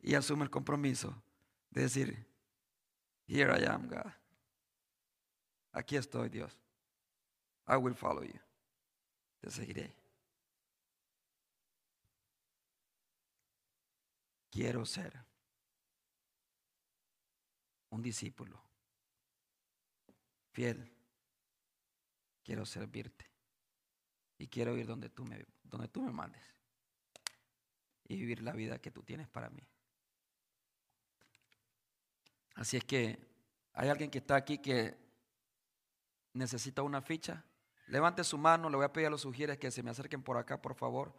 y 0.00 0.14
asume 0.14 0.44
el 0.44 0.50
compromiso 0.50 1.20
de 1.70 1.82
decir, 1.82 2.26
Here 3.26 3.60
I 3.60 3.66
am, 3.66 3.88
God. 3.88 4.12
Aquí 5.72 5.96
estoy, 5.96 6.28
Dios. 6.28 6.56
I 7.66 7.76
will 7.76 7.94
follow 7.94 8.22
you. 8.22 8.40
Te 9.40 9.50
seguiré. 9.50 9.94
Quiero 14.50 14.84
ser 14.84 15.24
un 17.90 18.02
discípulo 18.02 18.62
fiel. 20.50 20.92
Quiero 22.42 22.64
servirte. 22.64 23.26
Y 24.38 24.48
quiero 24.48 24.76
ir 24.76 24.86
donde 24.86 25.10
tú 25.10 25.24
me, 25.24 25.44
donde 25.62 25.88
tú 25.88 26.02
me 26.02 26.12
mandes. 26.12 26.42
Y 28.04 28.16
vivir 28.16 28.42
la 28.42 28.52
vida 28.52 28.78
que 28.78 28.90
tú 28.90 29.02
tienes 29.02 29.28
para 29.28 29.50
mí. 29.50 29.66
Así 32.54 32.76
es 32.76 32.84
que 32.84 33.28
¿Hay 33.78 33.88
alguien 33.88 34.10
que 34.10 34.18
está 34.18 34.34
aquí 34.34 34.58
que 34.58 34.98
necesita 36.32 36.82
una 36.82 37.00
ficha? 37.00 37.44
Levante 37.86 38.24
su 38.24 38.36
mano, 38.36 38.68
le 38.68 38.74
voy 38.76 38.84
a 38.84 38.92
pedir 38.92 39.06
a 39.06 39.10
los 39.10 39.20
sugieres 39.20 39.56
que 39.56 39.70
se 39.70 39.84
me 39.84 39.92
acerquen 39.92 40.20
por 40.20 40.36
acá, 40.36 40.60
por 40.60 40.74
favor. 40.74 41.14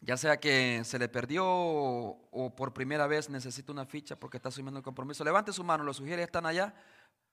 Ya 0.00 0.16
sea 0.16 0.38
que 0.38 0.82
se 0.84 0.98
le 0.98 1.08
perdió 1.08 1.44
o, 1.46 2.54
por 2.56 2.72
primera 2.72 3.06
vez 3.06 3.28
necesita 3.28 3.72
una 3.72 3.84
ficha 3.84 4.18
porque 4.18 4.36
está 4.36 4.48
asumiendo 4.48 4.78
el 4.78 4.84
compromiso. 4.84 5.24
Levante 5.24 5.52
su 5.52 5.64
mano, 5.64 5.84
los 5.84 5.96
sugieres 5.96 6.26
están 6.26 6.46
allá 6.46 6.74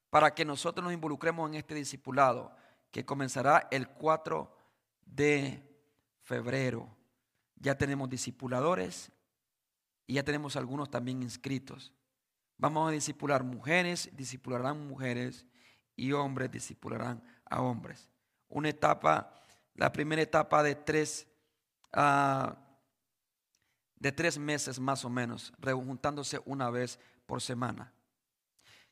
para 0.09 0.33
que 0.33 0.45
nosotros 0.45 0.83
nos 0.83 0.93
involucremos 0.93 1.49
en 1.49 1.55
este 1.55 1.75
discipulado 1.75 2.55
que 2.91 3.05
comenzará 3.05 3.67
el 3.71 3.89
4 3.89 4.57
de 5.05 5.61
febrero. 6.23 6.89
Ya 7.55 7.77
tenemos 7.77 8.09
discipuladores 8.09 9.11
y 10.07 10.15
ya 10.15 10.23
tenemos 10.23 10.55
algunos 10.55 10.89
también 10.89 11.21
inscritos. 11.21 11.93
Vamos 12.57 12.89
a 12.89 12.91
discipular 12.91 13.43
mujeres, 13.43 14.09
discipularán 14.13 14.87
mujeres 14.87 15.45
y 15.95 16.11
hombres 16.11 16.51
discipularán 16.51 17.23
a 17.45 17.61
hombres. 17.61 18.09
Una 18.49 18.69
etapa, 18.69 19.33
la 19.73 19.91
primera 19.91 20.21
etapa 20.21 20.63
de 20.63 20.75
tres, 20.75 21.27
ah, 21.95 22.55
de 23.95 24.11
tres 24.11 24.37
meses 24.37 24.79
más 24.79 25.03
o 25.05 25.09
menos, 25.09 25.51
juntándose 25.63 26.39
una 26.45 26.69
vez 26.69 26.99
por 27.25 27.41
semana. 27.41 27.91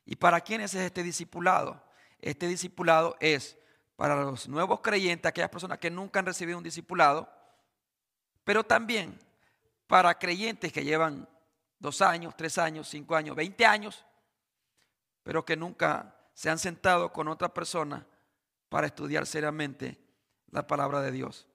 ¿Y 0.04 0.16
para 0.16 0.40
quiénes 0.40 0.74
es 0.74 0.80
este 0.80 1.02
discipulado? 1.02 1.80
Este 2.18 2.48
discipulado 2.48 3.16
es 3.20 3.56
para 3.96 4.16
los 4.16 4.48
nuevos 4.48 4.80
creyentes, 4.80 5.28
aquellas 5.28 5.50
personas 5.50 5.78
que 5.78 5.90
nunca 5.90 6.18
han 6.18 6.26
recibido 6.26 6.58
un 6.58 6.64
discipulado, 6.64 7.30
pero 8.42 8.64
también 8.64 9.18
para 9.86 10.18
creyentes 10.18 10.72
que 10.72 10.84
llevan 10.84 11.28
dos 11.78 12.02
años, 12.02 12.34
tres 12.36 12.58
años, 12.58 12.88
cinco 12.88 13.14
años, 13.14 13.36
veinte 13.36 13.64
años, 13.64 14.04
pero 15.22 15.44
que 15.44 15.56
nunca 15.56 16.16
se 16.32 16.50
han 16.50 16.58
sentado 16.58 17.12
con 17.12 17.28
otra 17.28 17.52
persona 17.54 18.06
para 18.68 18.88
estudiar 18.88 19.26
seriamente 19.26 19.98
la 20.50 20.66
palabra 20.66 21.00
de 21.00 21.12
Dios 21.12 21.46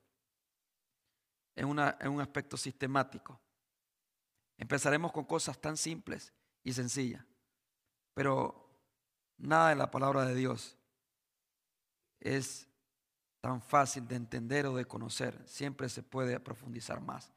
en, 1.55 1.67
una, 1.67 1.97
en 1.99 2.11
un 2.11 2.21
aspecto 2.21 2.57
sistemático. 2.57 3.39
Empezaremos 4.57 5.11
con 5.11 5.25
cosas 5.25 5.59
tan 5.59 5.77
simples 5.77 6.33
y 6.63 6.73
sencillas, 6.73 7.25
pero 8.13 8.69
nada 9.37 9.69
de 9.69 9.75
la 9.75 9.89
palabra 9.89 10.25
de 10.25 10.35
Dios 10.35 10.77
es 12.19 12.67
tan 13.41 13.61
fácil 13.61 14.07
de 14.07 14.15
entender 14.15 14.65
o 14.65 14.75
de 14.75 14.85
conocer. 14.85 15.41
Siempre 15.47 15.87
se 15.89 16.03
puede 16.03 16.39
profundizar 16.39 16.99
más. 17.01 17.31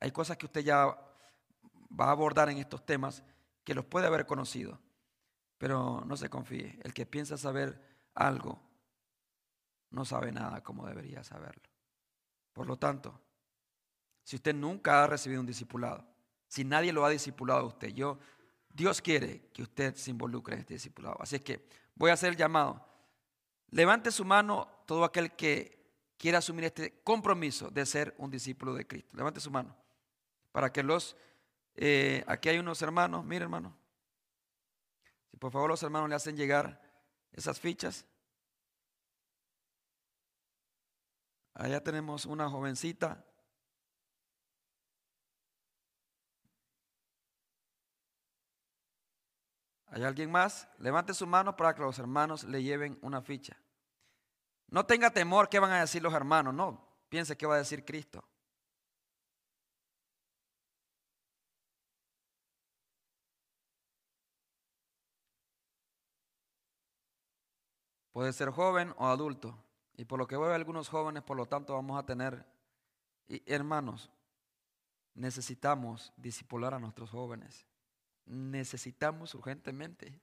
Hay 0.00 0.10
cosas 0.10 0.36
que 0.36 0.46
usted 0.46 0.60
ya 0.60 0.86
va 0.86 2.06
a 2.06 2.10
abordar 2.10 2.50
en 2.50 2.58
estos 2.58 2.84
temas 2.84 3.22
que 3.64 3.74
los 3.74 3.84
puede 3.86 4.06
haber 4.06 4.26
conocido, 4.26 4.78
pero 5.58 6.02
no 6.04 6.16
se 6.16 6.28
confíe. 6.28 6.78
El 6.82 6.92
que 6.92 7.06
piensa 7.06 7.38
saber 7.38 7.80
algo 8.14 8.60
no 9.90 10.04
sabe 10.04 10.32
nada 10.32 10.62
como 10.62 10.86
debería 10.86 11.24
saberlo. 11.24 11.62
Por 12.52 12.66
lo 12.66 12.78
tanto, 12.78 13.20
si 14.26 14.34
usted 14.34 14.56
nunca 14.56 15.04
ha 15.04 15.06
recibido 15.06 15.40
un 15.40 15.46
discipulado, 15.46 16.04
si 16.48 16.64
nadie 16.64 16.92
lo 16.92 17.04
ha 17.04 17.10
discipulado 17.10 17.60
a 17.60 17.66
usted, 17.66 17.90
yo, 17.90 18.18
Dios 18.68 19.00
quiere 19.00 19.50
que 19.52 19.62
usted 19.62 19.94
se 19.94 20.10
involucre 20.10 20.54
en 20.54 20.62
este 20.62 20.74
discipulado. 20.74 21.16
Así 21.20 21.36
es 21.36 21.42
que 21.42 21.68
voy 21.94 22.10
a 22.10 22.14
hacer 22.14 22.30
el 22.30 22.36
llamado. 22.36 22.84
Levante 23.70 24.10
su 24.10 24.24
mano 24.24 24.82
todo 24.84 25.04
aquel 25.04 25.36
que 25.36 25.78
quiera 26.18 26.38
asumir 26.38 26.64
este 26.64 27.00
compromiso 27.04 27.70
de 27.70 27.86
ser 27.86 28.16
un 28.18 28.28
discípulo 28.28 28.74
de 28.74 28.84
Cristo. 28.84 29.16
Levante 29.16 29.38
su 29.38 29.48
mano. 29.52 29.76
Para 30.50 30.72
que 30.72 30.82
los, 30.82 31.16
eh, 31.76 32.24
aquí 32.26 32.48
hay 32.48 32.58
unos 32.58 32.82
hermanos, 32.82 33.24
mire 33.24 33.44
hermano. 33.44 33.78
Si 35.30 35.36
por 35.36 35.52
favor 35.52 35.70
los 35.70 35.84
hermanos 35.84 36.08
le 36.08 36.16
hacen 36.16 36.36
llegar 36.36 36.82
esas 37.30 37.60
fichas. 37.60 38.04
Allá 41.54 41.80
tenemos 41.80 42.26
una 42.26 42.50
jovencita 42.50 43.24
¿Hay 49.96 50.04
alguien 50.04 50.30
más? 50.30 50.68
Levante 50.76 51.14
su 51.14 51.26
mano 51.26 51.56
para 51.56 51.74
que 51.74 51.80
los 51.80 51.98
hermanos 51.98 52.44
le 52.44 52.62
lleven 52.62 52.98
una 53.00 53.22
ficha. 53.22 53.56
No 54.68 54.84
tenga 54.84 55.08
temor 55.08 55.48
qué 55.48 55.58
van 55.58 55.70
a 55.70 55.80
decir 55.80 56.02
los 56.02 56.12
hermanos, 56.12 56.52
no. 56.52 56.86
Piense 57.08 57.34
qué 57.34 57.46
va 57.46 57.54
a 57.54 57.58
decir 57.64 57.82
Cristo. 57.82 58.22
Puede 68.12 68.34
ser 68.34 68.50
joven 68.50 68.92
o 68.98 69.06
adulto. 69.06 69.56
Y 69.96 70.04
por 70.04 70.18
lo 70.18 70.26
que 70.26 70.36
veo 70.36 70.52
algunos 70.52 70.90
jóvenes, 70.90 71.22
por 71.22 71.38
lo 71.38 71.46
tanto 71.46 71.72
vamos 71.72 71.98
a 71.98 72.04
tener, 72.04 72.44
hermanos, 73.46 74.10
necesitamos 75.14 76.12
disipular 76.18 76.74
a 76.74 76.78
nuestros 76.78 77.08
jóvenes 77.08 77.66
necesitamos 78.26 79.34
urgentemente. 79.34 80.20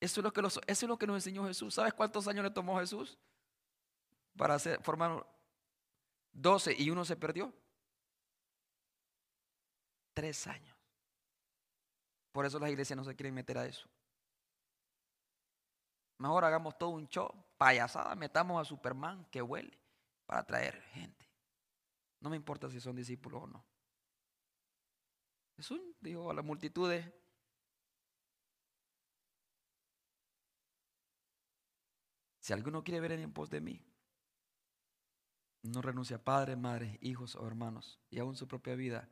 Eso 0.00 0.20
es, 0.20 0.24
lo 0.24 0.32
que 0.32 0.40
eso 0.40 0.60
es 0.66 0.82
lo 0.82 0.98
que 0.98 1.06
nos 1.06 1.16
enseñó 1.16 1.46
Jesús. 1.46 1.74
¿Sabes 1.74 1.94
cuántos 1.94 2.28
años 2.28 2.44
le 2.44 2.50
tomó 2.50 2.78
Jesús 2.78 3.18
para 4.36 4.54
hacer, 4.54 4.82
formar 4.82 5.26
12 6.32 6.74
y 6.78 6.90
uno 6.90 7.04
se 7.04 7.16
perdió? 7.16 7.52
Tres 10.12 10.46
años. 10.46 10.76
Por 12.32 12.44
eso 12.44 12.58
las 12.58 12.70
iglesias 12.70 12.96
no 12.96 13.04
se 13.04 13.16
quieren 13.16 13.34
meter 13.34 13.56
a 13.56 13.66
eso. 13.66 13.88
Mejor 16.18 16.44
hagamos 16.44 16.76
todo 16.78 16.90
un 16.90 17.08
show, 17.08 17.32
payasada, 17.56 18.14
metamos 18.14 18.60
a 18.60 18.64
Superman 18.64 19.24
que 19.30 19.42
huele 19.42 19.78
para 20.26 20.40
atraer 20.40 20.80
gente. 20.92 21.26
No 22.20 22.30
me 22.30 22.36
importa 22.36 22.68
si 22.70 22.80
son 22.80 22.96
discípulos 22.96 23.42
o 23.42 23.46
no. 23.46 23.64
Jesús 25.56 25.80
dijo 26.00 26.30
a 26.30 26.34
las 26.34 26.44
multitudes, 26.44 27.06
si 32.40 32.52
alguno 32.52 32.82
quiere 32.82 33.00
ver 33.00 33.12
en 33.12 33.32
pos 33.32 33.50
de 33.50 33.60
mí, 33.60 33.80
no 35.62 35.80
renuncia 35.80 36.16
a 36.16 36.24
padre, 36.24 36.56
madre, 36.56 36.98
hijos 37.00 37.36
o 37.36 37.46
hermanos 37.46 37.98
y 38.10 38.18
aún 38.18 38.36
su 38.36 38.46
propia 38.46 38.74
vida, 38.74 39.08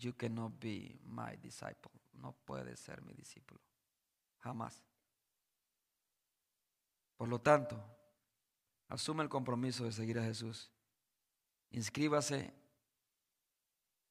you 0.00 0.12
cannot 0.16 0.58
be 0.58 0.98
my 1.04 1.36
disciple. 1.36 1.92
No 2.12 2.32
puede 2.44 2.76
ser 2.76 3.02
mi 3.02 3.12
discípulo. 3.14 3.60
Jamás. 4.40 4.82
Por 7.16 7.28
lo 7.28 7.40
tanto, 7.40 7.82
asume 8.88 9.22
el 9.22 9.28
compromiso 9.28 9.84
de 9.84 9.92
seguir 9.92 10.18
a 10.18 10.24
Jesús. 10.24 10.70
Inscríbase 11.70 12.52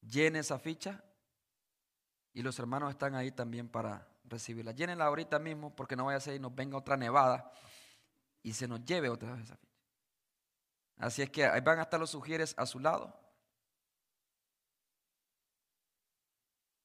llene 0.08 0.40
esa 0.40 0.60
ficha 0.60 1.04
y 2.34 2.42
los 2.42 2.58
hermanos 2.60 2.92
están 2.92 3.16
ahí 3.16 3.32
también 3.32 3.70
para 3.70 4.08
recibirla. 4.26 4.72
Llénenla 4.72 5.06
ahorita 5.06 5.40
mismo 5.40 5.76
porque 5.76 5.96
no 5.96 6.06
vaya 6.06 6.18
a 6.18 6.22
ser 6.22 6.36
y 6.36 6.40
nos 6.40 6.54
venga 6.54 6.78
otra 6.78 6.98
nevada 6.98 7.52
y 8.42 8.54
se 8.54 8.68
nos 8.68 8.84
lleve 8.84 9.10
otra 9.10 9.34
vez 9.34 9.44
esa 9.44 9.58
ficha. 9.58 9.74
Así 10.98 11.22
es 11.22 11.30
que 11.30 11.46
ahí 11.46 11.62
van 11.62 11.80
a 11.80 11.84
estar 11.84 12.00
los 12.00 12.10
sugieres 12.10 12.54
a 12.58 12.66
su 12.66 12.80
lado. 12.80 13.20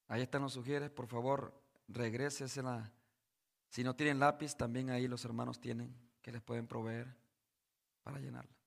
Ahí 0.09 0.23
están 0.23 0.43
los 0.43 0.55
sugieres, 0.55 0.91
por 0.91 1.07
favor, 1.07 1.53
regrésesela. 1.87 2.91
Si 3.69 3.85
no 3.85 3.95
tienen 3.95 4.19
lápiz, 4.19 4.57
también 4.57 4.89
ahí 4.91 5.07
los 5.07 5.25
hermanos 5.25 5.61
tienen 5.61 5.95
que 6.23 6.33
les 6.33 6.41
pueden 6.41 6.67
proveer 6.67 7.15
para 8.03 8.19
llenarla. 8.19 8.58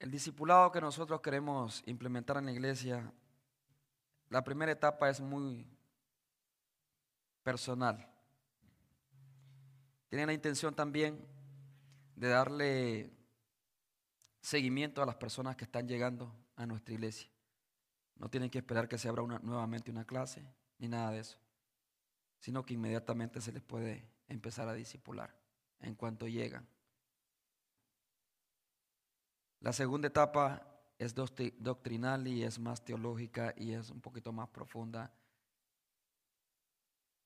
El 0.00 0.10
discipulado 0.10 0.72
que 0.72 0.80
nosotros 0.80 1.20
queremos 1.20 1.82
implementar 1.84 2.38
en 2.38 2.46
la 2.46 2.52
iglesia, 2.52 3.12
la 4.30 4.42
primera 4.42 4.72
etapa 4.72 5.10
es 5.10 5.20
muy 5.20 5.66
personal. 7.42 8.10
Tiene 10.08 10.24
la 10.24 10.32
intención 10.32 10.74
también 10.74 11.22
de 12.16 12.28
darle 12.28 13.10
seguimiento 14.40 15.02
a 15.02 15.06
las 15.06 15.16
personas 15.16 15.54
que 15.54 15.64
están 15.64 15.86
llegando 15.86 16.34
a 16.56 16.64
nuestra 16.64 16.94
iglesia. 16.94 17.30
No 18.16 18.30
tienen 18.30 18.48
que 18.48 18.58
esperar 18.58 18.88
que 18.88 18.96
se 18.96 19.06
abra 19.06 19.22
nuevamente 19.42 19.90
una 19.90 20.06
clase 20.06 20.50
ni 20.78 20.88
nada 20.88 21.10
de 21.10 21.20
eso, 21.20 21.38
sino 22.38 22.64
que 22.64 22.72
inmediatamente 22.72 23.42
se 23.42 23.52
les 23.52 23.62
puede 23.62 24.08
empezar 24.28 24.66
a 24.66 24.72
discipular 24.72 25.36
en 25.80 25.94
cuanto 25.94 26.26
llegan. 26.26 26.66
La 29.60 29.74
segunda 29.74 30.08
etapa 30.08 30.66
es 30.98 31.14
doctrinal 31.14 32.26
y 32.26 32.42
es 32.42 32.58
más 32.58 32.82
teológica 32.82 33.54
y 33.56 33.72
es 33.72 33.90
un 33.90 34.00
poquito 34.00 34.32
más 34.32 34.48
profunda. 34.48 35.12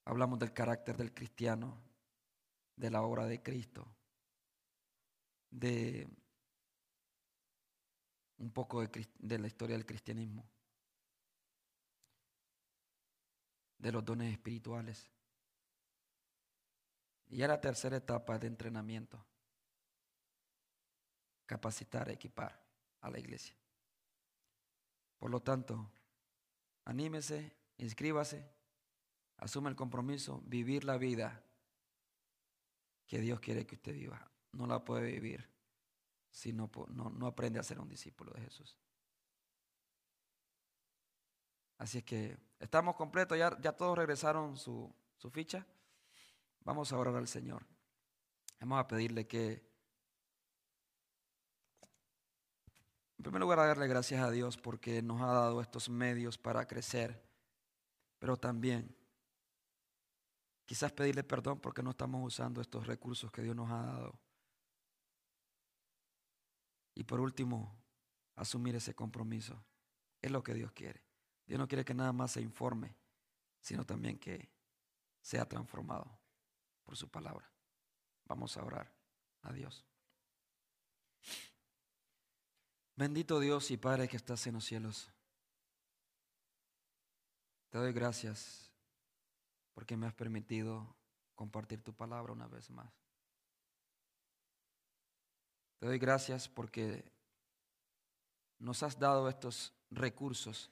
Hablamos 0.04 0.38
del 0.40 0.52
carácter 0.52 0.96
del 0.96 1.14
cristiano, 1.14 1.80
de 2.76 2.90
la 2.90 3.02
obra 3.02 3.26
de 3.26 3.40
Cristo, 3.40 3.86
de 5.50 6.08
un 8.38 8.50
poco 8.50 8.80
de, 8.80 9.08
de 9.18 9.38
la 9.38 9.46
historia 9.46 9.76
del 9.76 9.86
cristianismo, 9.86 10.44
de 13.78 13.92
los 13.92 14.04
dones 14.04 14.32
espirituales. 14.32 15.08
Y 17.26 17.38
ya 17.38 17.48
la 17.48 17.60
tercera 17.60 17.96
etapa 17.96 18.38
de 18.38 18.48
entrenamiento, 18.48 19.24
capacitar, 21.46 22.10
equipar 22.10 22.60
a 23.00 23.10
la 23.10 23.18
iglesia. 23.18 23.56
Por 25.18 25.30
lo 25.30 25.40
tanto, 25.40 25.90
anímese, 26.84 27.56
inscríbase, 27.78 28.48
asume 29.38 29.70
el 29.70 29.76
compromiso, 29.76 30.42
vivir 30.46 30.84
la 30.84 30.98
vida 30.98 31.44
que 33.06 33.20
Dios 33.20 33.40
quiere 33.40 33.66
que 33.66 33.76
usted 33.76 33.94
viva. 33.94 34.30
No 34.52 34.66
la 34.66 34.84
puede 34.84 35.10
vivir 35.10 35.54
si 36.34 36.52
no, 36.52 36.68
no, 36.88 37.26
aprende 37.26 37.60
a 37.60 37.62
ser 37.62 37.78
un 37.78 37.88
discípulo 37.88 38.32
de 38.32 38.40
Jesús. 38.40 38.76
Así 41.78 41.98
es 41.98 42.04
que 42.04 42.36
estamos 42.58 42.96
completos, 42.96 43.38
ya, 43.38 43.56
ya 43.60 43.72
todos 43.72 43.96
regresaron 43.96 44.56
su, 44.56 44.92
su 45.16 45.30
ficha. 45.30 45.64
Vamos 46.64 46.92
a 46.92 46.98
orar 46.98 47.14
al 47.14 47.28
Señor. 47.28 47.64
Vamos 48.58 48.80
a 48.80 48.88
pedirle 48.88 49.28
que, 49.28 49.73
en 53.18 53.22
primer 53.22 53.40
lugar, 53.40 53.58
darle 53.58 53.86
gracias 53.86 54.20
a 54.22 54.30
Dios 54.30 54.56
porque 54.56 55.02
nos 55.02 55.20
ha 55.22 55.26
dado 55.26 55.60
estos 55.60 55.88
medios 55.88 56.36
para 56.36 56.66
crecer, 56.66 57.22
pero 58.18 58.36
también 58.36 58.96
quizás 60.64 60.92
pedirle 60.92 61.22
perdón 61.22 61.60
porque 61.60 61.82
no 61.82 61.90
estamos 61.90 62.24
usando 62.24 62.60
estos 62.60 62.86
recursos 62.86 63.30
que 63.30 63.42
Dios 63.42 63.54
nos 63.54 63.70
ha 63.70 63.82
dado. 63.84 64.18
Y 66.94 67.04
por 67.04 67.20
último, 67.20 67.76
asumir 68.36 68.76
ese 68.76 68.94
compromiso. 68.94 69.64
Es 70.20 70.30
lo 70.30 70.42
que 70.42 70.54
Dios 70.54 70.72
quiere. 70.72 71.04
Dios 71.46 71.58
no 71.58 71.68
quiere 71.68 71.84
que 71.84 71.94
nada 71.94 72.12
más 72.12 72.32
se 72.32 72.40
informe, 72.40 72.96
sino 73.60 73.84
también 73.84 74.18
que 74.18 74.50
sea 75.20 75.46
transformado 75.46 76.18
por 76.82 76.96
su 76.96 77.08
palabra. 77.08 77.50
Vamos 78.24 78.56
a 78.56 78.64
orar 78.64 78.92
a 79.42 79.52
Dios. 79.52 79.84
Bendito 82.96 83.40
Dios 83.40 83.70
y 83.72 83.76
Padre 83.76 84.08
que 84.08 84.16
estás 84.16 84.46
en 84.46 84.54
los 84.54 84.64
cielos. 84.64 85.08
Te 87.70 87.78
doy 87.78 87.92
gracias 87.92 88.70
porque 89.74 89.96
me 89.96 90.06
has 90.06 90.14
permitido 90.14 90.94
compartir 91.34 91.82
tu 91.82 91.92
palabra 91.92 92.32
una 92.32 92.46
vez 92.46 92.70
más. 92.70 92.88
Te 95.80 95.86
doy 95.86 95.98
gracias 95.98 96.48
porque 96.48 97.04
nos 98.60 98.84
has 98.84 98.96
dado 98.96 99.28
estos 99.28 99.74
recursos 99.90 100.70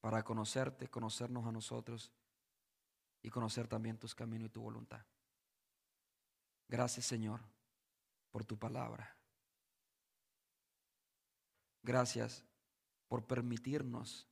para 0.00 0.22
conocerte, 0.22 0.88
conocernos 0.88 1.46
a 1.46 1.52
nosotros 1.52 2.12
y 3.22 3.28
conocer 3.28 3.66
también 3.66 3.98
tus 3.98 4.14
caminos 4.14 4.46
y 4.46 4.52
tu 4.52 4.62
voluntad. 4.62 5.04
Gracias 6.68 7.06
Señor 7.06 7.40
por 8.30 8.44
tu 8.44 8.56
palabra. 8.56 9.19
Gracias 11.82 12.44
por 13.08 13.26
permitirnos 13.26 14.28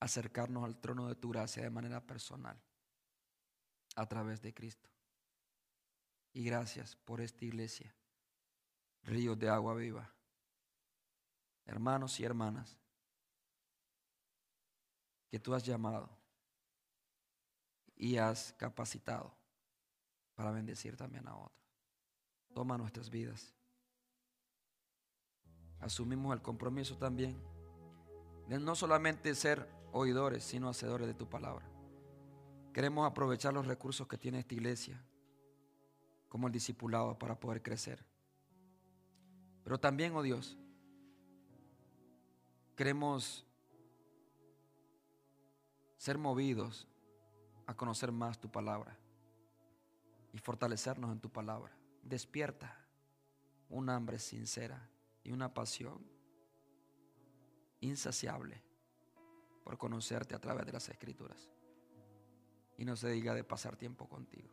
acercarnos 0.00 0.64
al 0.64 0.80
trono 0.80 1.08
de 1.08 1.14
tu 1.14 1.30
gracia 1.30 1.62
de 1.62 1.70
manera 1.70 2.00
personal 2.06 2.60
a 3.94 4.06
través 4.06 4.40
de 4.42 4.52
Cristo. 4.54 4.90
Y 6.32 6.44
gracias 6.44 6.96
por 6.96 7.20
esta 7.20 7.44
iglesia, 7.44 7.94
ríos 9.02 9.38
de 9.38 9.48
agua 9.48 9.74
viva. 9.74 10.12
Hermanos 11.64 12.20
y 12.20 12.24
hermanas, 12.24 12.78
que 15.28 15.40
tú 15.40 15.54
has 15.54 15.64
llamado 15.64 16.08
y 17.96 18.18
has 18.18 18.52
capacitado 18.52 19.34
para 20.34 20.50
bendecir 20.50 20.96
también 20.96 21.26
a 21.26 21.36
otros. 21.36 21.66
Toma 22.52 22.76
nuestras 22.76 23.10
vidas. 23.10 23.55
Asumimos 25.86 26.34
el 26.34 26.42
compromiso 26.42 26.96
también 26.96 27.40
de 28.48 28.58
no 28.58 28.74
solamente 28.74 29.32
ser 29.36 29.68
oidores, 29.92 30.42
sino 30.42 30.68
hacedores 30.68 31.06
de 31.06 31.14
tu 31.14 31.28
palabra. 31.28 31.64
Queremos 32.74 33.08
aprovechar 33.08 33.54
los 33.54 33.68
recursos 33.68 34.08
que 34.08 34.18
tiene 34.18 34.40
esta 34.40 34.54
iglesia, 34.54 35.00
como 36.28 36.48
el 36.48 36.52
discipulado, 36.52 37.16
para 37.16 37.38
poder 37.38 37.62
crecer. 37.62 38.04
Pero 39.62 39.78
también, 39.78 40.12
oh 40.16 40.22
Dios, 40.22 40.58
queremos 42.74 43.46
ser 45.98 46.18
movidos 46.18 46.88
a 47.64 47.76
conocer 47.76 48.10
más 48.10 48.40
tu 48.40 48.50
palabra 48.50 48.98
y 50.32 50.38
fortalecernos 50.38 51.12
en 51.12 51.20
tu 51.20 51.30
palabra. 51.30 51.72
Despierta 52.02 52.76
un 53.68 53.88
hambre 53.88 54.18
sincera 54.18 54.90
y 55.26 55.32
una 55.32 55.52
pasión 55.52 55.98
insaciable 57.80 58.62
por 59.64 59.76
conocerte 59.76 60.36
a 60.36 60.38
través 60.38 60.64
de 60.66 60.72
las 60.72 60.88
escrituras. 60.88 61.50
Y 62.78 62.84
no 62.84 62.94
se 62.94 63.10
diga 63.10 63.34
de 63.34 63.42
pasar 63.42 63.76
tiempo 63.76 64.08
contigo. 64.08 64.48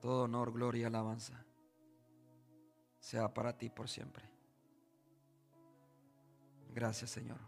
Todo 0.00 0.24
honor, 0.24 0.50
gloria 0.50 0.82
y 0.82 0.84
alabanza 0.84 1.44
sea 2.98 3.34
para 3.34 3.58
ti 3.58 3.68
por 3.68 3.88
siempre. 3.88 4.24
Gracias 6.74 7.10
Señor. 7.10 7.40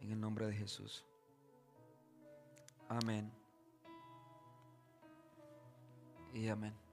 En 0.00 0.12
el 0.12 0.20
nombre 0.20 0.46
de 0.46 0.54
Jesús. 0.54 1.04
Amén 2.88 3.30
y 6.32 6.48
amén. 6.48 6.89